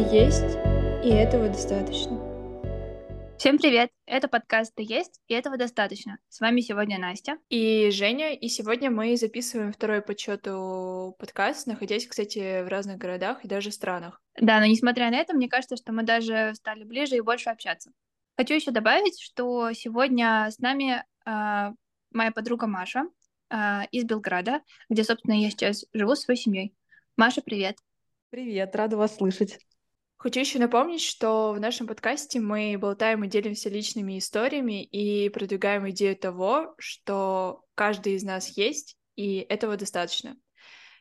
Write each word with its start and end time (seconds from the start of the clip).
есть, 0.00 0.56
и 1.04 1.10
этого 1.10 1.48
достаточно. 1.48 2.18
Всем 3.38 3.58
привет! 3.58 3.90
Это 4.06 4.28
подкаст 4.28 4.74
«Ты 4.74 4.82
есть», 4.82 5.20
и 5.28 5.34
этого 5.34 5.58
достаточно. 5.58 6.18
С 6.28 6.40
вами 6.40 6.60
сегодня 6.60 6.98
Настя. 6.98 7.36
И 7.50 7.90
Женя, 7.90 8.34
и 8.34 8.48
сегодня 8.48 8.90
мы 8.90 9.16
записываем 9.16 9.72
второй 9.72 10.00
по 10.00 10.16
счету 10.16 11.14
подкаст, 11.18 11.66
находясь, 11.66 12.06
кстати, 12.06 12.62
в 12.62 12.68
разных 12.68 12.96
городах 12.96 13.44
и 13.44 13.48
даже 13.48 13.72
странах. 13.72 14.22
Да, 14.40 14.58
но 14.60 14.66
несмотря 14.66 15.10
на 15.10 15.16
это, 15.16 15.34
мне 15.34 15.48
кажется, 15.48 15.76
что 15.76 15.92
мы 15.92 16.02
даже 16.02 16.52
стали 16.54 16.84
ближе 16.84 17.16
и 17.16 17.20
больше 17.20 17.50
общаться. 17.50 17.92
Хочу 18.36 18.54
еще 18.54 18.70
добавить, 18.70 19.20
что 19.20 19.72
сегодня 19.72 20.48
с 20.50 20.58
нами 20.58 21.04
э, 21.26 21.74
моя 22.10 22.32
подруга 22.32 22.66
Маша 22.66 23.04
э, 23.50 23.82
из 23.90 24.04
Белграда, 24.04 24.62
где, 24.88 25.04
собственно, 25.04 25.34
я 25.34 25.50
сейчас 25.50 25.84
живу 25.92 26.14
с 26.14 26.22
своей 26.22 26.40
семьей. 26.40 26.74
Маша, 27.16 27.42
привет! 27.42 27.76
Привет, 28.30 28.74
рада 28.76 28.96
вас 28.96 29.16
слышать. 29.16 29.58
Хочу 30.20 30.40
еще 30.40 30.58
напомнить, 30.58 31.00
что 31.00 31.54
в 31.54 31.60
нашем 31.60 31.86
подкасте 31.86 32.40
мы 32.40 32.76
болтаем 32.78 33.24
и 33.24 33.26
делимся 33.26 33.70
личными 33.70 34.18
историями 34.18 34.84
и 34.84 35.30
продвигаем 35.30 35.88
идею 35.88 36.14
того, 36.14 36.74
что 36.78 37.64
каждый 37.74 38.16
из 38.16 38.22
нас 38.22 38.48
есть, 38.58 38.98
и 39.16 39.38
этого 39.38 39.78
достаточно. 39.78 40.36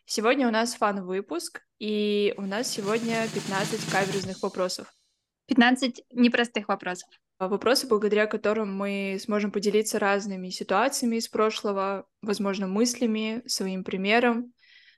Сегодня 0.05 0.47
у 0.47 0.51
нас 0.51 0.73
фан-выпуск, 0.73 1.61
и 1.79 2.33
у 2.37 2.43
нас 2.43 2.69
сегодня 2.69 3.27
15 3.33 3.91
каверзных 3.91 4.41
вопросов. 4.41 4.87
15 5.47 6.01
непростых 6.13 6.69
вопросов. 6.69 7.09
Вопросы, 7.39 7.87
благодаря 7.87 8.25
которым 8.25 8.73
мы 8.73 9.17
сможем 9.19 9.51
поделиться 9.51 9.99
разными 9.99 10.47
ситуациями 10.49 11.17
из 11.17 11.27
прошлого, 11.27 12.07
возможно, 12.21 12.67
мыслями, 12.67 13.43
своим 13.47 13.83
примером, 13.83 14.53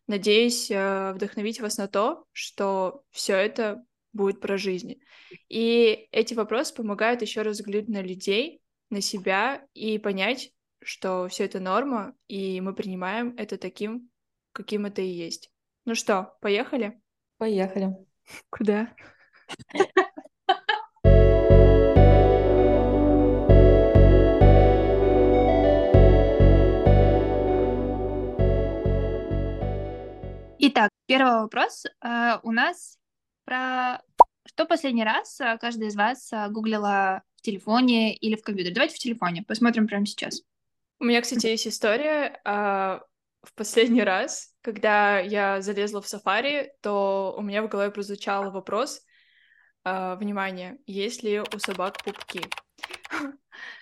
Надеюсь 0.08 0.70
э, 0.70 1.14
вдохновить 1.14 1.62
вас 1.62 1.78
на 1.78 1.88
то, 1.88 2.26
что 2.34 3.04
все 3.12 3.36
это 3.38 3.86
будет 4.14 4.40
про 4.42 4.58
жизнь. 4.58 5.02
И 5.50 6.08
эти 6.12 6.34
вопросы 6.34 6.74
помогают 6.74 7.22
еще 7.22 7.42
раз 7.42 7.58
взглянуть 7.58 7.90
на 7.90 8.02
людей, 8.02 8.62
на 8.90 9.02
себя 9.02 9.66
и 9.74 9.98
понять, 9.98 10.52
что 10.82 11.28
все 11.28 11.46
это 11.46 11.60
норма, 11.60 12.16
и 12.28 12.60
мы 12.62 12.74
принимаем 12.74 13.34
это 13.38 13.58
таким, 13.58 14.10
каким 14.52 14.86
это 14.86 15.02
и 15.02 15.08
есть. 15.08 15.52
Ну 15.86 15.96
что, 15.96 16.38
поехали? 16.42 17.02
Поехали. 17.38 17.96
Куда? 18.50 18.94
Итак, 30.64 30.92
первый 31.08 31.42
вопрос 31.42 31.86
э, 31.86 32.38
у 32.44 32.52
нас 32.52 33.01
про 33.52 34.02
что 34.46 34.66
последний 34.66 35.04
раз 35.04 35.42
э, 35.42 35.58
каждый 35.60 35.90
из 35.90 35.96
вас 35.98 36.32
э, 36.32 36.48
гуглила 36.50 37.22
в 37.36 37.42
телефоне 37.42 38.16
или 38.16 38.38
в 38.38 38.44
компьютере. 38.44 38.74
Давайте 38.74 38.96
в 38.96 39.00
телефоне, 39.00 39.44
посмотрим 39.46 39.88
прямо 39.88 40.06
сейчас. 40.06 40.42
У 41.00 41.04
меня, 41.04 41.22
кстати, 41.22 41.48
есть 41.48 41.68
история. 41.68 42.40
А, 42.46 43.02
в 43.44 43.54
последний 43.54 44.04
раз, 44.04 44.56
когда 44.62 45.20
я 45.20 45.62
залезла 45.62 46.02
в 46.02 46.06
Safari, 46.06 46.70
то 46.82 47.36
у 47.38 47.42
меня 47.42 47.62
в 47.62 47.68
голове 47.68 47.92
прозвучал 47.92 48.52
вопрос, 48.52 49.02
а, 49.84 50.16
внимание, 50.16 50.78
есть 50.86 51.22
ли 51.22 51.42
у 51.42 51.60
собак 51.60 52.02
пупки? 52.06 52.42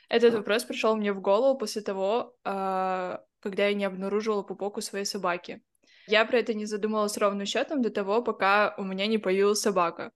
Этот 0.10 0.34
вопрос 0.34 0.64
пришел 0.64 0.96
мне 0.96 1.14
в 1.14 1.22
голову 1.22 1.60
после 1.60 1.84
того, 1.84 2.36
а, 2.44 3.22
когда 3.40 3.68
я 3.68 3.76
не 3.76 3.86
обнаружила 3.86 4.42
пупок 4.42 4.78
у 4.78 4.82
своей 4.82 5.06
собаки. 5.06 5.62
Я 6.10 6.26
про 6.26 6.40
это 6.40 6.56
не 6.56 6.66
задумалась 6.66 7.18
ровным 7.18 7.46
счетом 7.46 7.84
до 7.84 7.92
того, 7.92 8.24
пока 8.24 8.74
у 8.80 8.84
меня 8.84 9.06
не 9.06 9.20
появилась 9.20 9.60
собака. 9.60 10.12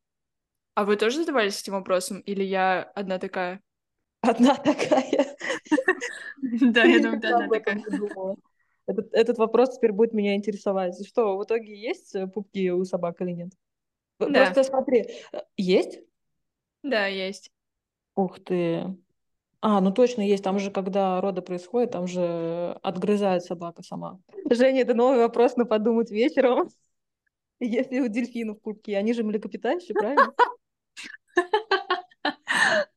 А 0.73 0.85
вы 0.85 0.95
тоже 0.95 1.17
задавались 1.17 1.61
этим 1.61 1.73
вопросом? 1.73 2.19
Или 2.21 2.43
я 2.43 2.81
одна 2.95 3.19
такая? 3.19 3.61
Одна 4.21 4.55
такая. 4.55 5.35
Да, 6.41 6.83
я 6.83 6.99
думаю, 6.99 7.17
одна 7.17 7.47
такая. 7.47 7.83
Этот, 8.87 9.13
этот 9.13 9.37
вопрос 9.37 9.77
теперь 9.77 9.91
будет 9.91 10.13
меня 10.13 10.35
интересовать. 10.35 11.07
Что, 11.07 11.37
в 11.37 11.43
итоге 11.43 11.79
есть 11.79 12.15
э, 12.15 12.27
пупки 12.27 12.71
у 12.71 12.83
собак 12.85 13.21
или 13.21 13.31
нет? 13.31 13.51
Да. 14.19 14.45
Просто 14.45 14.63
смотри, 14.63 15.05
э, 15.31 15.41
есть? 15.57 16.01
Да, 16.81 17.05
есть. 17.05 17.51
Ух 18.15 18.39
ты. 18.43 18.95
А, 19.65 19.79
ну 19.79 19.93
точно 19.93 20.21
есть. 20.21 20.43
Там 20.43 20.59
же, 20.59 20.71
когда 20.71 21.21
роды 21.21 21.41
происходят, 21.41 21.91
там 21.91 22.05
же 22.05 22.77
отгрызает 22.83 23.45
собака 23.45 23.81
сама. 23.81 24.19
Женя, 24.49 24.81
это 24.81 24.93
новый 24.93 25.19
вопрос 25.19 25.55
на 25.55 25.65
подумать 25.65 26.11
вечером. 26.11 26.67
Если 27.61 28.01
у 28.01 28.09
дельфинов 28.09 28.61
пупки, 28.61 28.91
они 28.91 29.13
же 29.13 29.23
млекопитающие, 29.23 29.93
правильно? 29.93 30.33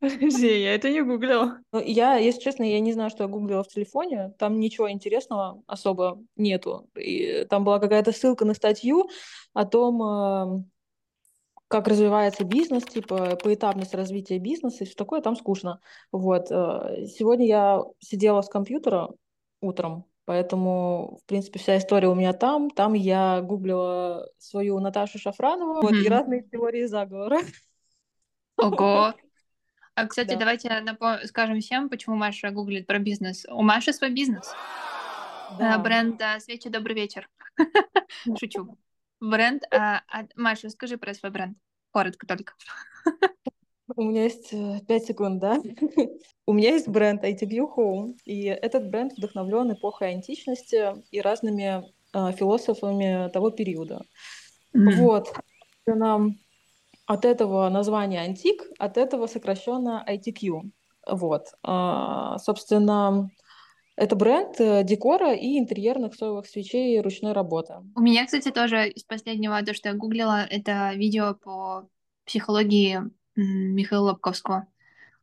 Подожди, 0.00 0.62
я 0.62 0.74
это 0.74 0.90
не 0.90 1.02
гуглила. 1.02 1.60
Ну, 1.70 1.82
я, 1.82 2.16
если 2.16 2.40
честно, 2.40 2.62
я 2.62 2.80
не 2.80 2.94
знаю, 2.94 3.10
что 3.10 3.24
я 3.24 3.28
гуглила 3.28 3.62
в 3.62 3.68
телефоне. 3.68 4.32
Там 4.38 4.58
ничего 4.58 4.90
интересного 4.90 5.62
особо 5.66 6.18
нету. 6.36 6.88
И 6.94 7.44
там 7.50 7.64
была 7.64 7.78
какая-то 7.78 8.12
ссылка 8.12 8.46
на 8.46 8.54
статью 8.54 9.10
о 9.52 9.66
том, 9.66 10.02
эм, 10.02 10.70
как 11.68 11.88
развивается 11.88 12.44
бизнес, 12.44 12.84
типа 12.84 13.36
поэтапность 13.42 13.94
развития 13.94 14.38
бизнеса 14.38 14.84
и 14.84 14.86
все 14.86 14.94
такое, 14.94 15.20
там 15.20 15.36
скучно. 15.36 15.80
Вот. 16.12 16.50
Э, 16.50 17.06
сегодня 17.06 17.46
я 17.46 17.82
сидела 17.98 18.42
с 18.42 18.48
компьютера 18.48 19.08
утром, 19.60 20.04
поэтому, 20.24 21.18
в 21.22 21.26
принципе, 21.26 21.58
вся 21.58 21.78
история 21.78 22.08
у 22.08 22.14
меня 22.14 22.32
там. 22.32 22.70
Там 22.70 22.92
я 22.92 23.40
гуглила 23.40 24.28
свою 24.38 24.78
Наташу 24.78 25.18
Шафранову 25.18 25.78
mm-hmm. 25.78 25.82
вот, 25.82 25.92
и 25.92 26.08
разные 26.08 26.42
теории 26.42 26.84
заговора. 26.86 27.38
Ого! 28.56 29.14
А, 29.98 30.06
кстати, 30.06 30.32
да. 30.32 30.40
давайте 30.40 30.68
напом- 30.68 31.24
скажем 31.24 31.58
всем, 31.58 31.88
почему 31.88 32.16
Маша 32.16 32.50
гуглит 32.50 32.86
про 32.86 32.98
бизнес. 32.98 33.46
У 33.48 33.62
Маши 33.62 33.94
свой 33.94 34.10
бизнес. 34.10 34.52
Да. 35.58 35.78
Бренд 35.78 36.20
«Свечи, 36.40 36.68
добрый 36.68 36.94
вечер». 36.94 37.30
Шучу. 38.38 38.76
Бренд. 39.20 39.62
А, 39.70 40.02
а, 40.08 40.24
Маша, 40.36 40.70
скажи 40.70 40.98
про 40.98 41.14
свой 41.14 41.30
бренд. 41.30 41.56
Коротко 41.90 42.26
только. 42.26 42.54
У 43.96 44.02
меня 44.02 44.24
есть 44.24 44.52
э, 44.52 44.80
пять 44.86 45.06
секунд, 45.06 45.40
да? 45.40 45.62
У 46.46 46.52
меня 46.52 46.70
есть 46.70 46.88
бренд 46.88 47.24
ITView 47.24 47.66
Home, 47.76 48.16
и 48.24 48.44
этот 48.44 48.90
бренд 48.90 49.12
вдохновлен 49.16 49.72
эпохой 49.72 50.12
античности 50.14 51.02
и 51.10 51.20
разными 51.20 51.84
э, 52.12 52.32
философами 52.32 53.30
того 53.30 53.50
периода. 53.50 54.02
Mm. 54.74 54.96
Вот. 54.96 55.32
Нам 55.86 56.36
от 57.06 57.24
этого 57.24 57.68
названия 57.68 58.20
антик, 58.20 58.64
от 58.78 58.98
этого 58.98 59.28
сокращенно 59.28 60.04
ITQ. 60.08 60.70
Вот. 61.06 61.46
А, 61.62 62.38
собственно, 62.38 63.30
это 63.96 64.14
бренд 64.14 64.60
э, 64.60 64.84
декора 64.84 65.34
и 65.34 65.58
интерьерных 65.58 66.14
соевых 66.14 66.46
свечей 66.46 67.00
ручной 67.00 67.32
работы. 67.32 67.76
У 67.94 68.00
меня, 68.00 68.24
кстати, 68.26 68.50
тоже 68.50 68.88
из 68.88 69.02
последнего, 69.04 69.60
то, 69.62 69.74
что 69.74 69.88
я 69.88 69.94
гуглила, 69.94 70.46
это 70.48 70.92
видео 70.94 71.34
по 71.34 71.88
психологии 72.24 73.00
Михаила 73.34 74.10
Лобковского 74.10 74.66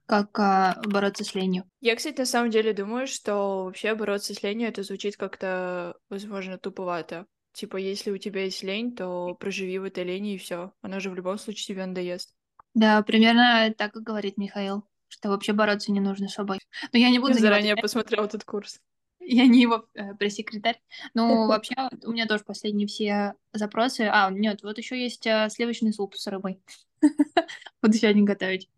как 0.06 0.38
а, 0.38 0.82
бороться 0.86 1.24
с 1.24 1.34
ленью. 1.34 1.64
Я, 1.80 1.96
кстати, 1.96 2.20
на 2.20 2.26
самом 2.26 2.50
деле 2.50 2.74
думаю, 2.74 3.08
что 3.08 3.66
вообще 3.66 3.96
бороться 3.96 4.34
с 4.34 4.44
ленью 4.44 4.68
это 4.68 4.84
звучит 4.84 5.16
как-то, 5.18 5.96
возможно, 6.10 6.58
туповато. 6.58 7.26
Типа, 7.54 7.78
если 7.78 8.12
у 8.12 8.18
тебя 8.18 8.44
есть 8.44 8.64
лень, 8.64 8.96
то 8.96 9.36
проживи 9.36 9.80
в 9.80 9.84
этой 9.84 10.04
лени 10.04 10.36
и 10.36 10.38
все. 10.38 10.74
Она 10.82 11.00
же 11.00 11.10
в 11.10 11.16
любом 11.16 11.38
случае 11.38 11.68
тебе 11.68 11.86
надоест. 11.86 12.36
Да, 12.74 13.02
примерно 13.04 13.74
так 13.78 13.96
и 13.96 14.02
говорит 14.02 14.38
Михаил 14.38 14.84
что 15.14 15.30
вообще 15.30 15.54
бороться 15.54 15.92
не 15.92 16.00
нужно 16.00 16.28
с 16.28 16.34
собой. 16.34 16.60
Но 16.92 16.98
я 16.98 17.10
не 17.10 17.20
буду... 17.20 17.34
Я 17.34 17.40
заранее 17.40 17.76
посмотрел 17.76 18.26
этот 18.26 18.44
курс. 18.44 18.80
Я 19.20 19.46
не 19.46 19.62
его 19.62 19.86
э, 19.94 20.16
пресс-секретарь. 20.16 20.82
Ну, 21.14 21.48
вообще, 21.48 21.76
у 22.04 22.12
меня 22.12 22.26
тоже 22.26 22.44
последние 22.44 22.88
все 22.88 23.36
запросы. 23.54 24.02
А, 24.12 24.30
нет, 24.32 24.64
вот 24.64 24.78
еще 24.78 25.02
есть 25.02 25.26
э, 25.28 25.48
сливочный 25.50 25.94
суп 25.94 26.16
с 26.16 26.28
рыбой. 26.28 26.60
Буду 27.82 27.94
сегодня 27.94 28.24
готовить. 28.24 28.70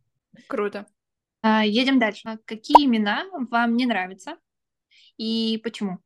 Круто. 0.48 0.86
А, 1.42 1.66
едем 1.66 2.00
дальше. 2.00 2.22
А 2.26 2.38
какие 2.46 2.86
имена 2.86 3.26
вам 3.50 3.76
не 3.76 3.86
нравятся 3.86 4.38
и 5.18 5.60
почему? 5.64 6.00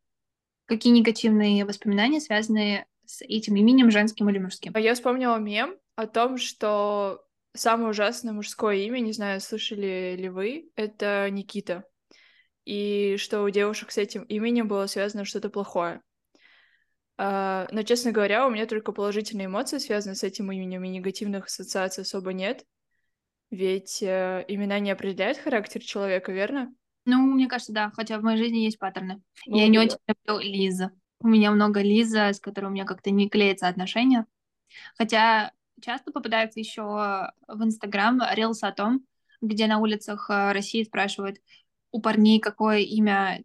Какие 0.65 0.93
негативные 0.93 1.65
воспоминания 1.65 2.21
связаны 2.21 2.85
с 3.05 3.21
этим 3.23 3.55
именем, 3.55 3.89
женским 3.89 4.29
или 4.29 4.37
мужским? 4.37 4.73
Я 4.77 4.93
вспомнила 4.93 5.37
мем 5.37 5.75
о 5.95 6.05
том, 6.05 6.37
что 6.37 7.25
самое 7.53 7.89
ужасное 7.89 8.33
мужское 8.33 8.75
имя, 8.77 8.99
не 8.99 9.11
знаю, 9.11 9.41
слышали 9.41 10.15
ли 10.17 10.29
вы, 10.29 10.69
это 10.75 11.29
Никита. 11.29 11.83
И 12.65 13.15
что 13.17 13.41
у 13.41 13.49
девушек 13.49 13.91
с 13.91 13.97
этим 13.97 14.23
именем 14.23 14.67
было 14.67 14.85
связано 14.85 15.25
что-то 15.25 15.49
плохое. 15.49 16.01
Uh, 17.19 17.67
но, 17.71 17.83
честно 17.83 18.13
говоря, 18.13 18.47
у 18.47 18.49
меня 18.49 18.65
только 18.65 18.93
положительные 18.93 19.47
эмоции 19.47 19.77
связаны 19.77 20.15
с 20.15 20.23
этим 20.23 20.51
именем, 20.53 20.85
и 20.85 20.89
негативных 20.89 21.47
ассоциаций 21.47 22.03
особо 22.03 22.31
нет. 22.31 22.63
Ведь 23.51 24.01
uh, 24.01 24.45
имена 24.47 24.79
не 24.79 24.91
определяют 24.91 25.37
характер 25.37 25.81
человека, 25.81 26.31
верно? 26.31 26.73
Ну, 27.03 27.17
мне 27.17 27.47
кажется, 27.47 27.73
да, 27.73 27.91
хотя 27.93 28.19
в 28.19 28.23
моей 28.23 28.37
жизни 28.37 28.59
есть 28.59 28.79
паттерны. 28.79 29.21
Ну, 29.47 29.57
Я 29.57 29.67
не 29.67 29.79
очень 29.79 29.97
люблю 30.07 30.39
Лиза. 30.39 30.91
У 31.19 31.27
меня 31.27 31.51
много 31.51 31.81
Лиза, 31.81 32.31
с 32.31 32.39
которой 32.39 32.67
у 32.67 32.69
меня 32.69 32.85
как-то 32.85 33.11
не 33.11 33.27
клеятся 33.27 33.67
отношения. 33.67 34.25
Хотя 34.95 35.51
часто 35.81 36.11
попадается 36.11 36.59
еще 36.59 36.81
в 36.81 37.63
Инстаграм 37.63 38.21
рилс 38.33 38.63
о 38.63 38.71
том, 38.71 39.05
где 39.41 39.67
на 39.67 39.79
улицах 39.79 40.29
э, 40.29 40.51
России 40.51 40.83
спрашивают 40.83 41.37
у 41.91 42.01
парней, 42.01 42.39
какое 42.39 42.79
имя 42.79 43.43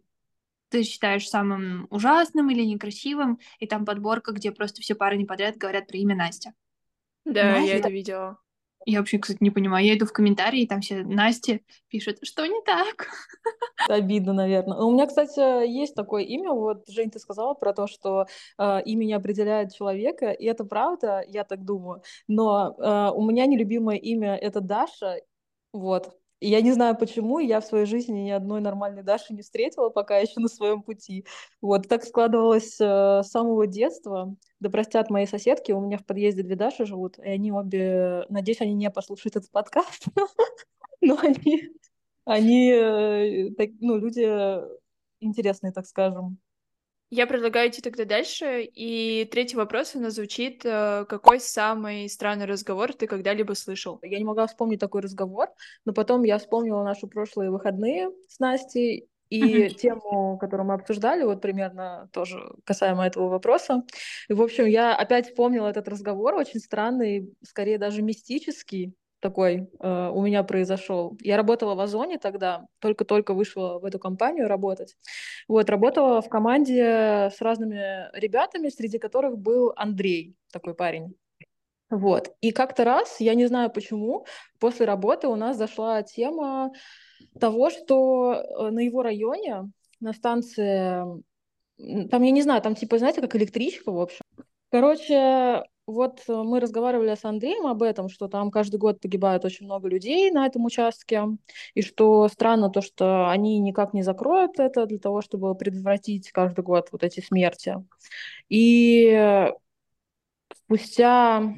ты 0.69 0.83
считаешь 0.83 1.27
самым 1.29 1.87
ужасным 1.89 2.49
или 2.49 2.63
некрасивым, 2.63 3.39
и 3.59 3.67
там 3.67 3.85
подборка, 3.85 4.31
где 4.31 4.51
просто 4.51 4.81
все 4.81 4.95
парни 4.95 5.23
подряд 5.23 5.57
говорят 5.57 5.87
про 5.87 5.97
имя 5.97 6.15
Настя. 6.15 6.53
Да, 7.23 7.51
Настя? 7.51 7.67
я 7.67 7.77
это 7.77 7.89
видела. 7.89 8.39
Я 8.85 8.99
вообще, 8.99 9.17
кстати, 9.17 9.39
не 9.41 9.49
понимаю. 9.49 9.83
Я 9.85 9.97
иду 9.97 10.05
в 10.05 10.13
комментарии, 10.13 10.67
там 10.67 10.81
все 10.81 11.03
Настя 11.03 11.59
пишут, 11.89 12.19
что 12.21 12.45
не 12.45 12.61
так. 12.61 13.07
Обидно, 13.89 14.33
наверное. 14.33 14.77
У 14.77 14.91
меня, 14.91 15.07
кстати, 15.07 15.39
есть 15.67 15.95
такое 15.95 16.23
имя. 16.23 16.51
Вот, 16.51 16.87
Жень, 16.87 17.09
ты 17.09 17.19
сказала 17.19 17.55
про 17.55 17.73
то, 17.73 17.87
что 17.87 18.27
э, 18.59 18.81
имя 18.85 19.05
не 19.05 19.13
определяет 19.13 19.73
человека, 19.73 20.31
и 20.31 20.45
это 20.45 20.65
правда, 20.65 21.23
я 21.27 21.43
так 21.43 21.65
думаю. 21.65 22.03
Но 22.27 22.75
э, 22.77 23.11
у 23.15 23.25
меня 23.25 23.47
нелюбимое 23.47 23.97
имя— 23.97 24.35
это 24.41 24.61
Даша, 24.61 25.19
вот. 25.73 26.15
Я 26.41 26.61
не 26.61 26.73
знаю 26.73 26.97
почему, 26.97 27.39
я 27.39 27.61
в 27.61 27.65
своей 27.65 27.85
жизни 27.85 28.19
ни 28.19 28.29
одной 28.29 28.59
нормальной 28.59 29.03
Даши 29.03 29.33
не 29.33 29.41
встретила, 29.41 29.89
пока 29.89 30.17
еще 30.17 30.39
на 30.39 30.49
своем 30.49 30.81
пути. 30.81 31.25
Вот 31.61 31.87
так 31.87 32.03
складывалось 32.03 32.79
э, 32.79 33.21
с 33.23 33.29
самого 33.29 33.67
детства. 33.67 34.35
Да 34.59 34.69
простят 34.69 35.09
мои 35.09 35.25
соседки, 35.25 35.71
у 35.71 35.79
меня 35.79 35.97
в 35.97 36.05
подъезде 36.05 36.43
две 36.43 36.55
Даши 36.55 36.85
живут, 36.85 37.17
и 37.19 37.29
они 37.29 37.51
обе, 37.51 38.25
надеюсь, 38.29 38.61
они 38.61 38.73
не 38.73 38.91
послушают 38.91 39.37
этот 39.37 39.51
подкаст, 39.51 40.05
но 41.01 41.17
они, 41.21 41.69
они, 42.25 42.69
э, 42.69 43.49
ну, 43.79 43.97
люди 43.97 44.21
интересные, 45.21 45.71
так 45.71 45.85
скажем. 45.87 46.37
Я 47.11 47.27
предлагаю 47.27 47.69
идти 47.69 47.81
тогда 47.81 48.03
дальше. 48.05 48.63
И 48.63 49.27
третий 49.31 49.55
вопрос, 49.55 49.95
у 49.95 49.99
нас 49.99 50.15
звучит, 50.15 50.65
э, 50.65 51.05
какой 51.07 51.39
самый 51.39 52.09
странный 52.09 52.45
разговор 52.45 52.93
ты 52.93 53.07
когда-либо 53.07 53.53
слышал? 53.53 53.99
Я 54.01 54.17
не 54.17 54.25
могла 54.25 54.47
вспомнить 54.47 54.79
такой 54.79 55.01
разговор, 55.01 55.49
но 55.85 55.93
потом 55.93 56.23
я 56.23 56.37
вспомнила 56.39 56.83
наши 56.83 57.07
прошлые 57.07 57.51
выходные 57.51 58.09
с 58.27 58.39
Настей, 58.39 59.07
и 59.29 59.69
тему, 59.69 60.37
которую 60.39 60.67
мы 60.67 60.75
обсуждали, 60.75 61.23
вот 61.23 61.41
примерно 61.41 62.09
тоже 62.11 62.39
касаемо 62.63 63.05
этого 63.05 63.29
вопроса. 63.29 63.83
И, 64.29 64.33
в 64.33 64.41
общем, 64.41 64.65
я 64.65 64.95
опять 64.95 65.27
вспомнила 65.27 65.67
этот 65.67 65.87
разговор, 65.87 66.35
очень 66.35 66.59
странный, 66.59 67.33
скорее 67.43 67.77
даже 67.77 68.01
мистический 68.01 68.93
такой 69.25 69.67
э, 69.79 70.09
у 70.13 70.21
меня 70.21 70.43
произошел. 70.43 71.17
Я 71.19 71.37
работала 71.37 71.73
в 71.73 71.79
Озоне 71.79 72.19
тогда, 72.19 72.67
только-только 72.77 73.33
вышла 73.33 73.79
в 73.79 73.85
эту 73.85 73.97
компанию 73.97 74.47
работать. 74.47 74.95
Вот, 75.47 75.67
работала 75.71 76.21
в 76.21 76.29
команде 76.29 77.31
с 77.35 77.41
разными 77.41 78.15
ребятами, 78.15 78.69
среди 78.69 78.99
которых 78.99 79.39
был 79.39 79.73
Андрей, 79.75 80.35
такой 80.53 80.75
парень. 80.75 81.15
Вот. 81.89 82.35
И 82.41 82.51
как-то 82.51 82.83
раз, 82.83 83.19
я 83.19 83.33
не 83.33 83.47
знаю 83.47 83.71
почему, 83.71 84.27
после 84.59 84.85
работы 84.85 85.27
у 85.27 85.35
нас 85.35 85.57
зашла 85.57 86.03
тема 86.03 86.71
того, 87.39 87.71
что 87.71 88.33
э, 88.33 88.69
на 88.69 88.81
его 88.81 89.01
районе, 89.01 89.71
на 89.99 90.13
станции, 90.13 91.03
там, 92.11 92.21
я 92.21 92.31
не 92.31 92.43
знаю, 92.43 92.61
там 92.61 92.75
типа, 92.75 92.99
знаете, 92.99 93.21
как 93.21 93.35
электричка, 93.35 93.91
в 93.91 93.99
общем. 93.99 94.21
Короче, 94.69 95.63
вот 95.87 96.23
э, 96.27 96.33
мы 96.33 96.59
разговаривали 96.59 97.15
с 97.15 97.25
Андреем 97.25 97.67
об 97.67 97.83
этом, 97.83 98.09
что 98.09 98.27
там 98.27 98.51
каждый 98.51 98.77
год 98.77 98.99
погибает 98.99 99.45
очень 99.45 99.65
много 99.65 99.87
людей 99.87 100.31
на 100.31 100.45
этом 100.45 100.65
участке, 100.65 101.23
и 101.73 101.81
что 101.81 102.27
странно 102.27 102.69
то, 102.69 102.81
что 102.81 103.29
они 103.29 103.59
никак 103.59 103.93
не 103.93 104.01
закроют 104.01 104.59
это 104.59 104.85
для 104.85 104.99
того, 104.99 105.21
чтобы 105.21 105.55
предотвратить 105.55 106.31
каждый 106.31 106.63
год 106.63 106.89
вот 106.91 107.03
эти 107.03 107.19
смерти. 107.19 107.75
И 108.49 109.51
спустя 110.65 111.53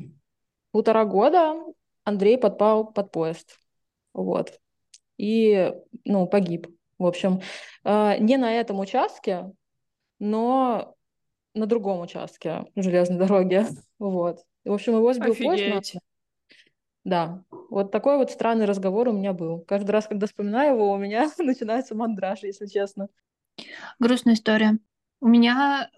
полтора 0.72 1.06
года 1.06 1.56
Андрей 2.04 2.38
подпал 2.38 2.92
под 2.92 3.12
поезд. 3.12 3.58
Вот. 4.14 4.60
И, 5.18 5.74
ну, 6.06 6.28
погиб. 6.28 6.68
В 6.98 7.06
общем, 7.06 7.42
э, 7.84 8.18
не 8.20 8.38
на 8.38 8.54
этом 8.54 8.80
участке, 8.80 9.52
но 10.20 10.97
на 11.54 11.66
другом 11.66 12.02
участке 12.02 12.66
железной 12.76 13.20
дороги. 13.20 13.66
Вот. 14.00 14.46
И, 14.64 14.70
в 14.70 14.74
общем, 14.74 14.94
его 14.94 15.12
сбил 15.14 15.34
поезд. 15.34 15.96
Да, 17.04 17.44
вот 17.70 17.92
такой 17.92 18.18
вот 18.18 18.32
странный 18.32 18.66
разговор 18.66 19.08
у 19.08 19.14
меня 19.14 19.34
был. 19.34 19.62
Каждый 19.62 19.92
раз, 19.92 20.08
когда 20.08 20.28
вспоминаю 20.28 20.76
его, 20.76 20.92
у 20.92 20.98
меня 20.98 21.32
начинается 21.38 21.96
мандраж, 21.96 22.44
если 22.44 22.68
честно. 22.68 23.08
Грустная 23.98 24.34
история. 24.34 24.78
У 25.22 25.28
меня 25.28 25.90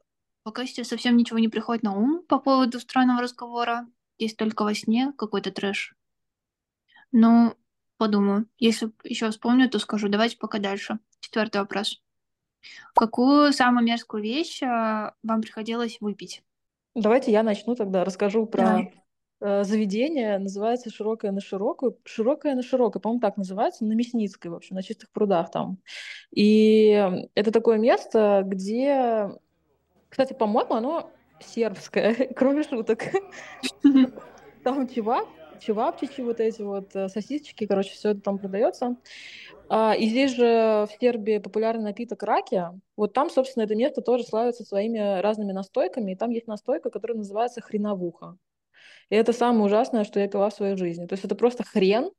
пока 0.43 0.65
сейчас 0.65 0.87
совсем 0.87 1.17
ничего 1.17 1.39
не 1.39 1.49
приходит 1.49 1.83
на 1.83 1.93
ум 1.93 2.23
по 2.27 2.39
поводу 2.39 2.79
странного 2.79 3.21
разговора. 3.21 3.87
Есть 4.17 4.37
только 4.37 4.63
во 4.63 4.73
сне 4.73 5.11
какой-то 5.17 5.51
трэш. 5.51 5.95
Ну, 7.11 7.55
подумаю. 7.97 8.47
Если 8.59 8.91
еще 9.03 9.29
вспомню, 9.31 9.69
то 9.69 9.79
скажу. 9.79 10.09
Давайте 10.09 10.37
пока 10.37 10.59
дальше. 10.59 10.99
Четвертый 11.19 11.57
вопрос. 11.57 12.01
Какую 12.94 13.53
самую 13.53 13.85
мерзкую 13.85 14.23
вещь 14.23 14.61
а, 14.63 15.13
вам 15.23 15.41
приходилось 15.41 15.97
выпить? 16.01 16.44
Давайте 16.95 17.31
я 17.31 17.44
начну 17.44 17.75
тогда, 17.75 18.03
расскажу 18.03 18.45
про 18.45 18.63
Давай. 18.63 18.94
Э, 19.41 19.63
заведение, 19.63 20.38
называется 20.38 20.89
«Широкая 20.89 21.31
на 21.31 21.39
широкую». 21.39 21.97
«Широкая 22.03 22.56
на 22.56 22.61
широкой», 22.61 23.01
по-моему, 23.01 23.21
так 23.21 23.38
называется, 23.38 23.85
на 23.85 23.94
Мясницкой, 23.94 24.51
в 24.51 24.56
общем, 24.56 24.75
на 24.75 24.83
Чистых 24.83 25.09
прудах 25.11 25.50
там. 25.50 25.77
И 26.31 26.89
это 27.35 27.51
такое 27.51 27.77
место, 27.77 28.41
где, 28.45 29.29
кстати, 30.09 30.33
по-моему, 30.33 30.73
оно 30.73 31.11
сербское, 31.39 32.13
кроме 32.35 32.63
шуток. 32.63 33.03
Там 34.63 34.89
чувак 34.89 35.25
чевапчичи, 35.59 36.21
вот 36.21 36.39
эти 36.39 36.61
вот 36.61 36.95
э, 36.95 37.09
сосисочки, 37.09 37.67
короче, 37.67 37.91
все 37.91 38.11
это 38.11 38.21
там 38.21 38.38
продается. 38.38 38.97
А, 39.69 39.94
и 39.94 40.07
здесь 40.07 40.35
же 40.35 40.88
в 40.88 40.89
Сербии 41.00 41.38
популярный 41.38 41.83
напиток 41.83 42.23
раки. 42.23 42.63
Вот 42.95 43.13
там, 43.13 43.29
собственно, 43.29 43.63
это 43.63 43.75
место 43.75 44.01
тоже 44.01 44.23
славится 44.23 44.63
своими 44.63 45.21
разными 45.21 45.51
настойками. 45.51 46.13
И 46.13 46.15
там 46.15 46.31
есть 46.31 46.47
настойка, 46.47 46.89
которая 46.89 47.17
называется 47.17 47.61
хреновуха. 47.61 48.38
И 49.09 49.15
это 49.15 49.31
самое 49.33 49.65
ужасное, 49.65 50.03
что 50.03 50.19
я 50.19 50.27
пила 50.27 50.50
в 50.50 50.53
своей 50.53 50.75
жизни. 50.75 51.06
То 51.06 51.13
есть 51.13 51.23
это 51.23 51.35
просто 51.35 51.63
хрен, 51.63 52.09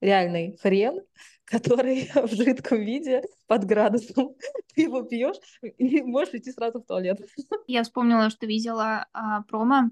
реальный 0.00 0.58
хрен, 0.60 1.00
который 1.44 2.10
в 2.14 2.28
жидком 2.28 2.80
виде 2.80 3.22
под 3.46 3.64
градусом. 3.64 4.34
Ты 4.74 4.82
его 4.82 5.02
пьешь 5.02 5.38
и 5.62 6.02
можешь 6.02 6.34
идти 6.34 6.52
сразу 6.52 6.80
в 6.80 6.86
туалет. 6.86 7.20
Я 7.66 7.82
вспомнила, 7.84 8.28
что 8.28 8.46
видела 8.46 9.06
а, 9.12 9.42
промо 9.42 9.90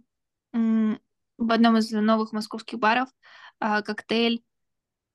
в 1.38 1.52
одном 1.52 1.76
из 1.76 1.90
новых 1.90 2.32
московских 2.32 2.78
баров 2.78 3.08
а, 3.58 3.82
коктейль 3.82 4.42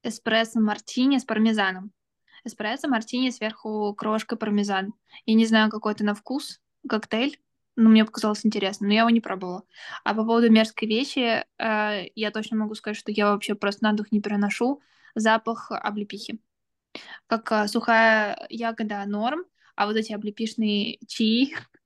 эспрессо 0.04 0.60
мартини 0.60 1.18
с 1.18 1.26
пармезаном. 1.26 1.92
Эспрессо 2.44 2.88
мартини 2.88 3.30
сверху 3.30 3.94
крошка 3.96 4.36
пармезан. 4.36 4.94
Я 5.26 5.36
не 5.36 5.46
знаю, 5.46 5.70
какой 5.70 5.94
это 5.94 6.04
на 6.04 6.16
вкус 6.16 6.60
коктейль, 6.88 7.40
но 7.76 7.90
мне 7.90 8.06
показалось 8.06 8.46
интересно, 8.46 8.88
но 8.88 8.94
я 8.94 9.02
его 9.02 9.10
не 9.10 9.22
пробовала. 9.22 9.64
А 10.04 10.14
по 10.14 10.24
поводу 10.24 10.52
мерзкой 10.52 10.88
вещи, 10.88 11.46
э, 11.58 12.06
я 12.16 12.32
точно 12.32 12.58
могу 12.58 12.76
сказать, 12.76 12.98
что 12.98 13.12
я 13.12 13.32
вообще 13.32 13.56
просто 13.56 13.84
на 13.84 13.94
дух 13.94 14.12
не 14.12 14.22
переношу 14.22 14.82
запах 15.16 15.72
облепихи. 15.72 16.40
Как 17.28 17.52
э, 17.52 17.68
сухая 17.68 18.48
ягода 18.50 19.06
норм, 19.06 19.46
а 19.76 19.86
вот 19.86 19.96
эти 19.96 20.12
облепишные 20.12 20.98
чаи, 21.08 21.54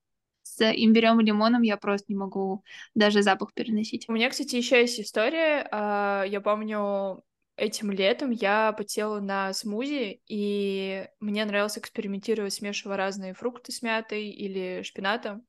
с 0.56 0.72
имбирем 0.72 1.20
и 1.20 1.26
лимоном 1.26 1.62
я 1.62 1.78
просто 1.78 2.06
не 2.10 2.16
могу 2.16 2.64
даже 2.94 3.22
запах 3.22 3.54
переносить. 3.54 4.08
У 4.08 4.14
меня, 4.14 4.30
кстати, 4.30 4.56
еще 4.56 4.80
есть 4.80 5.00
история. 5.00 5.68
А, 5.72 6.24
я 6.24 6.40
помню, 6.42 7.24
этим 7.58 7.92
летом 7.92 8.32
я 8.32 8.74
потела 8.74 9.20
на 9.20 9.54
смузи, 9.54 10.22
и 10.28 11.08
мне 11.20 11.46
нравилось 11.46 11.78
экспериментировать, 11.78 12.54
смешивая 12.54 12.98
разные 12.98 13.34
фрукты 13.34 13.72
с 13.72 13.82
мятой 13.82 14.30
или 14.30 14.82
шпинатом. 14.84 15.46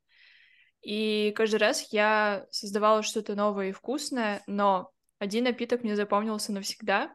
И 0.82 1.32
каждый 1.36 1.56
раз 1.56 1.92
я 1.92 2.46
создавала 2.50 3.02
что-то 3.02 3.34
новое 3.34 3.70
и 3.70 3.72
вкусное, 3.72 4.42
но 4.46 4.90
один 5.18 5.44
напиток 5.44 5.82
мне 5.82 5.96
запомнился 5.96 6.52
навсегда, 6.52 7.10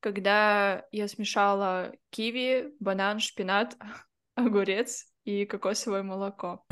когда 0.00 0.84
я 0.90 1.08
смешала 1.08 1.92
киви, 2.10 2.72
банан, 2.80 3.20
шпинат, 3.20 3.76
огурец 4.34 5.06
и 5.24 5.44
кокосовое 5.44 6.02
молоко. 6.02 6.65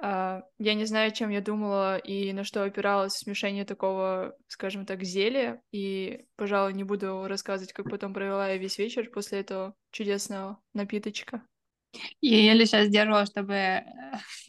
Uh, 0.00 0.42
я 0.58 0.74
не 0.74 0.84
знаю, 0.84 1.10
чем 1.12 1.30
я 1.30 1.40
думала 1.40 1.98
и 1.98 2.32
на 2.32 2.44
что 2.44 2.62
опиралась 2.62 3.14
смешение 3.14 3.64
такого, 3.64 4.36
скажем 4.46 4.86
так, 4.86 5.02
зелья. 5.02 5.60
И, 5.72 6.24
пожалуй, 6.36 6.72
не 6.74 6.84
буду 6.84 7.26
рассказывать, 7.26 7.72
как 7.72 7.90
потом 7.90 8.14
провела 8.14 8.48
я 8.48 8.58
весь 8.58 8.78
вечер 8.78 9.10
после 9.10 9.40
этого 9.40 9.74
чудесного 9.90 10.60
напиточка. 10.72 11.42
Я 12.20 12.42
еле 12.42 12.66
сейчас 12.66 12.88
держала, 12.88 13.26
чтобы 13.26 13.54
э, 13.54 13.82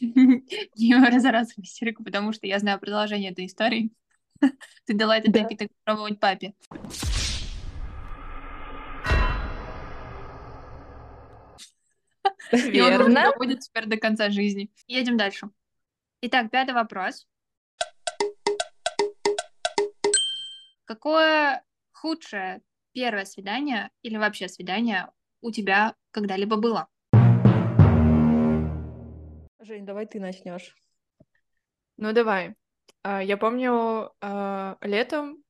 не 0.00 0.94
разораться 0.94 1.54
в 1.56 1.64
истерику, 1.64 2.04
потому 2.04 2.32
что 2.32 2.46
я 2.46 2.58
знаю 2.60 2.78
продолжение 2.78 3.32
этой 3.32 3.46
истории. 3.46 3.90
Ты 4.86 4.94
дала 4.94 5.18
этот 5.18 5.34
напиток 5.34 5.70
пробовать 5.84 6.20
папе. 6.20 6.54
Верно. 12.52 13.18
И 13.24 13.26
он 13.26 13.32
будет 13.38 13.60
теперь 13.60 13.86
до 13.86 13.96
конца 13.96 14.30
жизни. 14.30 14.70
Едем 14.86 15.16
дальше. 15.16 15.50
Итак, 16.22 16.50
пятый 16.50 16.74
вопрос. 16.74 17.26
какое 20.90 21.62
худшее 21.92 22.62
первое 22.92 23.24
свидание 23.24 23.90
или 24.02 24.16
вообще 24.16 24.48
свидание 24.48 25.08
у 25.40 25.52
тебя 25.52 25.94
когда-либо 26.10 26.56
было? 26.56 26.88
Жень, 29.60 29.86
давай 29.86 30.06
ты 30.06 30.18
начнешь. 30.18 30.74
Ну, 31.96 32.12
давай. 32.12 32.56
А, 33.04 33.22
я 33.22 33.36
помню, 33.36 34.10
а, 34.20 34.78
летом 34.80 35.44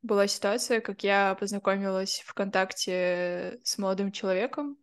была 0.00 0.26
ситуация, 0.28 0.80
как 0.80 1.02
я 1.02 1.34
познакомилась 1.34 2.22
ВКонтакте 2.24 3.60
с 3.64 3.76
молодым 3.76 4.12
человеком. 4.12 4.78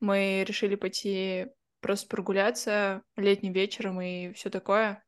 Мы 0.00 0.44
решили 0.46 0.74
пойти 0.74 1.46
просто 1.80 2.08
прогуляться 2.08 3.02
летним 3.16 3.52
вечером 3.52 4.00
и 4.00 4.32
все 4.32 4.50
такое. 4.50 5.04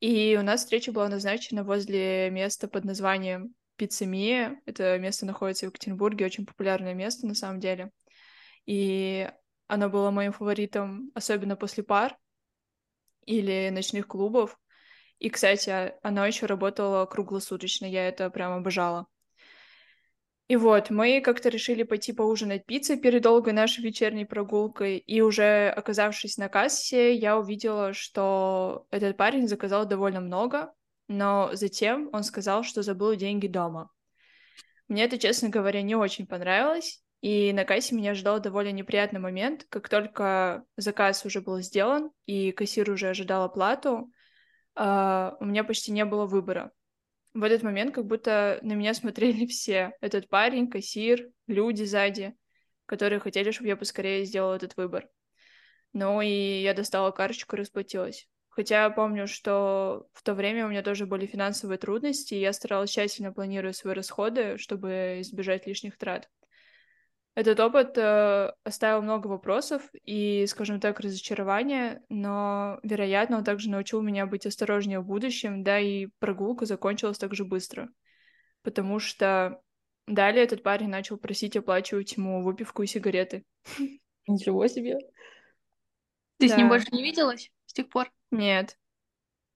И 0.00 0.36
у 0.38 0.42
нас 0.42 0.60
встреча 0.60 0.92
была 0.92 1.08
назначена 1.08 1.64
возле 1.64 2.30
места 2.30 2.68
под 2.68 2.84
названием 2.84 3.54
Пицца 3.76 4.06
Мия. 4.06 4.60
Это 4.66 4.98
место 4.98 5.26
находится 5.26 5.66
в 5.66 5.70
Екатеринбурге, 5.70 6.26
очень 6.26 6.46
популярное 6.46 6.94
место 6.94 7.26
на 7.26 7.34
самом 7.34 7.60
деле. 7.60 7.90
И 8.66 9.30
оно 9.68 9.88
было 9.88 10.10
моим 10.10 10.32
фаворитом, 10.32 11.10
особенно 11.14 11.56
после 11.56 11.82
пар 11.82 12.16
или 13.24 13.70
ночных 13.70 14.06
клубов. 14.06 14.58
И, 15.18 15.30
кстати, 15.30 15.94
оно 16.02 16.26
еще 16.26 16.46
работало 16.46 17.06
круглосуточно, 17.06 17.86
я 17.86 18.06
это 18.06 18.28
прям 18.30 18.52
обожала. 18.52 19.06
И 20.48 20.54
вот, 20.54 20.90
мы 20.90 21.20
как-то 21.20 21.48
решили 21.48 21.82
пойти 21.82 22.12
поужинать 22.12 22.66
пиццей 22.66 22.96
перед 22.96 23.22
долгой 23.22 23.52
нашей 23.52 23.82
вечерней 23.82 24.24
прогулкой, 24.24 24.98
и 24.98 25.20
уже 25.20 25.68
оказавшись 25.70 26.38
на 26.38 26.48
кассе, 26.48 27.14
я 27.14 27.36
увидела, 27.36 27.92
что 27.92 28.86
этот 28.90 29.16
парень 29.16 29.48
заказал 29.48 29.86
довольно 29.86 30.20
много, 30.20 30.72
но 31.08 31.50
затем 31.52 32.10
он 32.12 32.22
сказал, 32.22 32.62
что 32.62 32.82
забыл 32.82 33.16
деньги 33.16 33.48
дома. 33.48 33.90
Мне 34.86 35.04
это, 35.04 35.18
честно 35.18 35.48
говоря, 35.48 35.82
не 35.82 35.96
очень 35.96 36.28
понравилось, 36.28 37.02
и 37.22 37.52
на 37.52 37.64
кассе 37.64 37.96
меня 37.96 38.14
ждал 38.14 38.38
довольно 38.38 38.70
неприятный 38.70 39.18
момент. 39.18 39.66
Как 39.68 39.88
только 39.88 40.64
заказ 40.76 41.24
уже 41.24 41.40
был 41.40 41.60
сделан, 41.60 42.12
и 42.26 42.52
кассир 42.52 42.88
уже 42.88 43.08
ожидал 43.08 43.42
оплату, 43.42 44.12
uh, 44.78 45.34
у 45.40 45.44
меня 45.44 45.64
почти 45.64 45.90
не 45.90 46.04
было 46.04 46.26
выбора. 46.26 46.70
В 47.36 47.42
этот 47.42 47.62
момент 47.62 47.94
как 47.94 48.06
будто 48.06 48.58
на 48.62 48.72
меня 48.72 48.94
смотрели 48.94 49.44
все. 49.46 49.92
Этот 50.00 50.26
парень, 50.30 50.70
кассир, 50.70 51.28
люди 51.46 51.82
сзади, 51.82 52.34
которые 52.86 53.20
хотели, 53.20 53.50
чтобы 53.50 53.68
я 53.68 53.76
поскорее 53.76 54.24
сделала 54.24 54.54
этот 54.54 54.74
выбор. 54.78 55.06
Ну 55.92 56.22
и 56.22 56.62
я 56.62 56.72
достала 56.72 57.10
карточку 57.10 57.56
и 57.56 57.58
расплатилась. 57.58 58.26
Хотя 58.48 58.84
я 58.84 58.90
помню, 58.90 59.26
что 59.26 60.08
в 60.14 60.22
то 60.22 60.32
время 60.32 60.64
у 60.64 60.70
меня 60.70 60.82
тоже 60.82 61.04
были 61.04 61.26
финансовые 61.26 61.76
трудности, 61.76 62.32
и 62.32 62.40
я 62.40 62.54
старалась 62.54 62.90
тщательно 62.90 63.34
планировать 63.34 63.76
свои 63.76 63.92
расходы, 63.92 64.56
чтобы 64.56 65.18
избежать 65.20 65.66
лишних 65.66 65.98
трат. 65.98 66.30
Этот 67.36 67.60
опыт 67.60 67.98
э, 67.98 68.50
оставил 68.64 69.02
много 69.02 69.26
вопросов 69.26 69.82
и, 70.04 70.46
скажем 70.46 70.80
так, 70.80 71.00
разочарования, 71.00 72.02
но, 72.08 72.80
вероятно, 72.82 73.36
он 73.36 73.44
также 73.44 73.68
научил 73.68 74.00
меня 74.00 74.24
быть 74.24 74.46
осторожнее 74.46 75.00
в 75.00 75.06
будущем, 75.06 75.62
да, 75.62 75.78
и 75.78 76.06
прогулка 76.18 76.64
закончилась 76.64 77.18
так 77.18 77.34
же 77.34 77.44
быстро. 77.44 77.90
Потому 78.62 78.98
что 78.98 79.60
далее 80.06 80.44
этот 80.44 80.62
парень 80.62 80.88
начал 80.88 81.18
просить 81.18 81.58
оплачивать 81.58 82.16
ему 82.16 82.42
выпивку 82.42 82.82
и 82.82 82.86
сигареты. 82.86 83.44
Ничего 84.26 84.66
себе. 84.66 84.96
Ты 86.38 86.48
да. 86.48 86.54
с 86.54 86.56
ним 86.56 86.68
больше 86.68 86.88
не 86.90 87.02
виделась 87.02 87.50
с 87.66 87.74
тех 87.74 87.90
пор? 87.90 88.10
Нет. 88.30 88.78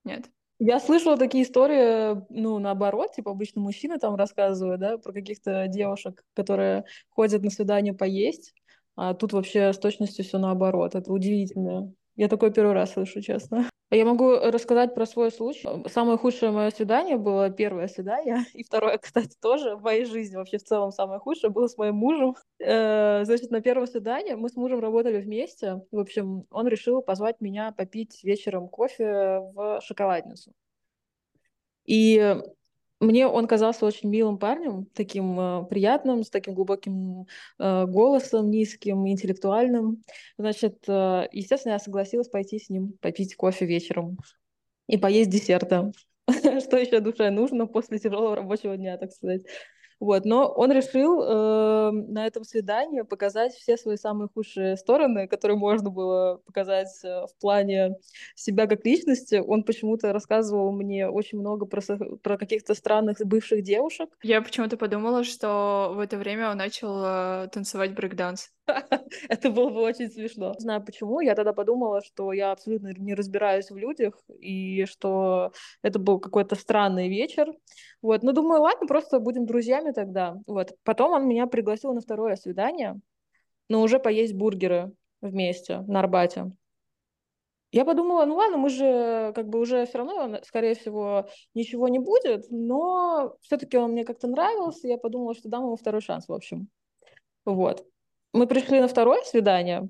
Нет. 0.03 0.29
Я 0.63 0.79
слышала 0.79 1.17
такие 1.17 1.43
истории, 1.43 2.21
ну, 2.29 2.59
наоборот, 2.59 3.13
типа 3.13 3.31
обычно 3.31 3.61
мужчины 3.61 3.97
там 3.97 4.13
рассказывают, 4.13 4.79
да, 4.79 4.99
про 4.99 5.11
каких-то 5.11 5.65
девушек, 5.67 6.23
которые 6.35 6.85
ходят 7.09 7.41
на 7.41 7.49
свидание 7.49 7.95
поесть, 7.95 8.53
а 8.95 9.15
тут 9.15 9.33
вообще 9.33 9.73
с 9.73 9.79
точностью 9.79 10.23
все 10.23 10.37
наоборот. 10.37 10.93
Это 10.93 11.11
удивительно. 11.11 11.91
Я 12.15 12.27
такой 12.27 12.53
первый 12.53 12.73
раз 12.73 12.93
слышу, 12.93 13.21
честно. 13.21 13.71
Я 13.93 14.05
могу 14.05 14.37
рассказать 14.37 14.95
про 14.95 15.05
свой 15.05 15.31
случай. 15.31 15.67
Самое 15.89 16.17
худшее 16.17 16.51
мое 16.51 16.69
свидание 16.71 17.17
было 17.17 17.49
первое 17.49 17.89
свидание, 17.89 18.45
и 18.53 18.63
второе, 18.63 18.97
кстати, 18.97 19.35
тоже 19.41 19.75
в 19.75 19.81
моей 19.81 20.05
жизни 20.05 20.37
вообще 20.37 20.59
в 20.59 20.63
целом 20.63 20.91
самое 20.91 21.19
худшее 21.19 21.51
было 21.51 21.67
с 21.67 21.77
моим 21.77 21.95
мужем. 21.95 22.35
Э, 22.59 23.25
значит, 23.25 23.51
на 23.51 23.59
первое 23.59 23.87
свидание 23.87 24.37
мы 24.37 24.47
с 24.47 24.55
мужем 24.55 24.79
работали 24.79 25.19
вместе. 25.19 25.81
В 25.91 25.99
общем, 25.99 26.45
он 26.51 26.69
решил 26.69 27.01
позвать 27.01 27.41
меня 27.41 27.73
попить 27.73 28.23
вечером 28.23 28.69
кофе 28.69 29.41
в 29.53 29.81
шоколадницу. 29.81 30.53
И 31.83 32.37
мне 33.01 33.27
он 33.27 33.47
казался 33.47 33.85
очень 33.85 34.09
милым 34.09 34.37
парнем, 34.37 34.85
таким 34.93 35.39
э, 35.39 35.65
приятным, 35.65 36.23
с 36.23 36.29
таким 36.29 36.53
глубоким 36.53 37.25
э, 37.57 37.85
голосом, 37.87 38.51
низким, 38.51 39.07
интеллектуальным. 39.07 40.03
Значит, 40.37 40.83
э, 40.87 41.27
естественно, 41.31 41.73
я 41.73 41.79
согласилась 41.79 42.29
пойти 42.29 42.59
с 42.59 42.69
ним 42.69 42.93
попить 43.01 43.35
кофе 43.35 43.65
вечером 43.65 44.17
и 44.87 44.97
поесть 44.97 45.31
десерта. 45.31 45.91
Что 46.29 46.77
еще 46.77 46.99
душе 46.99 47.31
нужно 47.31 47.65
после 47.65 47.97
тяжелого 47.97 48.35
рабочего 48.35 48.77
дня, 48.77 48.97
так 48.97 49.11
сказать. 49.11 49.41
Вот, 50.01 50.25
но 50.25 50.47
он 50.47 50.71
решил 50.71 51.21
э, 51.21 51.91
на 51.91 52.25
этом 52.25 52.43
свидании 52.43 53.03
показать 53.03 53.53
все 53.53 53.77
свои 53.77 53.97
самые 53.97 54.29
худшие 54.33 54.75
стороны, 54.75 55.27
которые 55.27 55.57
можно 55.57 55.91
было 55.91 56.41
показать 56.43 56.89
э, 57.03 57.27
в 57.27 57.39
плане 57.39 57.97
себя 58.33 58.65
как 58.65 58.83
личности. 58.83 59.35
Он 59.35 59.63
почему-то 59.63 60.11
рассказывал 60.11 60.71
мне 60.71 61.07
очень 61.07 61.37
много 61.37 61.67
про, 61.67 61.81
про 62.23 62.39
каких-то 62.39 62.73
странных 62.73 63.17
бывших 63.23 63.61
девушек. 63.61 64.09
Я 64.23 64.41
почему-то 64.41 64.75
подумала, 64.75 65.23
что 65.23 65.91
в 65.93 65.99
это 65.99 66.17
время 66.17 66.49
он 66.49 66.57
начал 66.57 67.03
э, 67.05 67.49
танцевать 67.49 67.93
брейкданс. 67.93 68.49
Это 69.29 69.49
было 69.49 69.69
бы 69.69 69.81
очень 69.81 70.09
смешно. 70.09 70.53
Не 70.53 70.59
знаю 70.59 70.83
почему, 70.83 71.21
я 71.21 71.35
тогда 71.35 71.53
подумала, 71.53 72.01
что 72.01 72.33
я 72.33 72.51
абсолютно 72.51 72.93
не 72.97 73.13
разбираюсь 73.13 73.69
в 73.69 73.77
людях, 73.77 74.21
и 74.39 74.85
что 74.85 75.51
это 75.81 75.99
был 75.99 76.19
какой-то 76.19 76.55
странный 76.55 77.09
вечер. 77.09 77.53
Вот, 78.01 78.23
ну, 78.23 78.31
думаю, 78.31 78.61
ладно, 78.61 78.87
просто 78.87 79.19
будем 79.19 79.45
друзьями 79.45 79.91
тогда. 79.91 80.37
Вот. 80.47 80.73
Потом 80.83 81.11
он 81.11 81.27
меня 81.27 81.47
пригласил 81.47 81.93
на 81.93 82.01
второе 82.01 82.35
свидание, 82.35 82.99
но 83.69 83.81
уже 83.81 83.99
поесть 83.99 84.33
бургеры 84.33 84.91
вместе 85.21 85.79
на 85.81 85.99
Арбате. 85.99 86.51
Я 87.73 87.85
подумала, 87.85 88.25
ну 88.25 88.35
ладно, 88.35 88.57
мы 88.57 88.69
же 88.69 89.31
как 89.33 89.47
бы 89.47 89.59
уже 89.59 89.85
все 89.85 89.99
равно, 89.99 90.41
скорее 90.43 90.75
всего, 90.75 91.29
ничего 91.53 91.87
не 91.87 91.99
будет, 91.99 92.47
но 92.49 93.37
все-таки 93.41 93.77
он 93.77 93.91
мне 93.91 94.03
как-то 94.03 94.27
нравился, 94.27 94.89
я 94.89 94.97
подумала, 94.97 95.33
что 95.33 95.47
дам 95.47 95.63
ему 95.63 95.77
второй 95.77 96.01
шанс, 96.01 96.27
в 96.27 96.33
общем. 96.33 96.67
Вот. 97.45 97.85
Мы 98.33 98.47
пришли 98.47 98.79
на 98.79 98.87
второе 98.87 99.23
свидание 99.23 99.89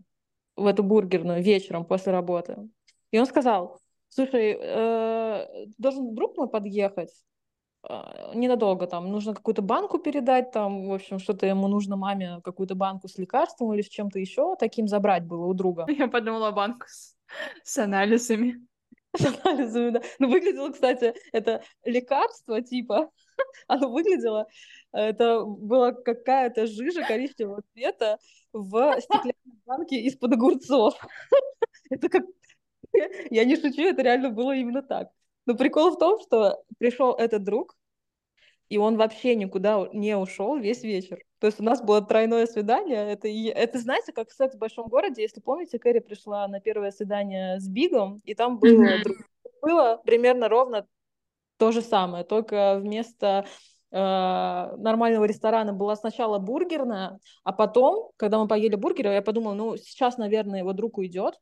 в 0.56 0.66
эту 0.66 0.84
бургерную 0.84 1.42
вечером 1.42 1.86
после 1.86 2.12
работы, 2.12 2.70
и 3.12 3.20
он 3.20 3.26
сказал, 3.26 3.80
слушай, 4.10 4.58
э, 4.60 5.66
должен 5.78 6.14
друг 6.14 6.38
мой 6.38 6.50
подъехать, 6.50 7.12
а, 7.84 8.32
ненадолго 8.36 8.86
там, 8.86 9.12
нужно 9.12 9.34
какую-то 9.34 9.62
банку 9.62 9.98
передать, 9.98 10.52
там, 10.52 10.88
в 10.88 10.94
общем, 10.94 11.20
что-то 11.20 11.46
ему 11.48 11.68
нужно 11.68 11.96
маме, 11.96 12.40
какую-то 12.44 12.76
банку 12.76 13.08
с 13.08 13.18
лекарством 13.18 13.74
или 13.74 13.82
с 13.82 13.90
чем-то 13.90 14.20
еще 14.20 14.56
таким 14.60 14.88
забрать 14.88 15.26
было 15.26 15.46
у 15.46 15.54
друга. 15.54 15.86
Я 15.90 16.08
подумала 16.08 16.52
банку 16.52 16.86
с, 16.88 17.16
с 17.64 17.78
анализами. 17.78 18.68
С 19.18 19.26
анализами, 19.26 19.90
да. 19.90 20.02
Ну, 20.20 20.30
выглядело, 20.30 20.70
кстати, 20.70 21.14
это 21.34 21.64
лекарство, 21.84 22.62
типа, 22.62 23.10
оно 23.68 23.92
выглядело, 23.92 24.48
это 24.92 25.44
была 25.44 25.92
какая-то 25.92 26.68
жижа 26.68 27.04
коричневого 27.04 27.62
цвета 27.74 28.20
в 28.54 29.00
стеклянной 29.02 29.62
банке 29.66 30.02
из-под 30.02 30.34
огурцов. 30.34 30.96
Это 31.90 32.10
как... 32.10 32.24
Я 33.32 33.46
не 33.46 33.56
шучу, 33.56 33.84
это 33.84 34.02
реально 34.02 34.30
было 34.30 34.54
именно 34.56 34.82
так. 34.82 35.10
Но 35.46 35.56
прикол 35.56 35.92
в 35.92 35.98
том, 35.98 36.20
что 36.20 36.62
пришел 36.78 37.14
этот 37.14 37.44
друг, 37.44 37.76
и 38.70 38.78
он 38.78 38.96
вообще 38.96 39.36
никуда 39.36 39.90
не 39.92 40.16
ушел 40.16 40.58
весь 40.58 40.84
вечер. 40.84 41.20
То 41.40 41.48
есть 41.48 41.60
у 41.60 41.64
нас 41.64 41.82
было 41.82 42.02
тройное 42.02 42.46
свидание. 42.46 43.12
Это, 43.12 43.28
это 43.28 43.80
знаете, 43.80 44.14
как 44.14 44.32
секс 44.32 44.56
в 44.56 44.60
большом 44.60 44.88
городе. 44.88 45.24
Если 45.24 45.42
помните, 45.42 45.80
Кэрри 45.80 46.00
пришла 46.00 46.48
на 46.48 46.62
первое 46.62 46.92
свидание 46.92 47.60
с 47.60 47.68
Бигом, 47.68 48.22
и 48.24 48.34
там 48.34 48.60
было, 48.60 48.84
mm-hmm. 48.84 49.14
было 49.62 50.02
примерно 50.06 50.48
ровно 50.48 50.88
то 51.62 51.72
же 51.72 51.84
самое, 51.84 52.24
только 52.24 52.80
вместо 52.80 53.46
э, 53.92 53.96
нормального 53.96 55.26
ресторана 55.26 55.74
была 55.74 55.96
сначала 55.96 56.40
бургерная, 56.40 57.20
а 57.44 57.54
потом, 57.54 58.10
когда 58.18 58.40
мы 58.40 58.48
поели 58.48 58.74
бургеры, 58.74 59.10
я 59.14 59.22
подумала, 59.22 59.54
ну, 59.54 59.78
сейчас, 59.78 60.18
наверное, 60.18 60.62
его 60.62 60.74
друг 60.74 60.98
уйдет, 60.98 61.36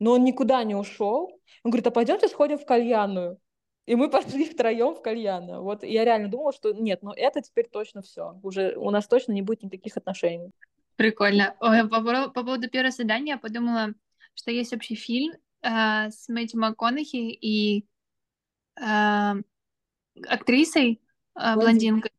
но 0.00 0.14
он 0.14 0.24
никуда 0.24 0.64
не 0.64 0.74
ушел. 0.74 1.30
Он 1.62 1.70
говорит, 1.70 1.86
а 1.86 1.92
пойдемте 1.92 2.26
сходим 2.26 2.58
в 2.58 2.66
кальянную. 2.66 3.38
И 3.86 3.94
мы 3.94 4.10
пошли 4.10 4.46
втроем 4.46 4.96
в 4.96 5.00
кальянную. 5.00 5.62
Вот 5.62 5.84
я 5.84 6.04
реально 6.04 6.28
думала, 6.28 6.52
что 6.52 6.72
нет, 6.72 7.04
ну 7.04 7.12
это 7.12 7.40
теперь 7.40 7.68
точно 7.70 8.02
все. 8.02 8.40
Уже 8.42 8.74
у 8.76 8.90
нас 8.90 9.06
точно 9.06 9.30
не 9.30 9.42
будет 9.42 9.62
никаких 9.62 9.96
отношений. 9.96 10.50
Прикольно. 10.96 11.54
Ой, 11.60 11.88
по, 11.88 12.00
по 12.00 12.42
поводу 12.42 12.68
первого 12.68 12.90
свидания 12.90 13.34
я 13.34 13.38
подумала, 13.38 13.90
что 14.34 14.50
есть 14.50 14.72
общий 14.72 14.96
фильм 14.96 15.34
э, 15.62 16.10
с 16.10 16.28
Мэтью 16.28 16.58
МакКонахи 16.58 17.30
и 17.40 17.86
э, 18.80 19.34
актрисой 20.26 21.00
э, 21.34 21.54
блондинкой. 21.54 22.10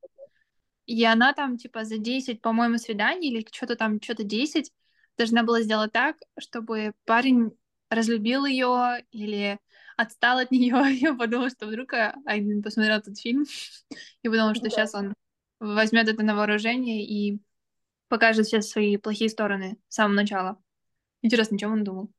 И 0.85 1.03
она 1.05 1.33
там, 1.33 1.57
типа, 1.57 1.85
за 1.85 1.97
10, 1.97 2.41
по-моему, 2.41 2.77
свиданий 2.77 3.29
или 3.29 3.47
что-то 3.51 3.75
там, 3.75 4.01
что-то 4.01 4.23
10, 4.23 4.71
должна 5.17 5.43
была 5.43 5.61
сделать 5.61 5.91
так, 5.91 6.17
чтобы 6.37 6.93
парень 7.05 7.51
разлюбил 7.89 8.45
ее 8.45 9.05
или 9.11 9.59
отстал 9.97 10.39
от 10.39 10.51
нее. 10.51 10.75
Я 10.99 11.13
подумала, 11.13 11.49
что 11.49 11.67
вдруг 11.67 11.93
Айден 11.93 12.61
посмотрел 12.61 12.97
этот 12.97 13.19
фильм 13.19 13.45
и 14.21 14.29
подумал, 14.29 14.55
что 14.55 14.69
сейчас 14.69 14.93
он 14.93 15.13
возьмет 15.59 16.09
это 16.09 16.23
на 16.23 16.35
вооружение 16.35 17.05
и 17.05 17.39
покажет 18.09 18.47
все 18.47 18.61
свои 18.61 18.97
плохие 18.97 19.29
стороны 19.29 19.77
с 19.87 19.95
самого 19.95 20.15
начала. 20.15 20.61
Интересно, 21.21 21.57
чем 21.57 21.71
он 21.71 21.83
думал? 21.83 22.11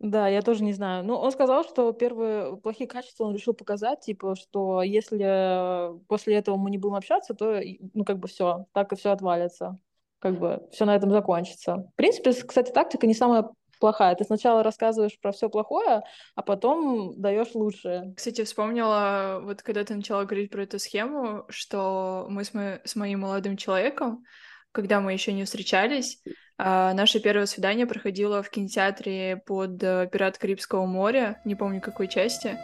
Да, 0.00 0.28
я 0.28 0.40
тоже 0.40 0.64
не 0.64 0.72
знаю. 0.72 1.04
Ну, 1.04 1.14
он 1.14 1.30
сказал, 1.30 1.62
что 1.62 1.92
первые 1.92 2.56
плохие 2.56 2.88
качества 2.88 3.24
он 3.24 3.34
решил 3.34 3.52
показать, 3.52 4.00
типа, 4.00 4.34
что 4.34 4.82
если 4.82 5.98
после 6.08 6.36
этого 6.36 6.56
мы 6.56 6.70
не 6.70 6.78
будем 6.78 6.94
общаться, 6.94 7.34
то, 7.34 7.60
ну, 7.92 8.04
как 8.04 8.18
бы 8.18 8.26
все, 8.26 8.66
так 8.72 8.92
и 8.92 8.96
все 8.96 9.10
отвалится. 9.10 9.78
Как 10.18 10.38
бы 10.38 10.66
все 10.72 10.86
на 10.86 10.96
этом 10.96 11.10
закончится. 11.10 11.76
В 11.92 11.94
принципе, 11.96 12.32
кстати, 12.32 12.72
тактика 12.72 13.06
не 13.06 13.14
самая 13.14 13.50
плохая. 13.78 14.14
Ты 14.14 14.24
сначала 14.24 14.62
рассказываешь 14.62 15.18
про 15.20 15.32
все 15.32 15.50
плохое, 15.50 16.02
а 16.34 16.42
потом 16.42 17.20
даешь 17.20 17.54
лучшее. 17.54 18.14
Кстати, 18.16 18.44
вспомнила, 18.44 19.40
вот 19.42 19.62
когда 19.62 19.84
ты 19.84 19.94
начала 19.94 20.24
говорить 20.24 20.50
про 20.50 20.62
эту 20.62 20.78
схему, 20.78 21.44
что 21.48 22.26
мы 22.30 22.44
с, 22.44 22.54
мо- 22.54 22.80
с 22.84 22.96
моим 22.96 23.20
молодым 23.20 23.56
человеком, 23.58 24.24
когда 24.72 25.00
мы 25.00 25.12
еще 25.12 25.32
не 25.32 25.44
встречались, 25.44 26.22
а, 26.62 26.92
наше 26.92 27.20
первое 27.20 27.46
свидание 27.46 27.86
проходило 27.86 28.42
в 28.42 28.50
кинотеатре 28.50 29.42
под 29.46 29.82
э, 29.82 30.08
«Пират 30.12 30.36
Карибского 30.36 30.84
моря», 30.84 31.40
не 31.46 31.54
помню 31.54 31.80
какой 31.80 32.06
части, 32.06 32.58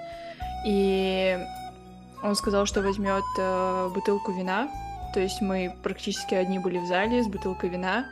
и 0.67 1.39
он 2.23 2.35
сказал, 2.35 2.67
что 2.67 2.83
возьмет 2.83 3.25
э, 3.39 3.89
бутылку 3.95 4.33
вина, 4.33 4.69
то 5.15 5.21
есть 5.21 5.41
мы 5.41 5.75
практически 5.83 6.35
одни 6.35 6.59
были 6.59 6.77
в 6.77 6.87
зале 6.87 7.23
с 7.23 7.27
бутылкой 7.27 7.71
вина. 7.71 8.07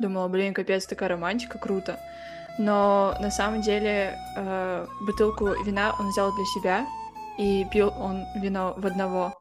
Думала, 0.00 0.26
блин, 0.26 0.54
капец, 0.54 0.86
такая 0.86 1.10
романтика, 1.10 1.58
круто. 1.58 2.00
Но 2.58 3.16
на 3.20 3.30
самом 3.30 3.60
деле 3.60 4.18
э, 4.36 4.86
бутылку 5.02 5.50
вина 5.64 5.94
он 6.00 6.08
взял 6.08 6.34
для 6.34 6.44
себя, 6.46 6.86
и 7.38 7.64
пил 7.72 7.92
он 7.96 8.24
вино 8.34 8.74
в 8.76 8.84
одного. 8.86 9.40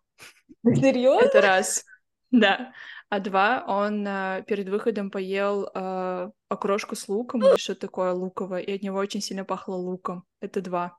Серьезно? 0.63 1.25
Это 1.25 1.41
раз. 1.41 1.83
Да. 2.29 2.71
А 3.09 3.19
два, 3.21 3.63
он 3.67 4.05
э, 4.05 4.43
перед 4.47 4.67
выходом 4.67 5.09
поел 5.09 5.69
э, 5.73 6.29
окрошку 6.49 6.95
с 6.95 7.07
луком 7.07 7.41
или 7.41 7.57
что 7.57 7.73
такое 7.73 8.11
луковое, 8.11 8.59
и 8.59 8.75
от 8.75 8.81
него 8.81 8.97
очень 8.97 9.21
сильно 9.21 9.45
пахло 9.45 9.75
луком. 9.75 10.25
Это 10.41 10.61
два. 10.61 10.97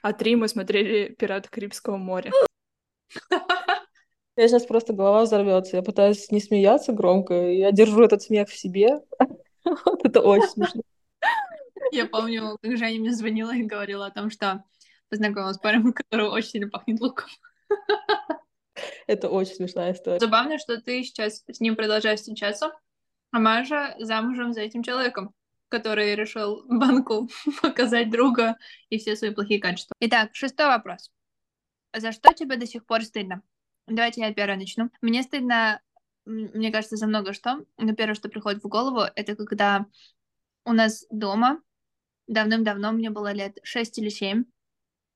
А 0.00 0.14
три 0.14 0.34
мы 0.34 0.48
смотрели 0.48 1.14
«Пираты 1.14 1.50
Карибского 1.50 1.98
моря». 1.98 2.32
Я 4.36 4.48
сейчас 4.48 4.64
просто 4.64 4.94
голова 4.94 5.24
взорвется. 5.24 5.76
Я 5.76 5.82
пытаюсь 5.82 6.30
не 6.30 6.40
смеяться 6.40 6.92
громко. 6.92 7.34
Я 7.34 7.70
держу 7.70 8.02
этот 8.02 8.22
смех 8.22 8.48
в 8.48 8.56
себе. 8.58 9.00
Вот 9.64 10.04
это 10.04 10.20
очень 10.20 10.48
смешно. 10.48 10.82
Я 11.92 12.06
помню, 12.06 12.58
как 12.60 12.76
Женя 12.76 12.98
мне 12.98 13.12
звонила 13.12 13.54
и 13.54 13.62
говорила 13.62 14.06
о 14.06 14.10
том, 14.10 14.30
что 14.30 14.64
познакомилась 15.08 15.56
с 15.56 15.60
парнем, 15.60 15.88
у 15.88 15.92
которого 15.92 16.30
очень 16.30 16.48
сильно 16.48 16.68
пахнет 16.68 17.00
луком. 17.00 17.28
Это 19.06 19.28
очень 19.28 19.54
смешная 19.54 19.92
история. 19.92 20.18
Забавно, 20.18 20.58
что 20.58 20.80
ты 20.80 21.02
сейчас 21.02 21.44
с 21.46 21.60
ним 21.60 21.76
продолжаешь 21.76 22.20
встречаться, 22.20 22.72
а 23.30 23.38
Маша 23.38 23.94
замужем 23.98 24.52
за 24.52 24.60
этим 24.60 24.82
человеком, 24.82 25.34
который 25.68 26.14
решил 26.14 26.64
банку 26.68 27.28
показать 27.62 28.10
друга 28.10 28.56
и 28.90 28.98
все 28.98 29.16
свои 29.16 29.30
плохие 29.30 29.60
качества. 29.60 29.94
Итак, 30.00 30.30
шестой 30.34 30.66
вопрос. 30.66 31.10
За 31.94 32.12
что 32.12 32.32
тебе 32.32 32.56
до 32.56 32.66
сих 32.66 32.86
пор 32.86 33.02
стыдно? 33.02 33.42
Давайте 33.86 34.20
я 34.20 34.32
первая 34.32 34.58
начну. 34.58 34.90
Мне 35.00 35.22
стыдно, 35.22 35.80
мне 36.24 36.70
кажется, 36.70 36.96
за 36.96 37.06
много 37.06 37.32
что. 37.32 37.64
Но 37.78 37.94
первое, 37.94 38.14
что 38.14 38.28
приходит 38.28 38.62
в 38.62 38.68
голову, 38.68 39.00
это 39.14 39.34
когда 39.34 39.86
у 40.64 40.72
нас 40.72 41.04
дома 41.10 41.60
давным-давно, 42.28 42.92
мне 42.92 43.10
было 43.10 43.32
лет 43.32 43.58
6 43.62 43.98
или 43.98 44.08
7, 44.08 44.44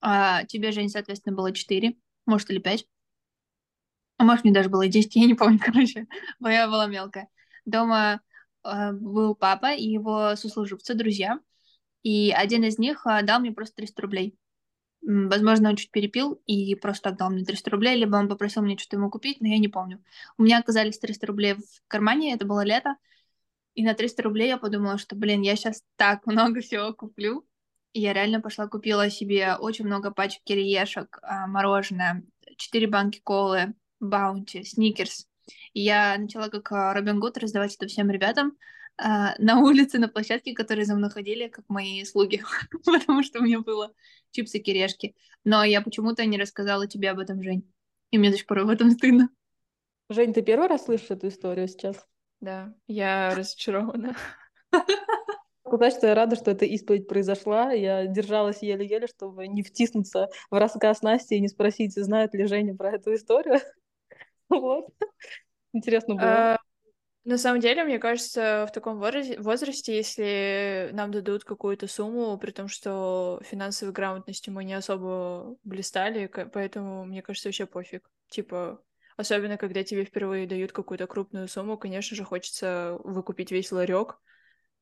а 0.01 0.45
тебе, 0.45 0.73
Жень, 0.73 0.89
соответственно, 0.89 1.37
было 1.37 1.53
4, 1.53 1.97
может, 2.27 2.51
или 2.51 2.59
5. 2.59 2.87
А 4.19 4.25
может, 4.25 4.45
мне 4.45 4.53
даже 4.53 4.69
было 4.69 4.89
10, 4.89 5.15
я 5.17 5.27
не 5.27 5.35
помню, 5.35 5.59
короче, 5.65 6.07
но 6.41 6.51
я 6.51 6.69
была 6.69 6.87
мелкая. 6.87 7.29
Дома 7.65 8.21
э, 8.65 8.93
был 8.93 9.35
папа 9.35 9.75
и 9.75 9.85
его 9.85 10.37
сослуживцы, 10.37 10.95
друзья, 10.95 11.41
и 12.03 12.33
один 12.37 12.65
из 12.65 12.79
них 12.79 13.07
э, 13.07 13.23
дал 13.23 13.41
мне 13.41 13.53
просто 13.53 13.77
300 13.77 14.03
рублей. 14.03 14.39
Возможно, 15.03 15.69
он 15.69 15.77
чуть 15.77 15.91
перепил 15.91 16.41
и 16.47 16.75
просто 16.75 17.11
отдал 17.11 17.31
мне 17.31 17.45
300 17.45 17.71
рублей, 17.71 17.97
либо 17.97 18.17
он 18.17 18.29
попросил 18.29 18.63
мне 18.63 18.77
что-то 18.77 18.97
ему 18.97 19.11
купить, 19.11 19.41
но 19.41 19.49
я 19.49 19.59
не 19.59 19.69
помню. 19.69 20.03
У 20.39 20.43
меня 20.43 20.59
оказались 20.59 20.99
300 20.99 21.27
рублей 21.27 21.55
в 21.55 21.83
кармане, 21.87 22.35
это 22.35 22.45
было 22.45 22.65
лето, 22.65 22.97
и 23.75 23.85
на 23.85 23.95
300 23.95 24.23
рублей 24.23 24.49
я 24.49 24.57
подумала, 24.57 24.99
что, 24.99 25.15
блин, 25.15 25.43
я 25.43 25.55
сейчас 25.55 25.85
так 25.97 26.27
много 26.27 26.61
всего 26.61 26.93
куплю. 26.93 27.47
И 27.93 28.01
я 28.01 28.13
реально 28.13 28.41
пошла 28.41 28.67
купила 28.67 29.09
себе 29.09 29.57
очень 29.57 29.87
много 29.87 30.11
пачек 30.11 30.43
кириешек, 30.45 31.19
а, 31.23 31.47
мороженое, 31.47 32.25
4 32.57 32.87
банки 32.89 33.21
колы, 33.23 33.75
баунти, 34.09 34.63
сникерс. 34.63 35.27
И 35.73 35.81
я 35.81 36.17
начала 36.19 36.49
как 36.49 36.71
а, 36.73 36.95
Робин 36.95 37.21
Гуд 37.21 37.39
раздавать 37.39 37.75
это 37.75 37.87
всем 37.87 38.11
ребятам 38.11 38.57
а, 38.99 39.35
на 39.39 39.61
улице, 39.61 39.99
на 39.99 40.09
площадке, 40.09 40.55
которые 40.55 40.87
за 40.87 40.95
мной 40.95 41.11
ходили, 41.11 41.49
как 41.49 41.65
мои 41.69 42.05
слуги, 42.05 42.43
потому 42.85 43.23
что 43.23 43.41
у 43.41 43.43
меня 43.43 43.61
было 43.61 43.93
чипсы, 44.31 44.59
кирешки. 44.59 45.15
Но 45.45 45.65
я 45.65 45.81
почему-то 45.81 46.25
не 46.25 46.39
рассказала 46.39 46.87
тебе 46.87 47.11
об 47.11 47.19
этом, 47.19 47.43
Жень. 47.43 47.71
И 48.11 48.19
мне 48.19 48.31
до 48.31 48.37
сих 48.37 48.47
пор 48.47 48.65
в 48.65 48.69
этом 48.69 48.91
стыдно. 48.91 49.29
Жень, 50.09 50.33
ты 50.33 50.43
первый 50.43 50.69
раз 50.69 50.85
слышишь 50.85 51.11
эту 51.11 51.29
историю 51.29 51.69
сейчас? 51.69 52.07
Да, 52.41 52.75
я 52.87 53.35
разочарована. 53.35 54.17
Сказать, 55.67 55.95
что 55.95 56.07
я 56.07 56.15
рада, 56.15 56.37
что 56.37 56.53
эта 56.53 56.65
исповедь 56.65 57.09
произошла. 57.09 57.73
Я 57.73 58.07
держалась 58.07 58.63
еле-еле, 58.63 59.09
чтобы 59.09 59.49
не 59.49 59.63
втиснуться 59.63 60.29
в 60.49 60.59
рассказ 60.59 61.03
Насти 61.03 61.37
и 61.37 61.41
не 61.41 61.49
спросить, 61.49 61.95
знает 61.95 62.35
ли 62.35 62.47
Женя 62.47 62.77
про 62.77 62.93
эту 62.93 63.15
историю. 63.15 63.61
Вот. 64.61 64.89
Интересно 65.73 66.15
было. 66.15 66.55
А, 66.55 66.59
на 67.25 67.39
самом 67.39 67.61
деле, 67.61 67.85
мне 67.85 67.99
кажется, 67.99 68.67
в 68.69 68.73
таком 68.73 68.99
возрасте, 68.99 69.97
если 69.97 70.91
нам 70.93 71.11
дадут 71.11 71.45
какую-то 71.45 71.89
сумму, 71.89 72.39
при 72.39 72.53
том, 72.53 72.69
что 72.69 73.41
финансовой 73.45 73.93
грамотностью 73.93 74.53
мы 74.53 74.65
не 74.65 74.75
особо 74.75 75.57
блистали, 75.65 76.27
поэтому, 76.27 77.05
мне 77.05 77.23
кажется, 77.23 77.49
вообще 77.49 77.67
пофиг. 77.67 78.09
Типа, 78.29 78.81
Особенно, 79.17 79.57
когда 79.57 79.83
тебе 79.83 80.05
впервые 80.05 80.47
дают 80.47 80.73
какую-то 80.73 81.07
крупную 81.07 81.49
сумму, 81.49 81.79
конечно 81.79 82.15
же, 82.15 82.25
хочется 82.25 82.99
выкупить 83.03 83.51
весь 83.51 83.73
ларек 83.73 84.19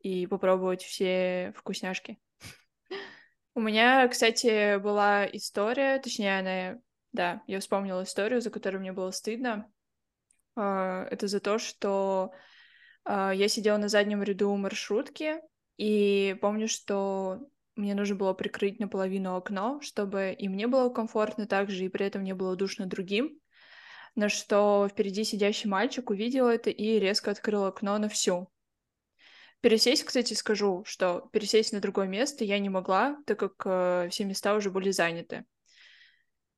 и 0.00 0.26
попробовать 0.26 0.82
все 0.82 1.52
вкусняшки. 1.56 2.18
У 3.54 3.60
меня, 3.60 4.08
кстати, 4.08 4.78
была 4.78 5.24
история, 5.26 6.00
точнее, 6.00 6.40
она... 6.40 6.80
Да, 7.14 7.42
я 7.46 7.60
вспомнила 7.60 8.02
историю, 8.02 8.42
за 8.42 8.50
которую 8.50 8.82
мне 8.82 8.92
было 8.92 9.10
стыдно. 9.10 9.72
А, 10.54 11.06
это 11.10 11.26
за 11.26 11.40
то, 11.40 11.58
что 11.58 12.32
а, 13.04 13.32
я 13.32 13.48
сидела 13.48 13.78
на 13.78 13.88
заднем 13.88 14.22
ряду 14.22 14.54
маршрутки, 14.54 15.40
и 15.78 16.36
помню, 16.42 16.68
что 16.68 17.40
мне 17.74 17.94
нужно 17.94 18.16
было 18.16 18.34
прикрыть 18.34 18.78
наполовину 18.78 19.34
окно, 19.34 19.80
чтобы 19.80 20.36
и 20.38 20.48
мне 20.48 20.66
было 20.66 20.90
комфортно 20.90 21.46
также, 21.46 21.86
и 21.86 21.88
при 21.88 22.04
этом 22.04 22.22
не 22.22 22.34
было 22.34 22.54
душно 22.54 22.84
другим 22.84 23.40
на 24.14 24.28
что 24.28 24.88
впереди 24.90 25.24
сидящий 25.24 25.68
мальчик 25.68 26.10
увидел 26.10 26.46
это 26.46 26.70
и 26.70 26.98
резко 26.98 27.30
открыл 27.30 27.64
окно 27.64 27.98
на 27.98 28.08
всю. 28.08 28.48
Пересесть, 29.60 30.04
кстати, 30.04 30.34
скажу, 30.34 30.84
что 30.84 31.28
пересесть 31.32 31.72
на 31.72 31.80
другое 31.80 32.06
место 32.06 32.44
я 32.44 32.58
не 32.58 32.68
могла, 32.68 33.16
так 33.26 33.38
как 33.38 33.62
э, 33.64 34.08
все 34.10 34.24
места 34.24 34.54
уже 34.54 34.70
были 34.70 34.90
заняты. 34.90 35.46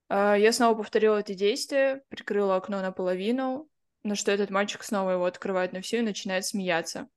Э, 0.09 0.35
я 0.39 0.53
снова 0.53 0.77
повторила 0.77 1.19
это 1.19 1.35
действие, 1.35 2.03
прикрыла 2.09 2.57
окно 2.57 2.81
наполовину, 2.81 3.69
на 4.03 4.15
что 4.15 4.31
этот 4.31 4.51
мальчик 4.51 4.83
снова 4.83 5.11
его 5.11 5.25
открывает 5.25 5.73
на 5.73 5.81
всю 5.81 5.99
и 5.99 6.03
начинает 6.03 6.45
смеяться. 6.45 7.09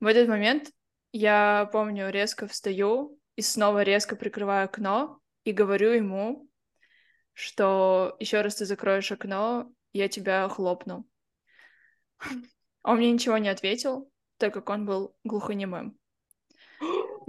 В 0.00 0.06
этот 0.06 0.28
момент 0.28 0.70
я 1.12 1.68
помню, 1.72 2.10
резко 2.10 2.46
встаю 2.46 3.18
и 3.36 3.42
снова 3.42 3.82
резко 3.82 4.16
прикрываю 4.16 4.64
окно 4.64 5.20
и 5.44 5.52
говорю 5.52 5.90
ему, 5.90 6.48
что 7.32 8.16
еще 8.18 8.40
раз 8.40 8.56
ты 8.56 8.64
закроешь 8.64 9.10
окно, 9.12 9.70
я 9.92 10.08
тебя 10.08 10.48
хлопну. 10.48 11.06
Он 12.82 12.96
мне 12.96 13.12
ничего 13.12 13.38
не 13.38 13.48
ответил, 13.48 14.10
так 14.38 14.54
как 14.54 14.68
он 14.70 14.86
был 14.86 15.14
глухонемым. 15.24 15.98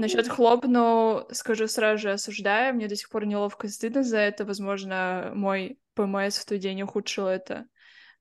Насчет 0.03 0.27
хлопну, 0.27 1.25
скажу 1.31 1.65
сразу 1.67 2.01
же, 2.01 2.11
осуждаю. 2.11 2.75
Мне 2.75 2.89
до 2.89 2.95
сих 2.97 3.09
пор 3.09 3.25
неловко 3.25 3.67
и 3.67 3.69
стыдно 3.69 4.03
за 4.03 4.17
это. 4.17 4.43
Возможно, 4.43 5.31
мой 5.33 5.79
ПМС 5.93 6.39
в 6.39 6.45
тот 6.45 6.59
день 6.59 6.81
ухудшил 6.81 7.27
это. 7.27 7.67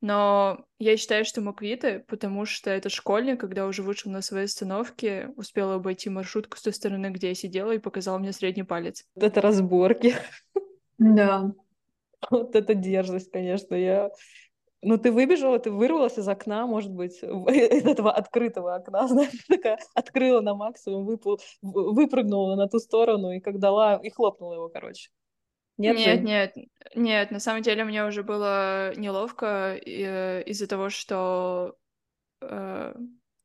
Но 0.01 0.65
я 0.79 0.97
считаю, 0.97 1.25
что 1.25 1.41
мы 1.41 1.53
квиты, 1.53 2.05
потому 2.07 2.45
что 2.45 2.71
этот 2.71 2.93
школьник, 2.93 3.41
когда 3.41 3.67
уже 3.67 3.83
вышел 3.83 4.13
на 4.13 4.23
своей 4.23 4.45
остановке, 4.45 5.33
успел 5.35 5.73
обойти 5.73 6.09
маршрутку 6.09 6.57
с 6.57 6.63
той 6.63 6.73
стороны, 6.73 7.11
где 7.11 7.31
я 7.31 7.35
сидела, 7.35 7.73
и 7.73 7.79
показал 7.79 8.21
мне 8.21 8.33
средний 8.33 8.63
палец. 8.63 9.05
Это 9.17 9.41
разборки. 9.41 10.15
Да. 10.99 11.53
Вот 12.31 12.55
это 12.55 12.75
дерзость, 12.75 13.33
конечно. 13.33 13.75
Я 13.75 14.09
Ну, 14.85 14.99
ты 14.99 15.13
выбежала, 15.13 15.61
ты 15.61 15.71
вырвалась 15.71 16.19
из 16.19 16.27
окна, 16.29 16.67
может 16.67 16.91
быть, 16.91 17.23
из 17.23 17.87
этого 17.87 18.13
открытого 18.13 18.75
окна, 18.75 19.07
знаешь, 19.09 19.45
такая 19.49 19.79
открыла 19.95 20.41
на 20.41 20.55
максимум, 20.55 21.07
выпал, 21.07 21.41
выпрыгнула 21.63 22.57
на 22.57 22.69
ту 22.69 22.81
сторону 22.81 23.31
и 23.31 23.41
как 23.41 23.61
дала, 23.61 24.01
и 24.03 24.11
хлопнула 24.11 24.55
его, 24.55 24.69
короче. 24.69 25.11
Нет, 25.79 25.97
нет, 25.97 26.23
нет, 26.23 26.55
нет, 26.95 27.31
на 27.31 27.41
самом 27.41 27.63
деле 27.63 27.85
мне 27.85 28.05
уже 28.05 28.23
было 28.23 28.95
неловко 28.97 29.77
э, 29.77 30.43
из-за 30.45 30.67
того, 30.67 30.91
что 30.91 31.77
э, 32.43 32.95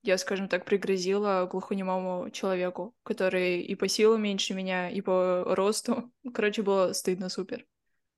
я, 0.04 0.18
скажем 0.18 0.48
так, 0.48 0.66
пригрозила 0.66 1.48
глухонемому 1.50 2.30
человеку, 2.32 2.96
который 3.04 3.62
и 3.62 3.76
по 3.76 3.88
силам 3.88 4.24
меньше 4.24 4.54
меня, 4.54 4.90
и 4.90 5.02
по 5.02 5.44
росту. 5.56 6.12
Короче, 6.34 6.64
было 6.64 6.94
стыдно 6.94 7.30
супер. 7.30 7.66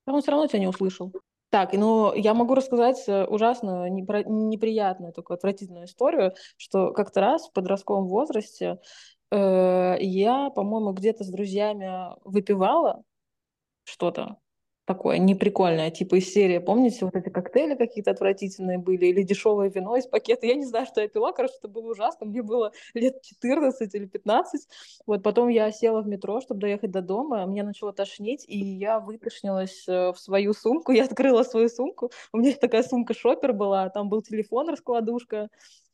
Он 0.06 0.22
все 0.22 0.30
равно 0.30 0.46
тебя 0.46 0.60
не 0.60 0.68
услышал. 0.68 1.12
Так, 1.50 1.72
ну, 1.72 2.14
я 2.14 2.32
могу 2.32 2.54
рассказать 2.54 3.02
э, 3.08 3.26
непро- 3.90 4.24
неприятную, 4.24 5.12
такую 5.12 5.34
отвратительную 5.34 5.86
историю, 5.86 6.32
что 6.56 6.92
как-то 6.92 7.20
раз 7.20 7.48
в 7.48 7.52
подростковом 7.52 8.06
возрасте 8.06 8.78
э, 9.32 9.96
я, 10.00 10.50
по-моему, 10.50 10.92
где-то 10.92 11.24
с 11.24 11.28
друзьями 11.28 12.14
выпивала 12.24 13.02
что-то, 13.82 14.36
такое 14.90 15.18
неприкольное, 15.18 15.92
типа 15.92 16.16
из 16.16 16.32
серии, 16.32 16.58
помните, 16.58 17.04
вот 17.04 17.14
эти 17.14 17.28
коктейли 17.28 17.76
какие-то 17.76 18.10
отвратительные 18.10 18.78
были, 18.78 19.06
или 19.06 19.22
дешевое 19.22 19.70
вино 19.70 19.94
из 19.96 20.08
пакета, 20.08 20.46
я 20.46 20.56
не 20.56 20.64
знаю, 20.64 20.84
что 20.84 21.00
я 21.00 21.06
пила, 21.06 21.30
короче, 21.30 21.54
это 21.58 21.68
было 21.68 21.92
ужасно, 21.92 22.26
мне 22.26 22.42
было 22.42 22.72
лет 22.94 23.22
14 23.22 23.94
или 23.94 24.06
15, 24.06 24.68
вот, 25.06 25.22
потом 25.22 25.46
я 25.46 25.70
села 25.70 26.02
в 26.02 26.08
метро, 26.08 26.40
чтобы 26.40 26.62
доехать 26.62 26.90
до 26.90 27.02
дома, 27.02 27.46
мне 27.46 27.62
начало 27.62 27.92
тошнить, 27.92 28.44
и 28.48 28.58
я 28.58 28.98
вытошнилась 28.98 29.84
э, 29.86 30.10
в 30.12 30.18
свою 30.18 30.54
сумку, 30.54 30.90
я 31.00 31.04
открыла 31.04 31.44
свою 31.44 31.68
сумку, 31.68 32.10
у 32.32 32.38
меня 32.38 32.52
такая 32.60 32.82
сумка-шопер 32.82 33.52
была, 33.52 33.90
там 33.90 34.08
был 34.08 34.22
телефон, 34.22 34.68
раскладушка, 34.70 35.50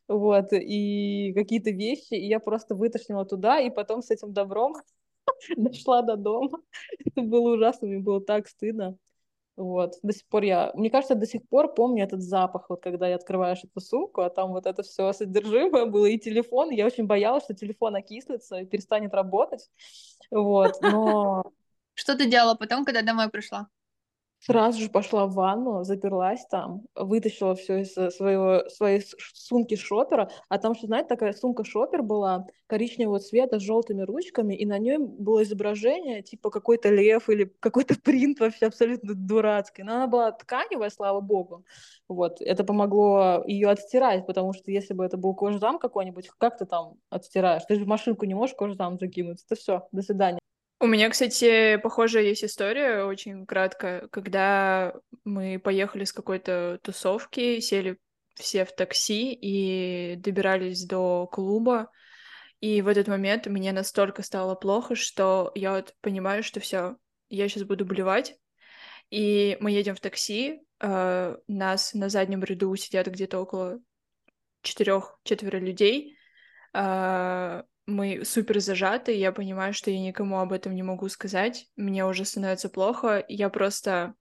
вот, 0.08 0.46
и 0.52 1.34
какие-то 1.34 1.70
вещи, 1.70 2.14
и 2.14 2.26
я 2.26 2.40
просто 2.40 2.74
вытошнила 2.74 3.26
туда, 3.26 3.60
и 3.60 3.68
потом 3.68 4.00
с 4.00 4.10
этим 4.10 4.32
добром 4.32 4.76
дошла 5.56 6.02
до 6.02 6.16
дома. 6.16 6.60
Это 7.04 7.22
было 7.22 7.54
ужасно, 7.54 7.88
мне 7.88 7.98
было 7.98 8.20
так 8.20 8.48
стыдно. 8.48 8.96
Вот, 9.56 9.94
до 10.02 10.12
сих 10.12 10.26
пор 10.26 10.42
я, 10.42 10.70
мне 10.74 10.90
кажется, 10.90 11.14
до 11.14 11.26
сих 11.26 11.48
пор 11.48 11.72
помню 11.72 12.04
этот 12.04 12.20
запах, 12.20 12.68
вот 12.68 12.82
когда 12.82 13.08
я 13.08 13.16
открываешь 13.16 13.64
эту 13.64 13.80
сумку, 13.80 14.20
а 14.20 14.28
там 14.28 14.52
вот 14.52 14.66
это 14.66 14.82
все 14.82 15.10
содержимое 15.14 15.86
было, 15.86 16.04
и 16.04 16.18
телефон, 16.18 16.70
я 16.70 16.84
очень 16.84 17.06
боялась, 17.06 17.44
что 17.44 17.54
телефон 17.54 17.96
окислится 17.96 18.58
и 18.58 18.66
перестанет 18.66 19.14
работать, 19.14 19.70
вот, 20.30 20.74
но... 20.82 21.42
Что 21.94 22.18
ты 22.18 22.28
делала 22.28 22.54
потом, 22.54 22.84
когда 22.84 23.00
домой 23.00 23.30
пришла? 23.30 23.68
Сразу 24.46 24.80
же 24.80 24.88
пошла 24.88 25.26
в 25.26 25.34
ванну, 25.34 25.82
заперлась 25.82 26.46
там, 26.46 26.82
вытащила 26.94 27.56
все 27.56 27.80
из 27.80 27.96
э, 27.96 28.12
своего, 28.12 28.68
своей 28.68 29.02
сумки 29.34 29.74
шопера, 29.74 30.30
а 30.48 30.58
там, 30.58 30.76
что 30.76 30.86
знаете, 30.86 31.08
такая 31.08 31.32
сумка 31.32 31.64
шопер 31.64 32.04
была 32.04 32.46
коричневого 32.68 33.18
цвета 33.18 33.58
с 33.58 33.62
желтыми 33.62 34.02
ручками, 34.02 34.54
и 34.54 34.64
на 34.64 34.78
ней 34.78 34.98
было 34.98 35.42
изображение, 35.42 36.22
типа 36.22 36.50
какой-то 36.50 36.90
лев 36.90 37.28
или 37.28 37.52
какой-то 37.58 37.96
принт 38.04 38.38
вообще 38.38 38.66
абсолютно 38.66 39.14
дурацкий. 39.16 39.82
Но 39.82 39.94
она 39.96 40.06
была 40.06 40.30
тканевая, 40.30 40.90
слава 40.90 41.20
богу. 41.20 41.64
Вот, 42.06 42.40
это 42.40 42.62
помогло 42.62 43.42
ее 43.48 43.68
отстирать, 43.68 44.26
потому 44.26 44.52
что 44.52 44.70
если 44.70 44.94
бы 44.94 45.04
это 45.04 45.16
был 45.16 45.34
кожзам 45.34 45.80
какой-нибудь, 45.80 46.30
как 46.38 46.56
ты 46.56 46.66
там 46.66 46.94
отстираешь? 47.10 47.64
Ты 47.64 47.74
же 47.74 47.84
в 47.84 47.88
машинку 47.88 48.24
не 48.26 48.34
можешь 48.34 48.54
кожзам 48.54 48.96
закинуть. 49.00 49.42
Это 49.44 49.58
все, 49.60 49.88
до 49.90 50.02
свидания. 50.02 50.38
У 50.86 50.88
меня, 50.88 51.10
кстати, 51.10 51.78
похожая 51.78 52.22
есть 52.22 52.44
история, 52.44 53.02
очень 53.02 53.44
кратко, 53.44 54.06
когда 54.12 54.94
мы 55.24 55.58
поехали 55.58 56.04
с 56.04 56.12
какой-то 56.12 56.78
тусовки, 56.80 57.58
сели 57.58 57.98
все 58.36 58.64
в 58.64 58.72
такси 58.72 59.32
и 59.32 60.14
добирались 60.14 60.84
до 60.84 61.26
клуба, 61.26 61.90
и 62.60 62.82
в 62.82 62.86
этот 62.86 63.08
момент 63.08 63.48
мне 63.48 63.72
настолько 63.72 64.22
стало 64.22 64.54
плохо, 64.54 64.94
что 64.94 65.50
я 65.56 65.72
вот 65.72 65.92
понимаю, 66.02 66.44
что 66.44 66.60
все, 66.60 66.98
я 67.30 67.48
сейчас 67.48 67.64
буду 67.64 67.84
блевать, 67.84 68.36
и 69.10 69.56
мы 69.58 69.72
едем 69.72 69.96
в 69.96 70.00
такси, 70.00 70.60
э, 70.78 71.36
нас 71.48 71.94
на 71.94 72.08
заднем 72.08 72.44
ряду 72.44 72.76
сидят 72.76 73.08
где-то 73.08 73.40
около 73.40 73.80
четырех-четверо 74.62 75.58
людей, 75.58 76.16
э, 76.74 77.62
мы 77.86 78.24
супер 78.24 78.60
зажаты, 78.60 79.12
я 79.12 79.32
понимаю, 79.32 79.72
что 79.72 79.90
я 79.90 80.00
никому 80.00 80.40
об 80.40 80.52
этом 80.52 80.74
не 80.74 80.82
могу 80.82 81.08
сказать, 81.08 81.66
мне 81.76 82.04
уже 82.04 82.24
становится 82.24 82.68
плохо, 82.68 83.24
я 83.28 83.48
просто 83.48 84.14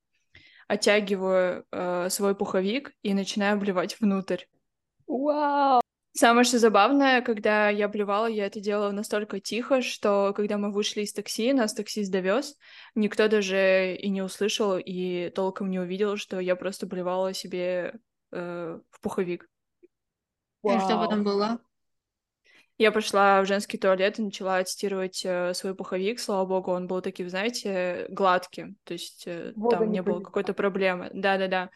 оттягиваю 0.67 1.65
э, 1.71 2.10
свой 2.10 2.36
пуховик 2.36 2.93
и 3.01 3.13
начинаю 3.13 3.56
обливать 3.56 3.99
внутрь. 3.99 4.43
Вау! 5.08 5.82
Самое 6.17 6.45
что 6.45 6.60
забавное, 6.60 7.21
когда 7.21 7.69
я 7.69 7.89
блевала, 7.89 8.28
я 8.28 8.45
это 8.45 8.62
делала 8.62 8.91
настолько 8.91 9.41
тихо, 9.41 9.82
что 9.82 10.34
когда 10.34 10.58
мы 10.58 10.71
вышли 10.71 11.01
из 11.01 11.12
такси, 11.12 11.51
нас 11.51 11.73
таксист 11.73 12.10
довез, 12.10 12.56
никто 12.95 13.28
даже 13.28 13.95
и 13.95 14.10
не 14.10 14.21
услышал, 14.21 14.78
и 14.78 15.30
толком 15.32 15.69
не 15.69 15.80
увидел, 15.80 16.15
что 16.15 16.39
я 16.39 16.56
просто 16.56 16.88
блевала 16.88 17.34
себе 17.34 17.95
э, 18.32 18.80
в 18.91 19.01
пуховик. 19.01 19.49
Вау. 20.63 20.78
И 20.78 20.80
что 20.80 20.97
потом 20.97 21.23
было? 21.25 21.60
Я 22.78 22.92
пошла 22.92 23.42
в 23.42 23.46
женский 23.46 23.78
туалет 23.78 24.20
и 24.20 24.22
начала 24.22 24.58
аттестировать 24.58 25.22
э, 25.24 25.54
свой 25.54 25.76
пуховик. 25.76 26.20
Слава 26.20 26.46
богу, 26.46 26.72
он 26.72 26.88
был 26.88 27.02
таким, 27.02 27.30
знаете, 27.30 28.06
гладким. 28.10 28.76
То 28.84 28.94
есть 28.94 29.24
э, 29.28 29.54
там 29.70 29.90
не 29.92 30.02
было 30.02 30.20
какой-то 30.20 30.54
проблемы. 30.54 31.10
Да-да-да. 31.14 31.70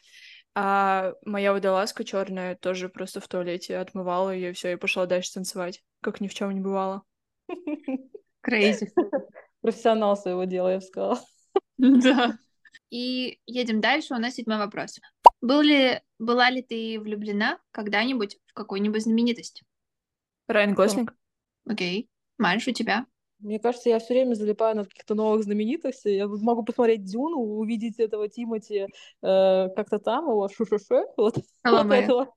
А 0.56 1.14
моя 1.24 1.54
водолазка 1.54 2.04
черная 2.04 2.56
тоже 2.56 2.90
просто 2.90 3.22
в 3.22 3.28
туалете 3.28 3.78
отмывала 3.78 4.32
ее, 4.32 4.52
все, 4.52 4.74
и 4.74 4.76
пошла 4.76 5.06
дальше 5.06 5.34
танцевать, 5.34 5.82
как 6.02 6.20
ни 6.20 6.28
в 6.28 6.34
чем 6.34 6.52
не 6.52 6.60
бывало. 6.60 7.04
Крейзи. 8.42 8.92
Профессионал 9.62 10.18
своего 10.18 10.44
дела, 10.44 10.72
я 10.72 10.78
бы 10.78 10.84
сказала. 10.84 11.20
Да. 11.78 12.38
И 12.90 13.40
едем 13.46 13.80
дальше. 13.80 14.16
У 14.16 14.18
нас 14.18 14.34
седьмой 14.34 14.58
вопрос. 14.58 15.00
Был 15.42 15.62
ли, 15.62 16.02
была 16.18 16.50
ли 16.50 16.62
ты 16.62 17.00
влюблена 17.00 17.60
когда-нибудь 17.72 18.38
в 18.48 18.54
какую-нибудь 18.54 19.04
знаменитость? 19.04 19.64
Райан 20.50 20.74
Гослинг. 20.74 21.16
Окей. 21.66 22.10
Манш, 22.38 22.68
у 22.68 22.72
тебя? 22.72 23.06
Мне 23.40 23.60
кажется, 23.60 23.90
я 23.90 24.00
все 24.00 24.14
время 24.14 24.34
залипаю 24.34 24.76
на 24.76 24.84
каких-то 24.84 25.16
новых 25.16 25.44
знаменитостей. 25.44 26.16
Я 26.16 26.28
могу 26.28 26.64
посмотреть 26.64 27.06
Дюну, 27.06 27.38
увидеть 27.38 28.00
этого 28.00 28.28
Тимати 28.28 28.88
э, 28.88 28.88
как-то 29.22 30.00
там, 30.00 30.26
его 30.26 30.50
шушуше, 30.50 31.04
вот, 31.18 31.38
вот 31.64 31.92
этого. 31.92 32.34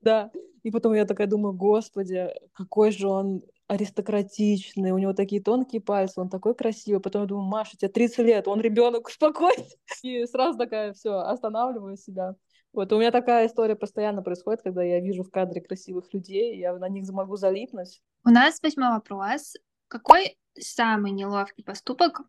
Да. 0.00 0.30
И 0.62 0.70
потом 0.70 0.94
я 0.94 1.06
такая 1.06 1.26
думаю, 1.26 1.54
господи, 1.54 2.28
какой 2.52 2.92
же 2.92 3.08
он 3.08 3.42
аристократичный, 3.74 4.90
у 4.90 4.98
него 4.98 5.12
такие 5.12 5.42
тонкие 5.42 5.80
пальцы, 5.80 6.20
он 6.20 6.28
такой 6.28 6.54
красивый. 6.54 7.00
Потом 7.00 7.22
я 7.22 7.28
думаю, 7.28 7.46
Маша, 7.46 7.76
тебе 7.76 7.90
30 7.90 8.18
лет, 8.20 8.48
он 8.48 8.60
ребенок, 8.60 9.06
успокойся. 9.08 9.76
И 10.02 10.24
сразу 10.26 10.58
такая, 10.58 10.92
все, 10.92 11.18
останавливаю 11.18 11.96
себя. 11.96 12.34
Вот 12.72 12.92
у 12.92 12.98
меня 12.98 13.12
такая 13.12 13.46
история 13.46 13.76
постоянно 13.76 14.22
происходит, 14.22 14.62
когда 14.62 14.82
я 14.82 15.00
вижу 15.00 15.22
в 15.22 15.30
кадре 15.30 15.60
красивых 15.60 16.12
людей, 16.12 16.58
я 16.58 16.76
на 16.76 16.88
них 16.88 17.08
могу 17.10 17.36
залипнуть. 17.36 18.02
У 18.24 18.30
нас 18.30 18.60
восьмой 18.60 18.90
вопрос. 18.90 19.54
Какой 19.86 20.36
самый 20.58 21.12
неловкий 21.12 21.62
поступок 21.62 22.22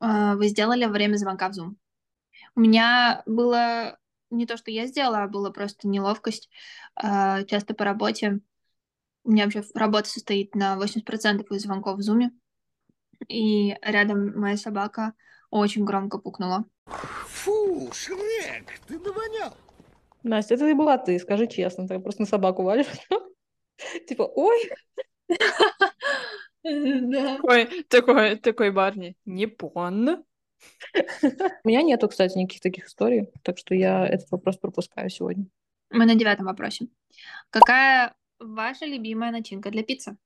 э, 0.00 0.34
вы 0.36 0.48
сделали 0.48 0.86
во 0.86 0.92
время 0.92 1.16
звонка 1.16 1.50
в 1.50 1.52
Zoom? 1.52 1.74
У 2.54 2.60
меня 2.60 3.22
было 3.26 3.98
не 4.30 4.46
то, 4.46 4.56
что 4.56 4.70
я 4.70 4.86
сделала, 4.86 5.24
а 5.24 5.28
было 5.28 5.50
просто 5.50 5.86
неловкость. 5.86 6.48
Э, 7.02 7.44
часто 7.44 7.74
по 7.74 7.84
работе. 7.84 8.40
У 9.24 9.32
меня 9.32 9.44
вообще 9.44 9.62
работа 9.74 10.08
состоит 10.08 10.54
на 10.54 10.78
80% 10.78 11.46
из 11.50 11.62
звонков 11.62 11.98
в 11.98 12.00
Zoom. 12.00 12.30
И 13.28 13.76
рядом 13.82 14.38
моя 14.38 14.56
собака 14.56 15.12
очень 15.50 15.84
громко 15.84 16.18
пукнула. 16.18 16.64
Фу, 16.86 17.90
Шрек, 17.92 18.80
ты 18.86 18.98
навонял. 18.98 19.54
Настя, 20.22 20.54
это 20.54 20.68
и 20.68 20.74
была 20.74 20.98
ты, 20.98 21.18
скажи 21.18 21.46
честно, 21.46 21.88
ты 21.88 21.98
просто 21.98 22.22
на 22.22 22.26
собаку 22.26 22.62
валишь. 22.62 22.86
Типа, 24.08 24.22
ой. 24.22 24.70
Такой, 26.62 27.84
такой, 27.88 28.36
такой 28.36 28.70
Барни, 28.70 29.16
не 29.24 29.46
пон. 29.46 30.24
У 30.92 31.68
меня 31.68 31.82
нету, 31.82 32.08
кстати, 32.08 32.36
никаких 32.36 32.60
таких 32.60 32.86
историй, 32.86 33.28
так 33.42 33.56
что 33.58 33.74
я 33.74 34.06
этот 34.06 34.30
вопрос 34.30 34.58
пропускаю 34.58 35.08
сегодня. 35.08 35.46
Мы 35.90 36.04
на 36.04 36.14
девятом 36.14 36.46
вопросе. 36.46 36.88
Какая 37.48 38.14
ваша 38.40 38.86
любимая 38.86 39.30
начинка 39.30 39.70
для 39.70 39.82
пиццы? 39.82 40.16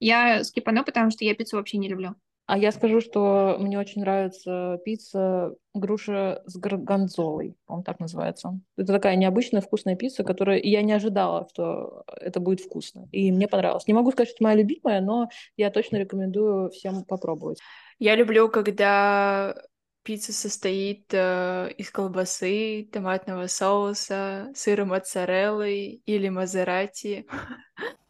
Я 0.00 0.44
скипану, 0.44 0.84
потому 0.84 1.10
что 1.10 1.24
я 1.24 1.34
пиццу 1.34 1.56
вообще 1.56 1.78
не 1.78 1.88
люблю. 1.88 2.16
А 2.46 2.58
я 2.58 2.72
скажу, 2.72 3.00
что 3.00 3.56
мне 3.60 3.78
очень 3.78 4.00
нравится 4.00 4.80
пицца 4.84 5.54
груша 5.74 6.42
с 6.44 6.56
горгонзолой, 6.56 7.56
он 7.66 7.84
так 7.84 8.00
называется. 8.00 8.60
Это 8.76 8.92
такая 8.92 9.16
необычная 9.16 9.60
вкусная 9.60 9.94
пицца, 9.94 10.24
которая 10.24 10.58
я 10.58 10.82
не 10.82 10.92
ожидала, 10.92 11.48
что 11.50 12.02
это 12.08 12.40
будет 12.40 12.60
вкусно. 12.60 13.08
И 13.12 13.30
мне 13.30 13.46
понравилось. 13.46 13.86
Не 13.86 13.94
могу 13.94 14.10
сказать, 14.10 14.28
что 14.28 14.36
это 14.36 14.44
моя 14.44 14.56
любимая, 14.56 15.00
но 15.00 15.28
я 15.56 15.70
точно 15.70 15.96
рекомендую 15.96 16.70
всем 16.70 17.04
попробовать. 17.04 17.60
Я 17.98 18.16
люблю, 18.16 18.48
когда 18.48 19.54
пицца 20.02 20.32
состоит 20.32 21.12
э, 21.12 21.70
из 21.78 21.90
колбасы, 21.90 22.88
томатного 22.92 23.46
соуса, 23.46 24.52
сыра 24.54 24.84
моцареллы 24.84 26.02
или 26.06 26.28
мазерати. 26.28 27.26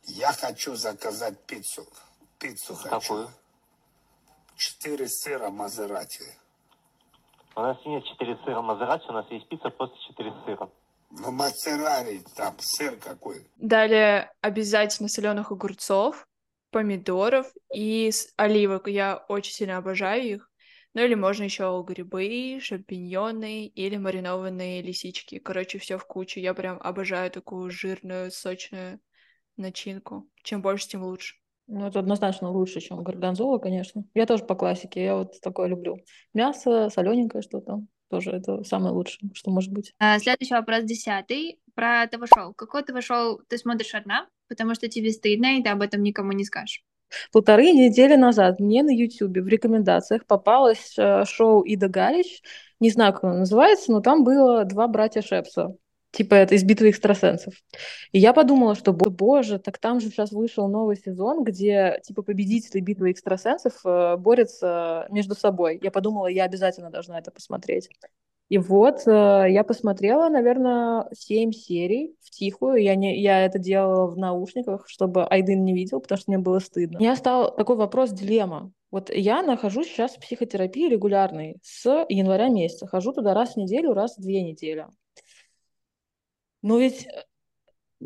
Я 0.05 0.33
хочу 0.33 0.75
заказать 0.75 1.39
пиццу. 1.47 1.87
Пиццу 2.39 2.75
хочу. 2.75 3.01
Какую? 3.01 3.29
Четыре 4.57 5.09
сыра 5.09 5.51
Мазерати. 5.51 6.25
У 7.55 7.61
нас 7.61 7.77
нет 7.85 8.05
четыре 8.05 8.37
сыра 8.45 8.63
Мазерати, 8.63 9.07
у 9.09 9.13
нас 9.13 9.31
есть 9.31 9.49
пицца 9.49 9.71
просто 9.71 9.97
четыре 10.09 10.33
сыра. 10.45 10.69
Ну, 11.11 11.31
моцарелли, 11.31 12.25
там 12.37 12.57
сыр 12.59 12.97
какой. 12.97 13.47
Далее 13.57 14.33
обязательно 14.41 15.09
соленых 15.09 15.53
огурцов, 15.53 16.27
помидоров 16.71 17.47
и 17.75 18.11
оливок. 18.37 18.89
Я 18.89 19.25
очень 19.29 19.53
сильно 19.53 19.77
обожаю 19.77 20.25
их. 20.25 20.52
Ну 20.95 21.03
или 21.03 21.15
можно 21.15 21.45
еще 21.45 21.83
грибы, 21.87 22.59
шампиньоны 22.61 23.67
или 23.67 23.97
маринованные 23.97 24.83
лисички. 24.83 25.39
Короче, 25.39 25.79
все 25.79 25.97
в 25.97 26.07
кучу. 26.07 26.39
Я 26.39 26.53
прям 26.53 26.79
обожаю 26.81 27.31
такую 27.31 27.71
жирную, 27.71 28.31
сочную 28.31 29.01
начинку. 29.57 30.29
Чем 30.43 30.61
больше, 30.61 30.89
тем 30.89 31.03
лучше. 31.03 31.37
Ну, 31.67 31.87
это 31.87 32.01
однозначно 32.01 32.51
лучше, 32.51 32.81
чем 32.81 33.03
горгонзола, 33.03 33.59
конечно. 33.59 34.05
Я 34.15 34.27
тоже 34.27 34.45
по 34.45 34.55
классике, 34.55 35.03
я 35.03 35.17
вот 35.17 35.41
такое 35.41 35.69
люблю. 35.69 35.97
Мясо, 36.35 36.91
солененькое 36.91 37.43
что-то. 37.43 37.83
Тоже 38.11 38.33
это 38.33 38.63
самое 38.65 38.93
лучшее, 38.93 39.31
что 39.33 39.51
может 39.51 39.73
быть. 39.73 39.95
А, 39.99 40.19
Следующий 40.19 40.53
вопрос, 40.53 40.85
десятый, 40.85 41.61
про 41.75 42.07
ТВ-шоу. 42.07 42.53
Какое 42.53 42.83
ТВ-шоу 42.83 43.41
ты 43.49 43.57
смотришь 43.57 43.95
одна, 43.95 44.29
потому 44.49 44.75
что 44.75 44.89
тебе 44.89 45.13
стыдно, 45.13 45.59
и 45.59 45.63
ты 45.63 45.71
об 45.71 45.81
этом 45.81 46.03
никому 46.03 46.33
не 46.33 46.45
скажешь? 46.45 46.85
Полторы 47.33 47.73
недели 47.73 48.17
назад 48.17 48.61
мне 48.61 48.83
на 48.83 48.91
Ютубе 48.91 49.43
в 49.43 49.49
рекомендациях 49.49 50.27
попалось 50.27 50.95
э, 50.99 51.25
шоу 51.25 51.63
Ида 51.63 51.89
Галич. 51.89 52.43
Не 52.81 52.91
знаю, 52.91 53.13
как 53.13 53.25
оно 53.25 53.39
называется, 53.39 53.93
но 53.93 54.01
там 54.01 54.25
было 54.25 54.65
два 54.65 54.89
братья 54.89 55.23
Шепса. 55.23 55.77
Типа 56.13 56.35
это 56.35 56.55
из 56.55 56.63
битвы 56.63 56.91
экстрасенсов. 56.91 57.55
И 58.13 58.19
я 58.19 58.35
подумала, 58.35 58.75
что, 58.75 58.93
бо- 58.93 59.09
боже, 59.09 59.59
так 59.59 59.79
там 59.79 59.99
же 59.99 60.09
сейчас 60.09 60.31
вышел 60.31 60.69
новый 60.69 60.97
сезон, 60.97 61.43
где 61.43 62.01
типа 62.05 62.23
победители 62.23 62.81
битвы 62.81 63.13
экстрасенсов 63.13 63.81
э, 63.85 64.17
борются 64.19 65.07
между 65.09 65.35
собой. 65.35 65.79
Я 65.83 65.91
подумала, 65.91 66.27
я 66.27 66.45
обязательно 66.45 66.91
должна 66.91 67.19
это 67.19 67.31
посмотреть. 67.31 67.89
И 68.53 68.59
вот 68.59 69.07
э, 69.07 69.47
я 69.49 69.65
посмотрела, 69.65 70.29
наверное, 70.29 71.09
семь 71.15 71.53
серий 71.53 72.15
в 72.21 72.29
тихую. 72.29 72.83
Я, 72.83 72.97
не, 72.97 73.19
я 73.19 73.47
это 73.47 73.59
делала 73.59 74.11
в 74.11 74.19
наушниках, 74.19 74.87
чтобы 74.91 75.25
Айдын 75.25 75.65
не 75.65 75.73
видел, 75.73 76.03
потому 76.03 76.19
что 76.19 76.31
мне 76.31 76.37
было 76.37 76.59
стыдно. 76.59 76.99
У 76.99 77.01
меня 77.01 77.17
стал 77.17 77.57
такой 77.57 77.77
вопрос, 77.77 78.11
дилемма. 78.11 78.71
Вот 78.91 79.09
я 79.09 79.43
нахожусь 79.43 79.87
сейчас 79.87 80.17
в 80.17 80.21
психотерапии 80.21 80.91
регулярной 80.91 81.61
с 81.63 82.05
января 82.11 82.51
месяца. 82.51 82.87
Хожу 82.87 83.15
туда 83.15 83.33
раз 83.33 83.55
в 83.55 83.57
неделю, 83.57 83.95
раз 83.95 84.19
в 84.19 84.21
две 84.21 84.43
недели. 84.43 84.87
Но 86.61 86.77
ведь, 86.77 87.07
э, 87.07 87.25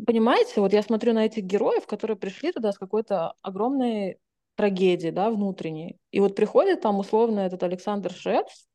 понимаете, 0.05 0.61
вот 0.61 0.71
я 0.71 0.81
смотрю 0.81 1.11
на 1.11 1.25
этих 1.25 1.43
героев, 1.43 1.85
которые 1.87 2.15
пришли 2.15 2.53
туда 2.53 2.71
с 2.71 2.77
какой-то 2.77 3.33
огромной 3.41 4.17
трагедией, 4.55 5.11
да, 5.11 5.29
внутренней. 5.29 5.97
И 6.11 6.21
вот 6.21 6.37
приходит 6.37 6.79
там 6.79 6.99
условно 6.99 7.41
этот 7.41 7.63
Александр 7.63 8.13
Шепс, 8.13 8.67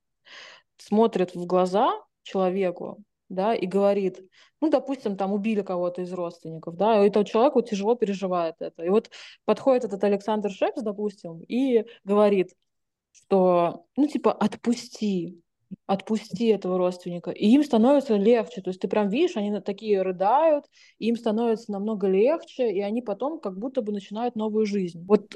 смотрит 0.85 1.35
в 1.35 1.47
глаза 1.47 1.93
человеку, 2.23 3.03
да, 3.29 3.55
и 3.55 3.67
говорит, 3.67 4.21
ну, 4.61 4.71
допустим, 4.71 5.17
там 5.17 5.33
убили 5.33 5.63
кого-то 5.63 6.03
из 6.03 6.13
родственников, 6.13 6.77
да, 6.77 7.03
и 7.03 7.09
этот 7.09 7.27
человек 7.27 7.55
вот 7.55 7.69
тяжело 7.69 7.95
переживает 7.95 8.57
это. 8.61 8.85
И 8.85 8.89
вот 8.89 9.11
подходит 9.45 9.85
этот 9.85 10.03
Александр 10.05 10.51
Шепс, 10.51 10.83
допустим, 10.83 11.41
и 11.49 11.85
говорит, 12.05 12.55
что, 13.13 13.85
ну, 13.97 14.07
типа, 14.07 14.33
отпусти, 14.33 15.41
отпусти 15.87 16.49
этого 16.49 16.79
родственника. 16.79 17.31
И 17.31 17.47
им 17.49 17.65
становится 17.65 18.17
легче. 18.17 18.61
То 18.63 18.71
есть 18.71 18.81
ты 18.81 18.89
прям 18.89 19.09
видишь, 19.09 19.37
они 19.37 19.59
такие 19.61 20.03
рыдают, 20.03 20.67
им 20.99 21.17
становится 21.17 21.73
намного 21.73 22.09
легче, 22.09 22.71
и 22.71 22.81
они 22.81 23.03
потом 23.03 23.41
как 23.41 23.59
будто 23.59 23.83
бы 23.83 23.93
начинают 23.93 24.37
новую 24.37 24.67
жизнь. 24.67 25.05
Вот 25.07 25.35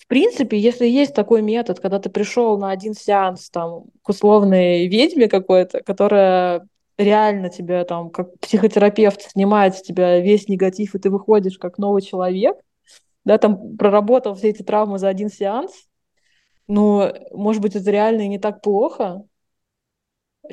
в 0.00 0.06
принципе, 0.06 0.58
если 0.58 0.86
есть 0.86 1.14
такой 1.14 1.42
метод, 1.42 1.78
когда 1.78 1.98
ты 1.98 2.08
пришел 2.08 2.58
на 2.58 2.70
один 2.70 2.94
сеанс 2.94 3.50
там 3.50 3.84
к 4.02 4.08
условной 4.08 4.86
ведьме 4.88 5.28
какой-то, 5.28 5.82
которая 5.82 6.66
реально 6.96 7.50
тебя 7.50 7.84
там 7.84 8.08
как 8.08 8.38
психотерапевт 8.40 9.20
снимает 9.20 9.76
с 9.76 9.82
тебя 9.82 10.18
весь 10.20 10.48
негатив, 10.48 10.94
и 10.94 10.98
ты 10.98 11.10
выходишь 11.10 11.58
как 11.58 11.76
новый 11.76 12.00
человек, 12.00 12.56
да, 13.26 13.36
там 13.36 13.76
проработал 13.76 14.34
все 14.34 14.48
эти 14.48 14.62
травмы 14.62 14.98
за 14.98 15.08
один 15.08 15.28
сеанс, 15.28 15.70
ну, 16.66 17.12
может 17.32 17.60
быть, 17.60 17.76
это 17.76 17.90
реально 17.90 18.26
не 18.26 18.38
так 18.38 18.62
плохо, 18.62 19.24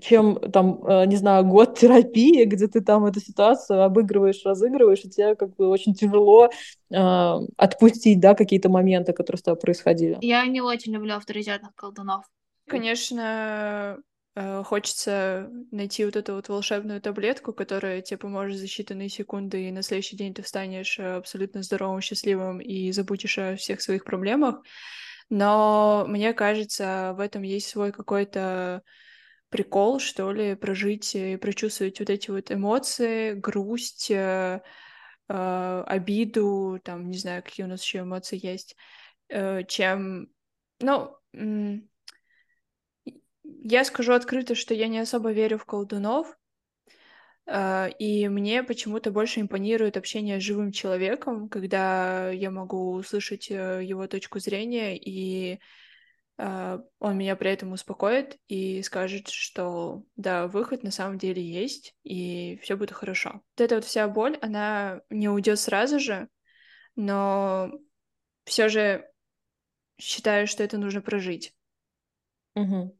чем 0.01 0.39
там, 0.51 0.83
э, 0.85 1.05
не 1.05 1.15
знаю, 1.15 1.45
год 1.45 1.77
терапии, 1.77 2.45
где 2.45 2.67
ты 2.67 2.81
там 2.81 3.05
эту 3.05 3.19
ситуацию 3.19 3.83
обыгрываешь, 3.83 4.45
разыгрываешь, 4.45 5.03
и 5.03 5.09
тебе 5.09 5.35
как 5.35 5.55
бы 5.55 5.67
очень 5.67 5.93
тяжело 5.93 6.49
э, 6.91 7.39
отпустить, 7.57 8.19
да, 8.19 8.35
какие-то 8.35 8.69
моменты, 8.69 9.13
которые 9.13 9.39
с 9.39 9.43
тобой 9.43 9.59
происходили. 9.59 10.17
Я 10.21 10.45
не 10.45 10.61
очень 10.61 10.93
люблю 10.93 11.15
авторитетных 11.15 11.73
колдунов. 11.75 12.25
Конечно, 12.67 13.97
э, 14.35 14.63
хочется 14.63 15.49
найти 15.71 16.05
вот 16.05 16.15
эту 16.15 16.35
вот 16.35 16.49
волшебную 16.49 17.01
таблетку, 17.01 17.53
которая 17.53 18.01
тебе 18.01 18.17
поможет 18.17 18.57
за 18.57 18.65
считанные 18.65 19.09
секунды, 19.09 19.67
и 19.67 19.71
на 19.71 19.81
следующий 19.81 20.17
день 20.17 20.33
ты 20.33 20.41
встанешь 20.41 20.99
э, 20.99 21.15
абсолютно 21.15 21.63
здоровым, 21.63 22.01
счастливым 22.01 22.59
и 22.59 22.91
забудешь 22.91 23.37
о 23.37 23.55
всех 23.55 23.81
своих 23.81 24.03
проблемах. 24.03 24.61
Но 25.29 26.05
мне 26.07 26.33
кажется, 26.33 27.13
в 27.17 27.19
этом 27.19 27.41
есть 27.41 27.67
свой 27.67 27.91
какой-то 27.91 28.81
прикол, 29.49 29.99
что 29.99 30.31
ли, 30.31 30.55
прожить 30.55 31.15
и 31.15 31.37
прочувствовать 31.37 31.99
вот 31.99 32.09
эти 32.09 32.31
вот 32.31 32.51
эмоции, 32.51 33.33
грусть, 33.33 34.11
э, 34.11 34.61
э, 35.29 35.83
обиду, 35.87 36.79
там, 36.83 37.09
не 37.09 37.17
знаю, 37.17 37.43
какие 37.43 37.65
у 37.65 37.69
нас 37.69 37.83
еще 37.83 37.99
эмоции 37.99 38.39
есть, 38.41 38.75
э, 39.29 39.63
чем, 39.63 40.29
ну, 40.79 41.17
я 43.43 43.83
скажу 43.85 44.13
открыто, 44.13 44.55
что 44.55 44.73
я 44.73 44.87
не 44.87 44.99
особо 44.99 45.31
верю 45.31 45.57
в 45.57 45.65
колдунов, 45.65 46.37
э, 47.45 47.89
и 47.99 48.27
мне 48.29 48.63
почему-то 48.63 49.11
больше 49.11 49.41
импонирует 49.41 49.97
общение 49.97 50.39
с 50.39 50.43
живым 50.43 50.71
человеком, 50.71 51.49
когда 51.49 52.29
я 52.31 52.51
могу 52.51 52.93
услышать 52.93 53.49
э, 53.49 53.81
его 53.83 54.07
точку 54.07 54.39
зрения, 54.39 54.97
и 54.97 55.53
э, 55.53 55.57
он 56.37 57.17
меня 57.17 57.35
при 57.35 57.51
этом 57.51 57.71
успокоит 57.71 58.37
и 58.47 58.83
скажет, 58.83 59.29
что 59.29 60.03
да, 60.15 60.47
выход 60.47 60.83
на 60.83 60.91
самом 60.91 61.17
деле 61.17 61.41
есть, 61.41 61.95
и 62.03 62.59
все 62.61 62.75
будет 62.77 62.91
хорошо. 62.91 63.41
Вот 63.55 63.61
эта 63.61 63.75
вот 63.75 63.85
вся 63.85 64.07
боль, 64.07 64.37
она 64.41 65.01
не 65.09 65.29
уйдет 65.29 65.59
сразу 65.59 65.99
же, 65.99 66.29
но 66.95 67.71
все 68.45 68.69
же 68.69 69.09
считаю, 69.97 70.45
что 70.45 70.63
это 70.63 70.77
нужно 70.77 71.01
прожить 71.01 71.55
Мгм. 72.55 72.91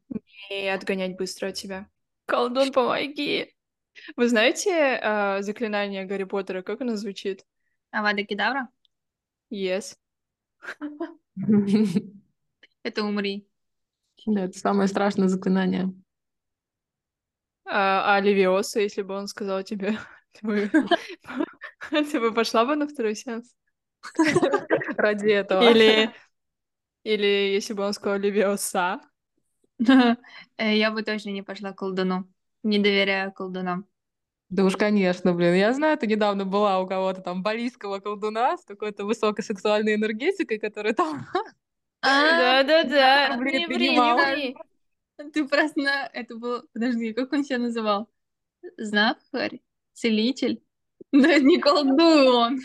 и 0.50 0.66
отгонять 0.66 1.16
быстро 1.16 1.50
от 1.50 1.58
себя. 1.58 1.88
Колдун, 2.26 2.72
помоги! 2.72 3.54
Вы 4.16 4.30
знаете 4.30 5.00
э, 5.02 5.42
заклинание 5.42 6.06
Гарри 6.06 6.24
Поттера, 6.24 6.62
как 6.62 6.82
оно 6.82 6.96
звучит? 6.96 7.46
Авада 7.92 8.24
Кедавра? 8.24 8.70
Yes. 9.52 9.96
Это 12.88 13.04
умри. 13.04 13.46
Да, 14.26 14.46
это 14.46 14.58
самое 14.58 14.88
страшное 14.88 15.28
заклинание. 15.28 15.94
А, 17.66 18.16
а 18.16 18.22
Левиоса, 18.22 18.80
если 18.80 19.02
бы 19.02 19.14
он 19.14 19.28
сказал 19.28 19.62
тебе, 19.64 19.98
ты 20.42 22.20
бы, 22.22 22.34
пошла 22.34 22.64
бы 22.64 22.78
на 22.78 22.88
второй 22.88 23.16
сеанс? 23.16 23.54
Ради 24.98 25.32
этого. 25.32 25.70
Или, 25.70 26.14
или 27.04 27.26
если 27.26 27.74
бы 27.74 27.84
он 27.84 27.92
сказал 27.92 28.20
Левиоса? 28.20 29.02
Э, 29.86 30.16
Я 30.58 30.92
бы 30.92 31.04
точно 31.04 31.32
не 31.32 31.42
пошла 31.42 31.74
к 31.74 31.78
колдуну. 31.80 32.26
Не 32.64 32.80
доверяю 32.80 33.34
колдунам. 33.34 33.86
Да 34.48 34.64
уж, 34.64 34.78
конечно, 34.78 35.34
блин. 35.34 35.56
Я 35.56 35.74
знаю, 35.74 35.98
ты 35.98 36.08
недавно 36.08 36.46
была 36.46 36.80
у 36.80 36.88
кого-то 36.88 37.22
там 37.22 37.44
балийского 37.44 38.00
колдуна 38.00 38.58
с 38.58 38.64
какой-то 38.64 39.04
высокой 39.04 39.44
сексуальной 39.44 39.96
энергетикой, 39.96 40.58
который 40.58 40.94
там... 40.94 41.28
А, 42.02 42.64
Да-да-да, 42.64 43.36
не 43.38 43.66
ври, 43.68 43.90
не 43.90 44.14
ври. 44.16 44.56
Ты 45.34 45.48
просто... 45.48 45.80
на- 45.80 46.10
Это 46.14 46.36
был... 46.36 46.64
Подожди, 46.74 47.14
как 47.14 47.34
он 47.34 47.44
себя 47.44 47.58
называл? 47.60 48.08
Знахарь? 48.78 49.62
Целитель? 49.94 50.62
Да 51.12 51.40
не 51.40 51.60
колдун. 51.60 52.60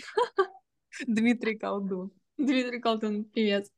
Дмитрий 1.07 1.57
Колдун. 1.57 2.11
Дмитрий 2.37 2.81
Колдун, 2.81 3.25
певец. 3.25 3.71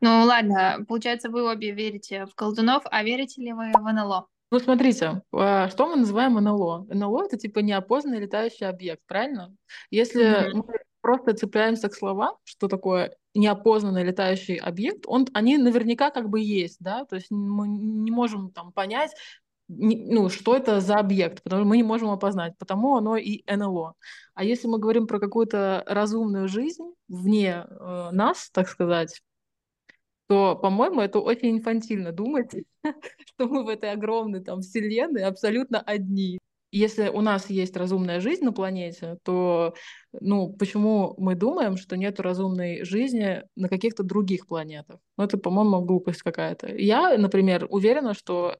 Ну 0.00 0.24
ладно, 0.24 0.84
получается, 0.88 1.30
вы 1.30 1.42
обе 1.42 1.72
верите 1.72 2.26
в 2.26 2.34
колдунов, 2.34 2.82
а 2.90 3.02
верите 3.02 3.42
ли 3.42 3.52
вы 3.52 3.72
в 3.72 3.92
НЛО? 3.92 4.26
Ну, 4.50 4.58
смотрите, 4.58 5.22
а, 5.32 5.68
что 5.68 5.88
мы 5.88 5.96
называем 5.96 6.34
НЛО? 6.34 6.86
НЛО— 6.90 7.24
это 7.26 7.38
типа 7.38 7.60
неопознанный 7.60 8.20
летающий 8.20 8.68
объект, 8.68 9.02
правильно? 9.06 9.54
Если 9.90 10.50
Мгм. 10.50 10.64
мы 10.68 10.78
просто 11.00 11.34
цепляемся 11.34 11.88
к 11.88 11.94
словам, 11.94 12.36
что 12.44 12.68
такое 12.68 13.16
неопознанный 13.34 14.04
летающий 14.04 14.56
объект, 14.56 15.04
он, 15.06 15.26
они 15.32 15.58
наверняка 15.58 16.10
как 16.10 16.28
бы 16.28 16.40
есть, 16.40 16.78
да, 16.80 17.04
то 17.04 17.16
есть 17.16 17.30
мы 17.30 17.66
не 17.68 18.10
можем 18.10 18.50
там 18.50 18.72
понять, 18.72 19.12
ну, 19.68 20.28
что 20.28 20.56
это 20.56 20.80
за 20.80 20.98
объект, 20.98 21.42
потому 21.42 21.62
что 21.62 21.68
мы 21.68 21.76
не 21.76 21.82
можем 21.82 22.10
опознать, 22.10 22.56
потому 22.58 22.96
оно 22.96 23.16
и 23.16 23.42
НЛО. 23.50 23.94
А 24.34 24.44
если 24.44 24.68
мы 24.68 24.78
говорим 24.78 25.06
про 25.06 25.18
какую-то 25.18 25.82
разумную 25.86 26.48
жизнь 26.48 26.94
вне 27.08 27.64
э, 27.66 28.08
нас, 28.12 28.50
так 28.50 28.68
сказать, 28.68 29.22
то, 30.26 30.56
по-моему, 30.56 31.00
это 31.00 31.20
очень 31.20 31.52
инфантильно 31.52 32.12
думать, 32.12 32.52
что 33.26 33.46
мы 33.48 33.64
в 33.64 33.68
этой 33.68 33.92
огромной 33.92 34.42
там 34.42 34.60
вселенной 34.60 35.24
абсолютно 35.24 35.80
одни 35.80 36.38
если 36.72 37.08
у 37.08 37.20
нас 37.20 37.50
есть 37.50 37.76
разумная 37.76 38.20
жизнь 38.20 38.44
на 38.44 38.52
планете, 38.52 39.18
то 39.22 39.74
ну, 40.12 40.52
почему 40.54 41.14
мы 41.18 41.34
думаем, 41.34 41.76
что 41.76 41.96
нет 41.96 42.18
разумной 42.18 42.82
жизни 42.84 43.42
на 43.54 43.68
каких-то 43.68 44.02
других 44.02 44.46
планетах? 44.46 44.98
Ну, 45.18 45.24
это, 45.24 45.36
по-моему, 45.36 45.82
глупость 45.82 46.22
какая-то. 46.22 46.74
Я, 46.74 47.16
например, 47.18 47.66
уверена, 47.68 48.14
что 48.14 48.56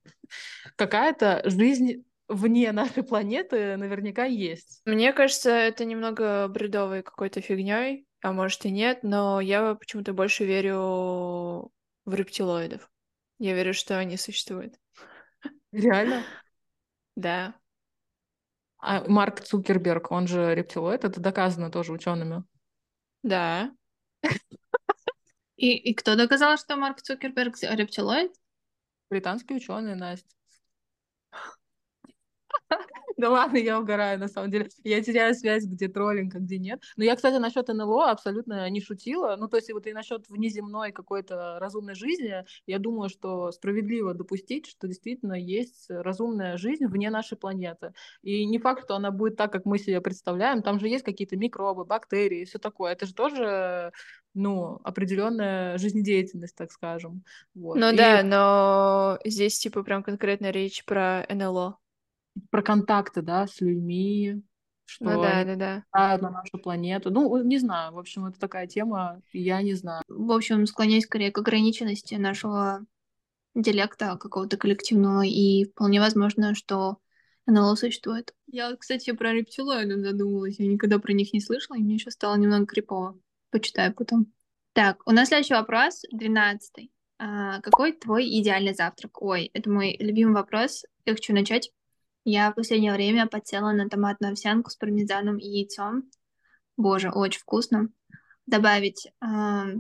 какая-то 0.77 1.43
жизнь 1.47 2.05
вне 2.29 2.73
нашей 2.73 3.03
планеты 3.03 3.77
наверняка 3.77 4.25
есть. 4.25 4.83
Мне 4.85 5.13
кажется, 5.13 5.51
это 5.51 5.85
немного 5.85 6.49
бредовой 6.49 7.03
какой-то 7.03 7.41
фигней, 7.41 8.07
а 8.21 8.33
может 8.33 8.65
и 8.67 8.71
нет, 8.71 9.01
но 9.03 9.41
я 9.41 9.75
почему-то 9.75 10.13
больше 10.13 10.45
верю 10.45 11.73
в 12.05 12.15
рептилоидов. 12.15 12.91
Я 13.39 13.55
верю, 13.55 13.75
что 13.75 13.99
они 13.99 14.17
существуют. 14.17 14.75
Реально? 15.73 16.23
Да. 17.17 17.55
А 18.85 19.09
Марк 19.09 19.41
Цукерберг, 19.41 20.11
он 20.11 20.27
же 20.27 20.57
рептилоид, 20.57 21.05
это 21.05 21.21
доказано 21.21 21.71
тоже 21.71 21.93
учеными. 21.93 22.43
Да. 23.23 23.73
И, 25.57 25.77
и 25.77 25.95
кто 25.95 26.17
доказал, 26.17 26.57
что 26.59 26.75
Марк 26.75 27.01
Цукерберг 27.01 27.55
рептилоид? 27.63 28.33
Британские 29.09 29.59
ученые, 29.59 29.95
Настя. 29.95 30.35
Да 33.17 33.31
ладно, 33.31 33.57
я 33.59 33.81
угораю, 33.81 34.19
на 34.19 34.29
самом 34.29 34.51
деле. 34.51 34.69
Я 34.85 35.03
теряю 35.03 35.35
связь, 35.35 35.65
где 35.65 35.89
троллинг, 35.89 36.35
а 36.35 36.39
где 36.39 36.59
нет. 36.59 36.83
Но 36.97 37.05
я, 37.05 37.17
кстати, 37.17 37.37
насчет 37.37 37.69
НЛО 37.69 38.11
абсолютно 38.11 38.69
не 38.71 38.81
шутила. 38.81 39.37
Ну, 39.39 39.49
то 39.49 39.57
есть, 39.57 39.73
вот 39.73 39.87
и 39.87 39.93
насчет 39.93 40.29
внеземной 40.29 40.93
какой-то 40.93 41.59
разумной 41.59 41.95
жизни, 41.95 42.45
я 42.67 42.79
думаю, 42.79 43.09
что 43.09 43.53
справедливо 43.53 44.15
допустить, 44.15 44.67
что 44.67 44.89
действительно 44.89 45.35
есть 45.35 45.87
разумная 45.89 46.57
жизнь 46.57 46.87
вне 46.87 47.11
нашей 47.11 47.37
планеты. 47.37 47.93
И 48.23 48.45
не 48.47 48.59
факт, 48.59 48.85
что 48.85 48.97
она 48.97 49.11
будет 49.11 49.37
так, 49.37 49.53
как 49.53 49.65
мы 49.65 49.79
себе 49.79 50.01
представляем. 50.01 50.63
Там 50.63 50.81
же 50.81 50.89
есть 50.89 51.05
какие-то 51.05 51.37
микробы, 51.37 51.85
бактерии, 51.85 52.45
все 52.45 52.59
такое. 52.59 52.93
Это 52.93 53.07
же 53.07 53.15
тоже 53.15 53.93
ну, 54.35 54.81
определенная 54.83 55.77
жизнедеятельность, 55.79 56.57
так 56.57 56.73
скажем. 56.73 57.23
Вот. 57.55 57.77
Ну 57.77 57.93
и... 57.93 57.97
да, 57.97 58.23
но 58.23 59.19
здесь 59.25 59.59
типа 59.59 59.83
прям 59.83 60.03
конкретно 60.03 60.51
речь 60.51 60.85
про 60.85 61.27
НЛО 61.29 61.79
про 62.51 62.63
контакты, 62.63 63.23
да, 63.23 63.47
с 63.47 63.61
людьми, 63.61 64.33
ну 64.35 64.43
что 64.87 65.05
ну, 65.05 65.23
да, 65.23 65.45
да, 65.45 65.57
да. 65.57 66.19
на 66.19 66.31
нашу 66.31 66.59
планету. 66.59 67.11
Ну, 67.11 67.43
не 67.43 67.59
знаю, 67.59 67.93
в 67.93 67.99
общем, 67.99 68.27
это 68.27 68.39
такая 68.39 68.67
тема, 68.67 69.23
я 69.33 69.63
не 69.63 69.75
знаю. 69.75 70.03
В 70.09 70.31
общем, 70.33 70.67
склоняюсь 70.67 71.05
скорее 71.05 71.31
к 71.31 71.39
ограниченности 71.39 72.15
нашего 72.15 72.85
интеллекта 73.55 74.17
какого-то 74.17 74.57
коллективного, 74.57 75.23
и 75.23 75.65
вполне 75.65 76.01
возможно, 76.01 76.55
что 76.55 76.99
НЛО 77.47 77.75
существует. 77.75 78.35
Я, 78.47 78.77
кстати, 78.77 79.13
про 79.13 79.33
рептилоидов 79.33 80.01
задумалась, 80.01 80.59
я 80.59 80.67
никогда 80.67 80.99
про 80.99 81.13
них 81.13 81.33
не 81.33 81.41
слышала, 81.41 81.77
и 81.77 81.83
мне 81.83 81.95
еще 81.95 82.11
стало 82.11 82.37
немного 82.37 82.67
крипово. 82.67 83.19
Почитаю 83.51 83.95
потом. 83.95 84.33
Так, 84.73 85.03
у 85.07 85.13
нас 85.13 85.29
следующий 85.29 85.55
вопрос, 85.55 86.03
двенадцатый. 86.13 86.93
А, 87.19 87.61
какой 87.61 87.93
твой 87.93 88.27
идеальный 88.41 88.75
завтрак? 88.75 89.21
Ой, 89.23 89.51
это 89.53 89.71
мой 89.71 89.97
любимый 89.99 90.35
вопрос. 90.35 90.85
Я 91.05 91.13
хочу 91.13 91.35
начать. 91.35 91.71
Я 92.25 92.53
в 92.53 92.55
последнее 92.55 92.93
время 92.93 93.27
подсела 93.27 93.73
на 93.73 93.89
томатную 93.89 94.33
овсянку 94.33 94.71
с 94.71 94.77
пармезаном 94.77 95.39
и 95.39 95.47
яйцом. 95.47 96.09
Боже, 96.77 97.11
очень 97.11 97.41
вкусно. 97.41 97.89
Добавить 98.47 99.07
э, 99.07 99.11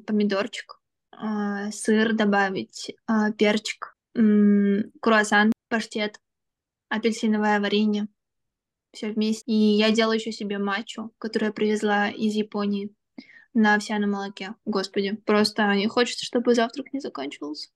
помидорчик, 0.07 0.81
э, 1.13 1.71
сыр 1.71 2.15
добавить, 2.15 2.95
э, 3.09 3.33
перчик, 3.39 3.97
э, 4.15 4.83
круассан, 5.01 5.53
паштет, 5.69 6.19
апельсиновое 6.89 7.61
варенье. 7.61 8.09
Все 8.93 9.13
вместе. 9.13 9.45
И 9.47 9.77
я 9.77 9.93
делаю 9.93 10.19
еще 10.19 10.33
себе 10.33 10.59
матчу, 10.59 11.13
которую 11.19 11.51
я 11.51 11.53
привезла 11.53 12.09
из 12.11 12.35
Японии 12.35 12.93
на 13.55 13.77
овсяном 13.77 14.11
молоке. 14.13 14.55
Господи, 14.65 15.13
просто 15.25 15.75
не 15.77 15.87
хочется, 15.87 16.25
чтобы 16.25 16.55
завтрак 16.55 16.93
не 16.93 17.01
заканчивался. 17.01 17.71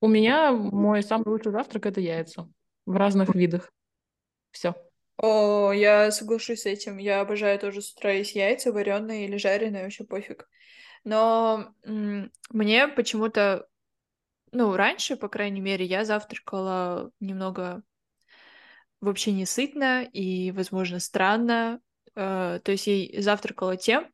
У 0.00 0.08
меня 0.08 0.52
мой 0.52 1.02
самый 1.02 1.28
лучший 1.28 1.52
завтрак 1.52 1.86
это 1.86 2.00
яйца 2.00 2.48
в 2.88 2.96
разных 2.96 3.34
видах. 3.34 3.72
Все. 4.50 4.74
О, 5.16 5.72
я 5.72 6.10
соглашусь 6.10 6.62
с 6.62 6.66
этим. 6.66 6.96
Я 6.96 7.20
обожаю 7.20 7.58
тоже 7.58 7.82
с 7.82 7.92
утра 7.92 8.12
есть 8.12 8.34
яйца, 8.34 8.72
вареные 8.72 9.26
или 9.26 9.36
жареные, 9.36 9.82
вообще 9.82 10.04
пофиг. 10.04 10.48
Но 11.04 11.74
мне 11.84 12.88
почему-то, 12.88 13.66
ну, 14.52 14.74
раньше, 14.74 15.16
по 15.16 15.28
крайней 15.28 15.60
мере, 15.60 15.84
я 15.84 16.04
завтракала 16.04 17.10
немного 17.20 17.82
вообще 19.00 19.32
не 19.32 19.46
сытно 19.46 20.04
и, 20.04 20.50
возможно, 20.52 20.98
странно. 20.98 21.80
Э, 22.14 22.60
то 22.62 22.72
есть 22.72 22.86
я 22.86 23.22
завтракала 23.22 23.76
тем, 23.76 24.08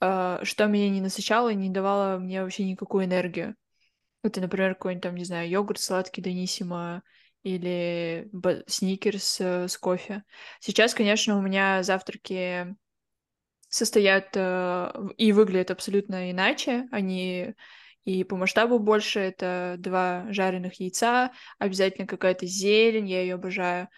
э, 0.00 0.40
что 0.42 0.66
меня 0.66 0.90
не 0.90 1.00
насыщало 1.00 1.50
и 1.50 1.54
не 1.54 1.70
давало 1.70 2.18
мне 2.18 2.42
вообще 2.42 2.64
никакую 2.64 3.04
энергию. 3.04 3.54
Это, 4.22 4.40
например, 4.40 4.74
какой-нибудь 4.74 5.02
там, 5.02 5.14
не 5.14 5.24
знаю, 5.24 5.48
йогурт 5.48 5.80
сладкий 5.80 6.22
Даниссимо 6.22 7.02
или 7.46 8.28
сникерс 8.66 9.40
э, 9.40 9.68
с 9.68 9.78
кофе. 9.78 10.24
Сейчас, 10.58 10.94
конечно, 10.94 11.38
у 11.38 11.40
меня 11.40 11.84
завтраки 11.84 12.74
состоят 13.68 14.30
э, 14.34 14.92
и 15.16 15.30
выглядят 15.30 15.70
абсолютно 15.70 16.32
иначе. 16.32 16.88
Они 16.90 17.54
и 18.04 18.24
по 18.24 18.36
масштабу 18.36 18.80
больше. 18.80 19.20
Это 19.20 19.76
два 19.78 20.26
жареных 20.30 20.80
яйца, 20.80 21.30
обязательно 21.60 22.08
какая-то 22.08 22.46
зелень, 22.46 23.08
я 23.08 23.20
ее 23.20 23.34
обожаю, 23.34 23.88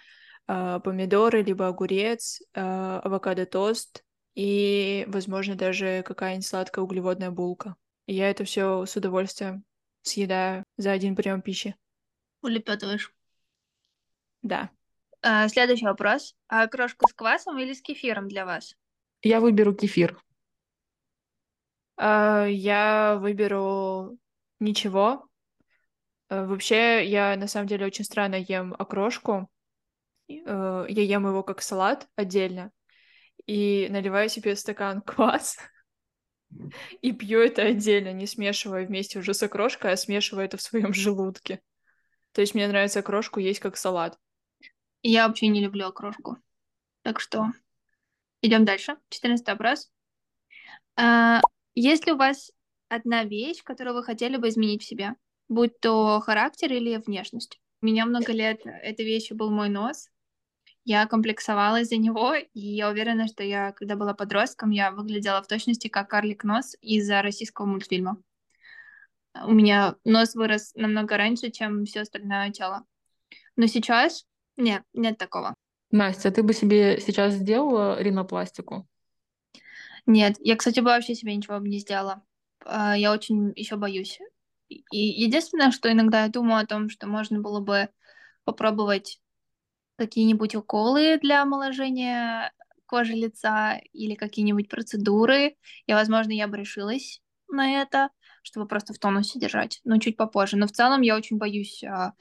э, 0.47 0.81
помидоры, 0.85 1.43
либо 1.43 1.69
огурец, 1.69 2.43
авокадо-тост 2.53 4.05
и, 4.35 5.07
возможно, 5.09 5.55
даже 5.55 6.03
какая-нибудь 6.05 6.47
сладкая 6.47 6.85
углеводная 6.85 7.31
булка. 7.31 7.77
И 8.05 8.15
я 8.15 8.29
это 8.29 8.45
все 8.45 8.85
с 8.85 8.95
удовольствием 8.95 9.65
съедаю 10.03 10.65
за 10.77 10.93
один 10.93 11.17
прием 11.17 11.41
пищи. 11.41 11.77
Улепетываешь. 12.43 13.18
Да. 14.43 14.71
А, 15.23 15.49
следующий 15.49 15.87
вопрос. 15.87 16.35
А 16.49 16.67
крошку 16.67 17.09
с 17.09 17.13
квасом 17.13 17.59
или 17.59 17.73
с 17.73 17.83
кефиром 17.83 18.29
для 18.29 18.45
вас? 18.47 18.75
Я 19.23 19.41
выберу 19.41 19.75
кефир. 19.75 20.21
А, 21.97 22.47
я 22.47 23.17
выберу 23.21 24.17
ничего. 24.61 25.29
А, 26.29 26.47
вообще, 26.47 27.05
я 27.07 27.37
на 27.37 27.49
самом 27.49 27.67
деле 27.67 27.87
очень 27.87 28.05
странно 28.05 28.37
ем 28.37 28.75
окрошку. 28.79 29.51
А, 30.47 30.85
я 30.89 31.03
ем 31.03 31.27
его 31.27 31.43
как 31.43 31.63
салат 31.63 32.09
отдельно. 32.17 32.71
И 33.47 33.89
наливаю 33.91 34.29
себе 34.29 34.55
стакан 34.55 35.01
квас. 35.07 35.59
И 37.03 37.13
пью 37.13 37.41
это 37.41 37.63
отдельно, 37.63 38.13
не 38.13 38.27
смешивая 38.27 38.87
вместе 38.87 39.19
уже 39.19 39.35
с 39.35 39.43
окрошкой, 39.43 39.93
а 39.93 39.97
смешивая 39.97 40.45
это 40.47 40.57
в 40.57 40.63
своем 40.63 40.93
желудке. 40.95 41.61
То 42.33 42.41
есть 42.41 42.55
мне 42.55 42.69
нравится 42.69 43.01
окрошку 43.01 43.41
есть 43.41 43.59
как 43.61 43.77
салат. 43.77 44.17
Я 45.03 45.29
вообще 45.29 45.49
не 45.49 45.61
люблю 45.61 45.87
окрошку. 45.87 46.39
Так 47.03 47.21
что 47.21 47.53
идем 48.43 48.65
дальше. 48.65 48.97
Четырнадцатый 49.09 49.51
вопрос. 49.51 49.91
А, 50.97 51.41
есть 51.75 52.07
ли 52.07 52.13
у 52.13 52.17
вас 52.17 52.51
одна 52.89 53.25
вещь, 53.25 53.63
которую 53.63 53.95
вы 53.95 54.03
хотели 54.03 54.37
бы 54.37 54.49
изменить 54.49 54.83
в 54.83 54.87
себе? 54.87 55.15
Будь 55.49 55.79
то 55.81 56.21
характер 56.21 56.73
или 56.73 56.97
внешность. 56.97 57.61
У 57.81 57.87
меня 57.87 58.07
много 58.07 58.33
лет 58.33 58.61
этой 58.65 59.05
вещью 59.05 59.37
был 59.37 59.51
мой 59.51 59.69
нос. 59.69 60.09
Я 60.85 61.07
комплексовала 61.07 61.81
из-за 61.83 61.97
него, 61.97 62.35
и 62.35 62.49
я 62.53 62.89
уверена, 62.89 63.29
что 63.29 63.43
я, 63.45 63.73
когда 63.73 63.95
была 63.95 64.15
подростком, 64.15 64.71
я 64.71 64.91
выглядела 64.91 65.43
в 65.43 65.47
точности 65.47 65.89
как 65.89 66.09
карлик 66.11 66.45
нос 66.45 66.77
из-за 66.81 67.23
российского 67.23 67.67
мультфильма. 67.67 68.21
У 69.45 69.53
меня 69.53 69.97
нос 70.05 70.35
вырос 70.35 70.73
намного 70.75 71.17
раньше, 71.17 71.51
чем 71.51 71.85
все 71.85 72.01
остальное 72.01 72.51
тело. 72.51 72.85
Но 73.57 73.67
сейчас 73.67 74.27
нет, 74.59 74.83
нет 74.93 75.17
такого. 75.17 75.55
Настя, 75.91 76.31
ты 76.31 76.43
бы 76.43 76.53
себе 76.53 77.01
сейчас 77.01 77.35
сделала 77.35 78.01
ринопластику? 78.01 78.87
Нет, 80.07 80.37
я, 80.41 80.57
кстати, 80.57 80.81
бы 80.81 80.87
вообще 80.87 81.15
себе 81.15 81.35
ничего 81.35 81.59
бы 81.61 81.69
не 81.69 81.79
сделала. 81.79 82.23
А, 82.65 82.97
я 82.97 83.13
очень 83.13 83.53
еще 83.57 83.77
боюсь. 83.77 84.19
И 84.69 84.99
единственное, 84.99 85.71
что 85.71 85.91
иногда 85.91 86.25
я 86.25 86.29
думаю 86.29 86.63
о 86.63 86.67
том, 86.67 86.91
что 86.91 87.07
можно 87.07 87.41
было 87.41 87.61
бы 87.61 87.89
попробовать 88.45 89.21
какие-нибудь 89.97 90.55
уколы 90.55 91.19
для 91.19 91.43
омоложения 91.43 92.53
кожи 92.87 93.13
лица 93.13 93.79
или 93.93 94.15
какие-нибудь 94.15 94.69
процедуры, 94.69 95.57
и, 95.87 95.93
возможно, 95.93 96.33
я 96.33 96.49
бы 96.49 96.57
решилась 96.57 97.21
на 97.49 97.83
это, 97.83 98.11
чтобы 98.43 98.67
просто 98.67 98.95
в 98.95 98.99
тонусе 98.99 99.39
держать, 99.39 99.81
но 99.85 99.99
чуть 99.99 100.17
попозже. 100.17 100.57
Но 100.57 100.67
в 100.67 100.73
целом 100.73 101.03
я 101.03 101.17
очень 101.17 101.39
боюсь 101.39 101.83
а, 101.85 102.13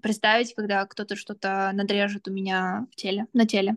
представить, 0.00 0.54
когда 0.54 0.84
кто-то 0.86 1.16
что-то 1.16 1.70
надрежет 1.72 2.28
у 2.28 2.32
меня 2.32 2.86
в 2.92 2.96
теле, 2.96 3.26
на 3.32 3.46
теле. 3.46 3.76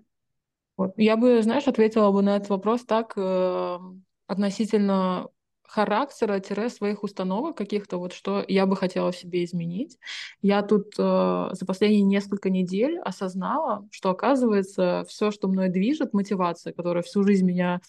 Вот. 0.78 0.94
Я 0.98 1.18
бы, 1.18 1.42
знаешь, 1.42 1.68
ответила 1.68 2.12
бы 2.12 2.22
на 2.22 2.38
этот 2.38 2.50
вопрос 2.50 2.86
так 2.86 3.14
э, 3.18 3.80
относительно 4.28 5.28
характера-своих 5.70 7.04
установок 7.04 7.56
каких-то, 7.56 7.98
вот 7.98 8.14
что 8.14 8.44
я 8.48 8.66
бы 8.66 8.76
хотела 8.76 9.12
в 9.12 9.18
себе 9.18 9.44
изменить. 9.44 10.00
Я 10.42 10.64
тут 10.64 10.96
э, 10.98 11.50
за 11.52 11.66
последние 11.68 12.02
несколько 12.02 12.50
недель 12.50 12.98
осознала, 13.00 13.88
что 13.92 14.10
оказывается 14.10 15.06
все, 15.08 15.30
что 15.30 15.48
мной 15.48 15.70
движет, 15.70 16.14
мотивация, 16.14 16.74
которая 16.74 17.04
всю 17.04 17.24
жизнь 17.24 17.46
меня 17.46 17.82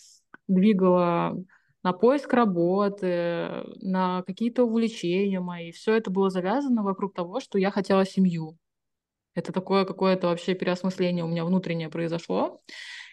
двигала 0.46 1.42
на 1.82 1.92
поиск 1.92 2.32
работы, 2.32 3.64
на 3.80 4.22
какие-то 4.26 4.64
увлечения 4.64 5.40
мои, 5.40 5.72
все 5.72 5.94
это 5.94 6.10
было 6.10 6.30
завязано 6.30 6.82
вокруг 6.82 7.14
того, 7.14 7.40
что 7.40 7.58
я 7.58 7.70
хотела 7.70 8.04
семью. 8.04 8.58
Это 9.34 9.52
такое 9.52 9.84
какое-то 9.84 10.28
вообще 10.28 10.54
переосмысление 10.54 11.24
у 11.24 11.28
меня 11.28 11.44
внутреннее 11.44 11.88
произошло. 11.88 12.60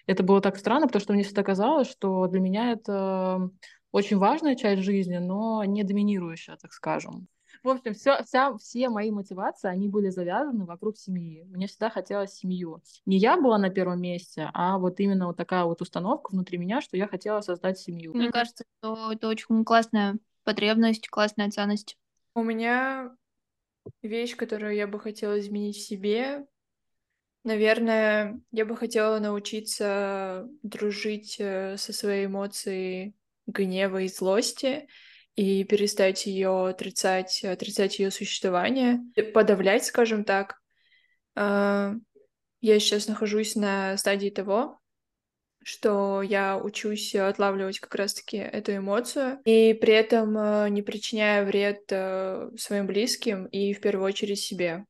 Это 0.07 0.24
было 0.24 0.41
так 0.41 0.57
странно, 0.57 0.88
потому 0.88 1.01
что 1.01 1.13
мне 1.13 1.24
всегда 1.24 1.43
казалось, 1.43 1.89
что 1.89 2.28
для 2.28 2.39
меня 2.39 2.72
это 2.72 3.49
очень 3.91 4.18
важная 4.18 4.55
часть 4.55 4.82
жизни, 4.82 5.18
но 5.18 5.63
не 5.63 5.84
доминирующая, 5.84 6.57
так 6.57 6.74
скажем. 6.74 7.28
В 7.68 7.70
общем, 7.72 7.93
все, 7.95 8.24
вся, 8.24 8.57
все 8.57 8.88
мои 8.88 9.11
мотивации, 9.11 9.68
они 9.68 9.89
были 9.89 10.07
завязаны 10.09 10.63
вокруг 10.63 10.97
семьи. 10.97 11.43
Мне 11.43 11.68
всегда 11.68 11.89
хотелось 11.89 12.32
семью. 12.32 12.82
Не 13.05 13.18
я 13.18 13.36
была 13.36 13.57
на 13.57 13.70
первом 13.70 13.99
месте, 13.99 14.49
а 14.53 14.78
вот 14.78 15.01
именно 15.01 15.28
вот 15.28 15.36
такая 15.36 15.65
вот 15.65 15.82
установка 15.82 16.32
внутри 16.32 16.57
меня, 16.57 16.80
что 16.80 16.95
я 16.95 17.09
хотела 17.09 17.41
создать 17.41 17.78
семью. 17.78 18.13
Мне 18.13 18.32
кажется, 18.32 18.63
что 18.80 19.11
это 19.11 19.28
очень 19.28 19.65
классная 19.65 20.18
потребность, 20.45 21.09
классная 21.09 21.51
ценность. 21.51 21.97
У 22.36 22.41
меня 22.41 23.13
вещь, 24.01 24.38
которую 24.38 24.74
я 24.74 24.88
бы 24.88 24.97
хотела 24.97 25.38
изменить 25.38 25.76
в 25.76 25.86
себе, 25.86 26.47
наверное, 27.43 28.39
я 28.53 28.63
бы 28.63 28.78
хотела 28.78 29.20
научиться 29.20 30.47
дружить 30.63 31.36
э, 31.38 31.76
со 31.76 31.91
своей 31.91 32.28
эмоцией 32.28 33.13
гнева 33.45 34.03
и 34.03 34.07
злости 34.07 34.88
и 35.38 35.63
перестать 35.63 36.25
ее 36.25 36.67
отрицать, 36.67 37.45
отрицать 37.45 37.99
ее 37.99 38.09
существование, 38.09 38.99
подавлять, 39.33 39.85
скажем 39.85 40.25
так. 40.25 40.59
А, 41.35 41.93
я 42.59 42.79
сейчас 42.79 43.07
нахожусь 43.07 43.55
на 43.55 43.95
стадии 43.97 44.31
того, 44.31 44.79
что 45.63 46.23
я 46.23 46.57
учусь 46.57 47.13
отлавливать 47.13 47.79
как 47.79 47.93
раз-таки 47.93 48.38
эту 48.38 48.75
эмоцию 48.75 49.39
и 49.45 49.73
при 49.73 49.93
этом 49.93 50.35
э, 50.38 50.69
не 50.69 50.81
причиняя 50.81 51.45
вред 51.45 51.83
э, 51.91 52.49
своим 52.57 52.88
близким 52.88 53.45
и 53.47 53.73
в 53.73 53.81
первую 53.81 54.05
очередь 54.05 54.39
себе. 54.39 54.85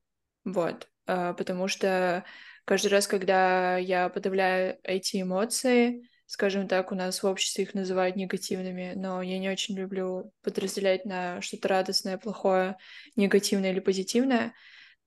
Вот. 0.45 0.87
А, 1.07 1.33
потому 1.33 1.67
что 1.67 2.23
каждый 2.63 2.87
раз, 2.87 3.07
когда 3.07 3.77
я 3.77 4.07
подавляю 4.07 4.77
эти 4.83 5.21
эмоции, 5.21 6.07
скажем 6.27 6.67
так, 6.67 6.91
у 6.91 6.95
нас 6.95 7.23
в 7.23 7.25
обществе 7.25 7.63
их 7.63 7.73
называют 7.73 8.15
негативными, 8.15 8.93
но 8.95 9.21
я 9.21 9.39
не 9.39 9.49
очень 9.49 9.75
люблю 9.75 10.31
подразделять 10.43 11.05
на 11.05 11.41
что-то 11.41 11.69
радостное, 11.69 12.17
плохое, 12.17 12.77
негативное 13.15 13.71
или 13.71 13.79
позитивное, 13.79 14.53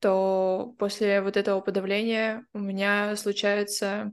то 0.00 0.74
после 0.78 1.20
вот 1.20 1.36
этого 1.36 1.60
подавления 1.60 2.46
у 2.54 2.58
меня 2.58 3.14
случается 3.16 4.12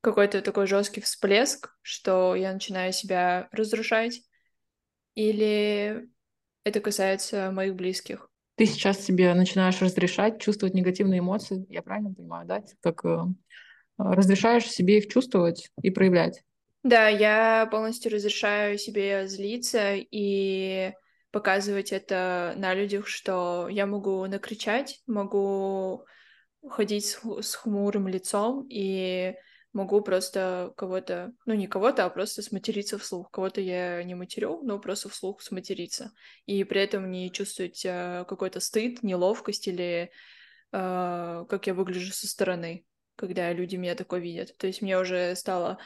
какой-то 0.00 0.40
такой 0.40 0.66
жесткий 0.66 1.02
всплеск, 1.02 1.76
что 1.82 2.34
я 2.34 2.54
начинаю 2.54 2.92
себя 2.94 3.48
разрушать, 3.52 4.22
или 5.14 6.08
это 6.64 6.80
касается 6.80 7.50
моих 7.50 7.74
близких. 7.74 8.30
Ты 8.54 8.64
сейчас 8.64 9.04
себе 9.04 9.34
начинаешь 9.34 9.80
разрешать 9.82 10.40
чувствовать 10.40 10.74
негативные 10.74 11.20
эмоции, 11.20 11.66
я 11.68 11.82
правильно 11.82 12.14
понимаю, 12.14 12.46
да? 12.46 12.62
Как 12.80 13.04
э, 13.04 13.24
разрешаешь 14.02 14.70
себе 14.70 14.98
их 14.98 15.08
чувствовать 15.08 15.70
и 15.82 15.90
проявлять. 15.90 16.42
Да, 16.82 17.08
я 17.08 17.68
полностью 17.70 18.12
разрешаю 18.12 18.78
себе 18.78 19.28
злиться 19.28 19.94
и 19.96 20.92
показывать 21.30 21.92
это 21.92 22.54
на 22.56 22.74
людях, 22.74 23.06
что 23.06 23.68
я 23.70 23.86
могу 23.86 24.24
накричать, 24.26 25.02
могу 25.06 26.06
ходить 26.68 27.18
с, 27.40 27.54
хмурым 27.54 28.08
лицом 28.08 28.66
и 28.68 29.34
могу 29.72 30.00
просто 30.00 30.72
кого-то, 30.76 31.32
ну 31.46 31.54
не 31.54 31.66
кого-то, 31.66 32.04
а 32.04 32.10
просто 32.10 32.42
сматериться 32.42 32.98
вслух. 32.98 33.30
Кого-то 33.30 33.60
я 33.60 34.02
не 34.02 34.14
матерю, 34.14 34.60
но 34.62 34.78
просто 34.78 35.08
вслух 35.08 35.42
сматериться. 35.42 36.12
И 36.46 36.64
при 36.64 36.80
этом 36.80 37.10
не 37.10 37.30
чувствовать 37.30 37.84
э, 37.84 38.24
какой-то 38.26 38.58
стыд, 38.60 39.02
неловкость 39.02 39.68
или 39.68 40.10
э, 40.72 41.44
как 41.48 41.66
я 41.66 41.74
выгляжу 41.74 42.12
со 42.12 42.26
стороны 42.26 42.84
когда 43.20 43.52
люди 43.52 43.76
меня 43.76 43.94
такое 43.94 44.18
видят. 44.18 44.56
То 44.56 44.66
есть 44.66 44.80
мне 44.80 44.98
уже 44.98 45.36
стало 45.36 45.78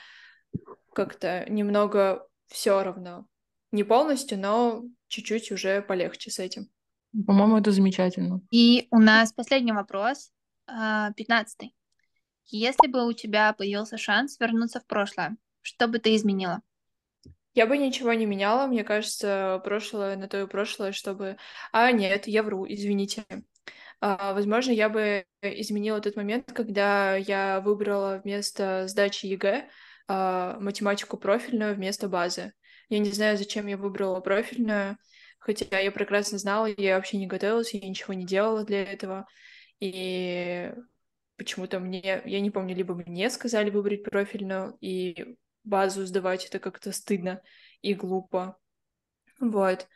как-то 0.92 1.44
немного 1.50 2.28
все 2.46 2.84
равно. 2.84 3.26
Не 3.72 3.82
полностью, 3.82 4.38
но 4.38 4.84
чуть-чуть 5.08 5.50
уже 5.50 5.82
полегче 5.82 6.30
с 6.30 6.38
этим. 6.38 6.68
По-моему, 7.26 7.58
это 7.58 7.72
замечательно. 7.72 8.40
И 8.52 8.86
у 8.92 9.00
нас 9.00 9.32
последний 9.32 9.72
вопрос, 9.72 10.30
а, 10.68 11.12
пятнадцатый. 11.14 11.74
Если 12.46 12.86
бы 12.86 13.04
у 13.04 13.12
тебя 13.12 13.52
появился 13.52 13.98
шанс 13.98 14.38
вернуться 14.38 14.78
в 14.78 14.86
прошлое, 14.86 15.36
что 15.60 15.88
бы 15.88 15.98
ты 15.98 16.14
изменила? 16.14 16.60
Я 17.54 17.66
бы 17.66 17.78
ничего 17.78 18.12
не 18.12 18.26
меняла, 18.26 18.68
мне 18.68 18.84
кажется, 18.84 19.60
прошлое 19.64 20.16
на 20.16 20.28
то 20.28 20.40
и 20.40 20.46
прошлое, 20.46 20.92
чтобы... 20.92 21.36
А, 21.72 21.90
нет, 21.90 22.28
я 22.28 22.44
вру, 22.44 22.64
извините. 22.68 23.24
А, 24.06 24.34
возможно, 24.34 24.70
я 24.70 24.90
бы 24.90 25.24
изменила 25.40 25.98
тот 25.98 26.14
момент, 26.14 26.52
когда 26.52 27.16
я 27.16 27.62
выбрала 27.62 28.20
вместо 28.22 28.86
сдачи 28.86 29.24
ЕГЭ 29.24 29.70
а, 30.08 30.58
математику 30.60 31.16
профильную 31.16 31.74
вместо 31.74 32.06
базы. 32.06 32.52
Я 32.90 32.98
не 32.98 33.10
знаю, 33.12 33.38
зачем 33.38 33.66
я 33.66 33.78
выбрала 33.78 34.20
профильную, 34.20 34.98
хотя 35.38 35.78
я 35.78 35.90
прекрасно 35.90 36.36
знала, 36.36 36.66
я 36.76 36.96
вообще 36.96 37.16
не 37.16 37.26
готовилась, 37.26 37.72
я 37.72 37.88
ничего 37.88 38.12
не 38.12 38.26
делала 38.26 38.62
для 38.62 38.82
этого. 38.82 39.26
И 39.80 40.70
почему-то 41.38 41.80
мне, 41.80 42.20
я 42.26 42.40
не 42.40 42.50
помню, 42.50 42.76
либо 42.76 42.94
мне 42.94 43.30
сказали 43.30 43.70
выбрать 43.70 44.04
профильную, 44.04 44.76
и 44.82 45.34
базу 45.62 46.04
сдавать 46.04 46.44
это 46.44 46.58
как-то 46.58 46.92
стыдно 46.92 47.40
и 47.80 47.94
глупо. 47.94 48.58
Вот. 49.40 49.88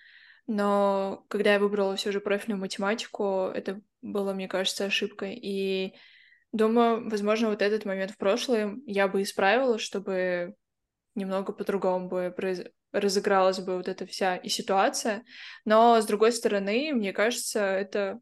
Но 0.48 1.26
когда 1.28 1.52
я 1.52 1.58
выбрала 1.58 1.94
все 1.96 2.10
же 2.10 2.20
профильную 2.20 2.58
математику, 2.58 3.50
это 3.54 3.82
было, 4.00 4.32
мне 4.32 4.48
кажется, 4.48 4.86
ошибкой. 4.86 5.34
И 5.34 5.94
думаю, 6.52 7.08
возможно, 7.10 7.50
вот 7.50 7.60
этот 7.60 7.84
момент 7.84 8.12
в 8.12 8.16
прошлом 8.16 8.82
я 8.86 9.08
бы 9.08 9.20
исправила, 9.20 9.78
чтобы 9.78 10.54
немного 11.14 11.52
по-другому 11.52 12.08
бы 12.08 12.32
произ... 12.34 12.62
разыгралась 12.92 13.60
бы 13.60 13.76
вот 13.76 13.88
эта 13.88 14.06
вся 14.06 14.36
и 14.36 14.48
ситуация. 14.48 15.22
Но, 15.66 16.00
с 16.00 16.06
другой 16.06 16.32
стороны, 16.32 16.94
мне 16.94 17.12
кажется, 17.12 17.60
это 17.60 18.18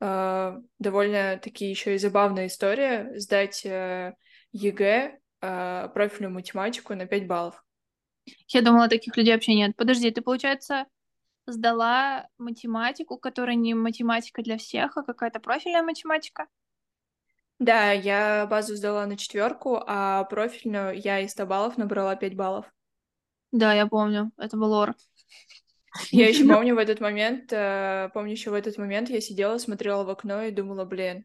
э, 0.00 0.52
довольно 0.80 1.38
таки 1.38 1.66
еще 1.70 1.94
и 1.94 1.98
забавная 1.98 2.48
история 2.48 3.12
сдать 3.20 3.64
э, 3.64 4.14
ЕГЭ 4.50 5.20
э, 5.42 5.88
профильную 5.94 6.34
математику 6.34 6.96
на 6.96 7.06
5 7.06 7.28
баллов. 7.28 7.62
Я 8.48 8.62
думала, 8.62 8.88
таких 8.88 9.16
людей 9.16 9.32
вообще 9.32 9.54
нет. 9.54 9.76
Подожди, 9.76 10.10
ты, 10.10 10.20
получается, 10.22 10.86
сдала 11.46 12.28
математику, 12.38 13.18
которая 13.18 13.56
не 13.56 13.74
математика 13.74 14.42
для 14.42 14.58
всех, 14.58 14.96
а 14.96 15.02
какая-то 15.02 15.40
профильная 15.40 15.82
математика? 15.82 16.46
Да, 17.58 17.92
я 17.92 18.46
базу 18.46 18.76
сдала 18.76 19.06
на 19.06 19.16
четверку, 19.16 19.82
а 19.86 20.24
профильную 20.24 20.98
я 21.00 21.20
из 21.20 21.32
100 21.32 21.46
баллов 21.46 21.78
набрала 21.78 22.14
5 22.14 22.36
баллов. 22.36 22.66
Да, 23.52 23.72
я 23.72 23.86
помню, 23.86 24.32
это 24.36 24.56
был 24.56 24.72
ор. 24.72 24.94
Я 26.10 26.28
еще 26.28 26.44
помню 26.46 26.74
в 26.74 26.78
этот 26.78 27.00
момент, 27.00 27.50
э, 27.52 28.10
помню 28.12 28.32
еще 28.32 28.50
в 28.50 28.54
этот 28.54 28.76
момент 28.76 29.08
я 29.08 29.18
сидела, 29.22 29.56
смотрела 29.56 30.04
в 30.04 30.10
окно 30.10 30.42
и 30.42 30.50
думала, 30.50 30.84
блин, 30.84 31.24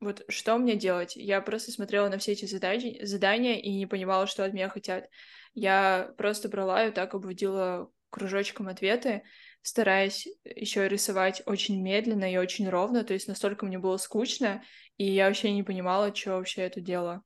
вот 0.00 0.24
что 0.28 0.56
мне 0.56 0.74
делать? 0.74 1.16
Я 1.16 1.42
просто 1.42 1.70
смотрела 1.70 2.08
на 2.08 2.16
все 2.16 2.32
эти 2.32 2.46
задачи, 2.46 2.98
задания 3.02 3.56
и 3.56 3.70
не 3.74 3.86
понимала, 3.86 4.26
что 4.26 4.44
от 4.44 4.54
меня 4.54 4.70
хотят. 4.70 5.10
Я 5.52 6.14
просто 6.16 6.48
брала 6.48 6.86
и 6.86 6.90
так 6.90 7.14
обводила 7.14 7.90
кружочком 8.10 8.68
ответы, 8.68 9.22
стараясь 9.62 10.26
еще 10.44 10.88
рисовать 10.88 11.42
очень 11.46 11.80
медленно 11.82 12.30
и 12.30 12.36
очень 12.36 12.68
ровно, 12.68 13.04
то 13.04 13.14
есть 13.14 13.28
настолько 13.28 13.66
мне 13.66 13.78
было 13.78 13.96
скучно, 13.96 14.62
и 14.96 15.10
я 15.10 15.26
вообще 15.26 15.52
не 15.52 15.62
понимала, 15.62 16.14
что 16.14 16.32
вообще 16.32 16.62
это 16.62 16.80
дело. 16.80 17.22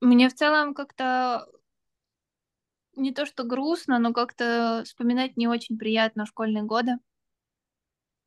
Мне 0.00 0.28
в 0.28 0.34
целом 0.34 0.72
как-то 0.74 1.46
не 2.96 3.12
то 3.12 3.26
что 3.26 3.44
грустно, 3.44 3.98
но 3.98 4.12
как-то 4.12 4.82
вспоминать 4.84 5.36
не 5.36 5.48
очень 5.48 5.78
приятно 5.78 6.26
школьные 6.26 6.64
годы. 6.64 6.92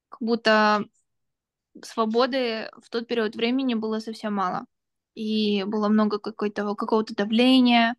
Как 0.09 0.21
будто 0.21 0.85
свободы 1.81 2.69
в 2.81 2.89
тот 2.89 3.07
период 3.07 3.35
времени 3.35 3.73
было 3.73 3.99
совсем 3.99 4.35
мало. 4.35 4.65
И 5.15 5.63
было 5.63 5.89
много 5.89 6.19
какого-то 6.19 7.15
давления, 7.15 7.95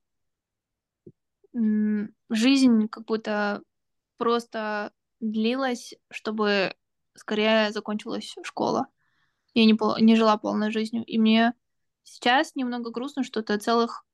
жизнь 1.54 2.88
как 2.88 3.04
будто 3.04 3.62
просто 4.16 4.92
длилась, 5.20 5.94
чтобы 6.10 6.74
скорее 7.14 7.70
закончилась 7.70 8.34
школа. 8.42 8.88
Я 9.54 9.64
не, 9.64 10.02
не 10.02 10.16
жила 10.16 10.36
полной 10.36 10.70
жизнью. 10.70 11.04
И 11.04 11.18
мне 11.18 11.54
сейчас 12.02 12.54
немного 12.56 12.90
грустно, 12.90 13.22
что 13.22 13.40
это 13.40 13.58
целых 13.58 14.04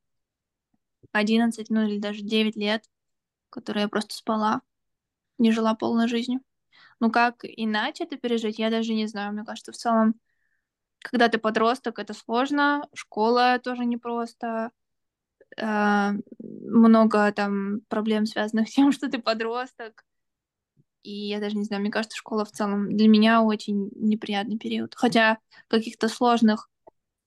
11, 1.12 1.70
ну 1.70 1.86
или 1.86 1.99
даже 1.99 2.22
9 2.22 2.57
лет, 2.57 2.84
которые 3.49 3.82
я 3.82 3.88
просто 3.88 4.14
спала, 4.14 4.62
не 5.38 5.51
жила 5.51 5.74
полной 5.74 6.09
жизнью. 6.09 6.41
Ну 7.01 7.11
как 7.11 7.38
иначе 7.43 8.05
это 8.05 8.16
пережить, 8.16 8.59
я 8.59 8.70
даже 8.70 8.93
не 8.95 9.07
знаю. 9.07 9.32
Мне 9.32 9.45
кажется, 9.45 9.72
в 9.72 9.76
целом, 9.76 10.14
когда 10.99 11.28
ты 11.28 11.38
подросток, 11.38 11.99
это 11.99 12.12
сложно, 12.12 12.86
школа 12.93 13.59
тоже 13.59 13.86
непросто, 13.86 14.70
э, 15.57 16.12
много 16.38 17.32
там 17.32 17.80
проблем, 17.88 18.26
связанных 18.26 18.68
с 18.68 18.72
тем, 18.72 18.92
что 18.92 19.11
ты 19.11 19.18
подросток. 19.18 20.05
И 21.03 21.28
я 21.28 21.40
даже 21.40 21.57
не 21.57 21.64
знаю, 21.64 21.80
мне 21.80 21.90
кажется, 21.90 22.16
школа 22.16 22.44
в 22.44 22.53
целом 22.53 22.94
для 22.94 23.09
меня 23.09 23.42
очень 23.42 23.90
неприятный 23.94 24.59
период. 24.59 24.94
Хотя 24.94 25.38
каких-то 25.68 26.09
сложных 26.09 26.68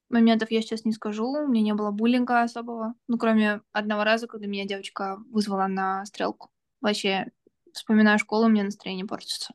моментов 0.08 0.50
я 0.50 0.62
сейчас 0.62 0.84
не 0.84 0.92
скажу. 0.92 1.26
У 1.26 1.48
меня 1.48 1.62
не 1.62 1.74
было 1.74 1.90
буллинга 1.90 2.42
особого. 2.42 2.94
Ну, 3.08 3.18
кроме 3.18 3.62
одного 3.72 4.04
раза, 4.04 4.26
когда 4.26 4.46
меня 4.46 4.64
девочка 4.64 5.18
вызвала 5.30 5.66
на 5.66 6.04
стрелку. 6.06 6.50
Вообще, 6.80 7.32
вспоминаю 7.72 8.18
школу, 8.18 8.46
у 8.46 8.48
меня 8.48 8.64
настроение 8.64 9.06
портится. 9.06 9.54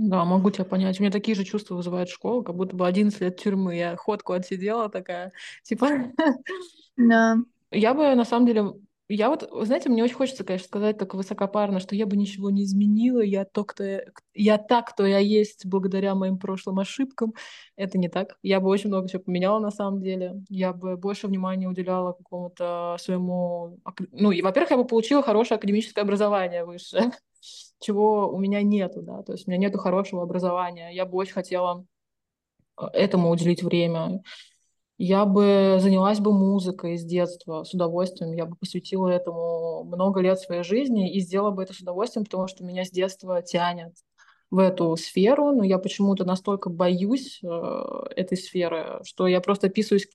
Да, 0.00 0.24
могу 0.24 0.50
тебя 0.50 0.64
понять. 0.64 1.00
У 1.00 1.02
меня 1.02 1.10
такие 1.10 1.34
же 1.34 1.42
чувства 1.42 1.74
вызывает 1.74 2.08
школа, 2.08 2.44
как 2.44 2.54
будто 2.54 2.76
бы 2.76 2.86
11 2.86 3.20
лет 3.20 3.36
тюрьмы. 3.36 3.74
Я 3.74 3.96
ходку 3.96 4.32
отсидела 4.32 4.88
такая, 4.88 5.32
типа... 5.64 5.88
Да. 6.96 7.36
Я 7.72 7.94
бы, 7.94 8.14
на 8.14 8.24
самом 8.24 8.46
деле, 8.46 8.74
я 9.08 9.28
вот, 9.28 9.50
знаете, 9.62 9.88
мне 9.88 10.04
очень 10.04 10.14
хочется, 10.14 10.44
конечно, 10.44 10.68
сказать 10.68 10.98
так 10.98 11.14
высокопарно, 11.14 11.80
что 11.80 11.96
я 11.96 12.06
бы 12.06 12.16
ничего 12.16 12.50
не 12.50 12.62
изменила, 12.62 13.20
я, 13.20 13.44
то, 13.44 13.64
кто 13.64 13.82
я, 13.82 14.02
я 14.34 14.56
так, 14.56 14.90
кто 14.90 15.04
я 15.04 15.18
есть 15.18 15.66
благодаря 15.66 16.14
моим 16.14 16.38
прошлым 16.38 16.78
ошибкам. 16.78 17.34
Это 17.74 17.98
не 17.98 18.08
так. 18.08 18.36
Я 18.42 18.60
бы 18.60 18.68
очень 18.68 18.90
много 18.90 19.08
чего 19.08 19.22
поменяла 19.22 19.58
на 19.58 19.72
самом 19.72 20.00
деле. 20.00 20.42
Я 20.48 20.72
бы 20.72 20.96
больше 20.96 21.26
внимания 21.26 21.66
уделяла 21.66 22.12
какому-то 22.12 22.96
своему... 23.00 23.80
Ну, 24.12 24.30
и, 24.30 24.42
во-первых, 24.42 24.70
я 24.70 24.76
бы 24.76 24.86
получила 24.86 25.22
хорошее 25.22 25.56
академическое 25.56 26.04
образование 26.04 26.64
высшее, 26.64 27.10
чего 27.80 28.28
у 28.28 28.38
меня 28.38 28.62
нету, 28.62 29.02
да, 29.02 29.22
то 29.22 29.32
есть 29.32 29.46
у 29.46 29.50
меня 29.50 29.58
нету 29.58 29.78
хорошего 29.78 30.22
образования. 30.22 30.90
Я 30.90 31.06
бы 31.06 31.16
очень 31.16 31.34
хотела 31.34 31.84
э, 32.80 32.86
этому 32.92 33.30
уделить 33.30 33.62
время 33.62 34.22
я 34.98 35.24
бы 35.24 35.78
занялась 35.78 36.18
бы 36.18 36.32
музыкой 36.32 36.98
с 36.98 37.04
детства, 37.04 37.62
с 37.62 37.72
удовольствием. 37.72 38.32
Я 38.32 38.46
бы 38.46 38.56
посвятила 38.56 39.08
этому 39.08 39.84
много 39.84 40.20
лет 40.20 40.40
своей 40.40 40.64
жизни 40.64 41.14
и 41.14 41.20
сделала 41.20 41.52
бы 41.52 41.62
это 41.62 41.72
с 41.72 41.78
удовольствием, 41.80 42.24
потому 42.24 42.48
что 42.48 42.64
меня 42.64 42.84
с 42.84 42.90
детства 42.90 43.40
тянет 43.40 43.94
в 44.50 44.58
эту 44.58 44.96
сферу, 44.96 45.52
но 45.52 45.62
я 45.62 45.78
почему-то 45.78 46.24
настолько 46.24 46.70
боюсь 46.70 47.40
э, 47.42 47.46
этой 48.16 48.38
сферы, 48.38 49.00
что 49.04 49.26
я 49.26 49.40
просто 49.40 49.68
писаюсь 49.68 50.08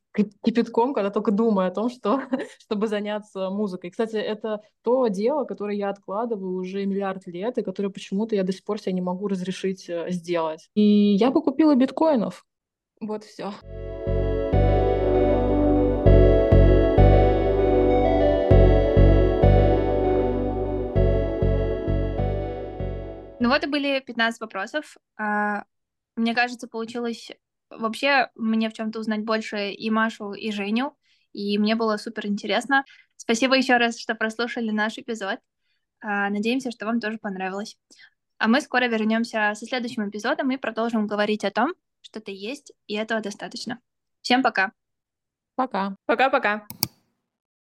кипятком, 0.43 0.93
когда 0.93 1.11
только 1.11 1.31
думаю 1.31 1.67
о 1.67 1.71
том, 1.71 1.89
что, 1.89 2.21
чтобы 2.59 2.87
заняться 2.87 3.49
музыкой. 3.49 3.91
Кстати, 3.91 4.15
это 4.15 4.61
то 4.83 5.07
дело, 5.07 5.45
которое 5.45 5.77
я 5.77 5.89
откладываю 5.89 6.55
уже 6.55 6.85
миллиард 6.85 7.27
лет, 7.27 7.57
и 7.57 7.63
которое 7.63 7.89
почему-то 7.89 8.35
я 8.35 8.43
до 8.43 8.51
сих 8.51 8.63
пор 8.63 8.79
себе 8.79 8.93
не 8.93 9.01
могу 9.01 9.27
разрешить 9.27 9.87
э, 9.89 10.07
сделать. 10.09 10.69
И 10.73 10.81
я 10.81 11.29
бы 11.29 11.41
купила 11.41 11.75
биткоинов. 11.75 12.45
Вот 12.99 13.23
все. 13.23 13.53
Ну 23.43 23.49
вот 23.49 23.61
и 23.61 23.67
были 23.67 23.99
15 23.99 24.39
вопросов. 24.39 24.95
А, 25.17 25.65
мне 26.15 26.33
кажется, 26.33 26.69
получилось 26.69 27.29
вообще 27.69 28.29
мне 28.35 28.69
в 28.69 28.73
чем-то 28.73 28.99
узнать 28.99 29.25
больше 29.25 29.71
и 29.71 29.89
Машу, 29.89 30.31
и 30.31 30.49
Женю, 30.49 30.95
и 31.33 31.57
мне 31.57 31.75
было 31.75 31.97
супер 31.97 32.25
интересно. 32.27 32.85
Спасибо 33.17 33.57
еще 33.57 33.75
раз, 33.75 33.99
что 33.99 34.15
прослушали 34.15 34.69
наш 34.71 34.97
эпизод. 34.97 35.39
А, 35.99 36.29
надеемся, 36.29 36.71
что 36.71 36.85
вам 36.85 37.01
тоже 37.01 37.17
понравилось. 37.17 37.75
А 38.37 38.47
мы 38.47 38.61
скоро 38.61 38.85
вернемся 38.85 39.51
со 39.55 39.65
следующим 39.65 40.07
эпизодом 40.07 40.49
и 40.51 40.55
продолжим 40.55 41.05
говорить 41.05 41.43
о 41.43 41.51
том, 41.51 41.73
что 41.99 42.21
ты 42.21 42.31
есть, 42.31 42.71
и 42.87 42.93
этого 42.93 43.19
достаточно. 43.19 43.81
Всем 44.21 44.41
пока. 44.41 44.71
Пока. 45.55 45.97
Пока-пока. 46.05 46.65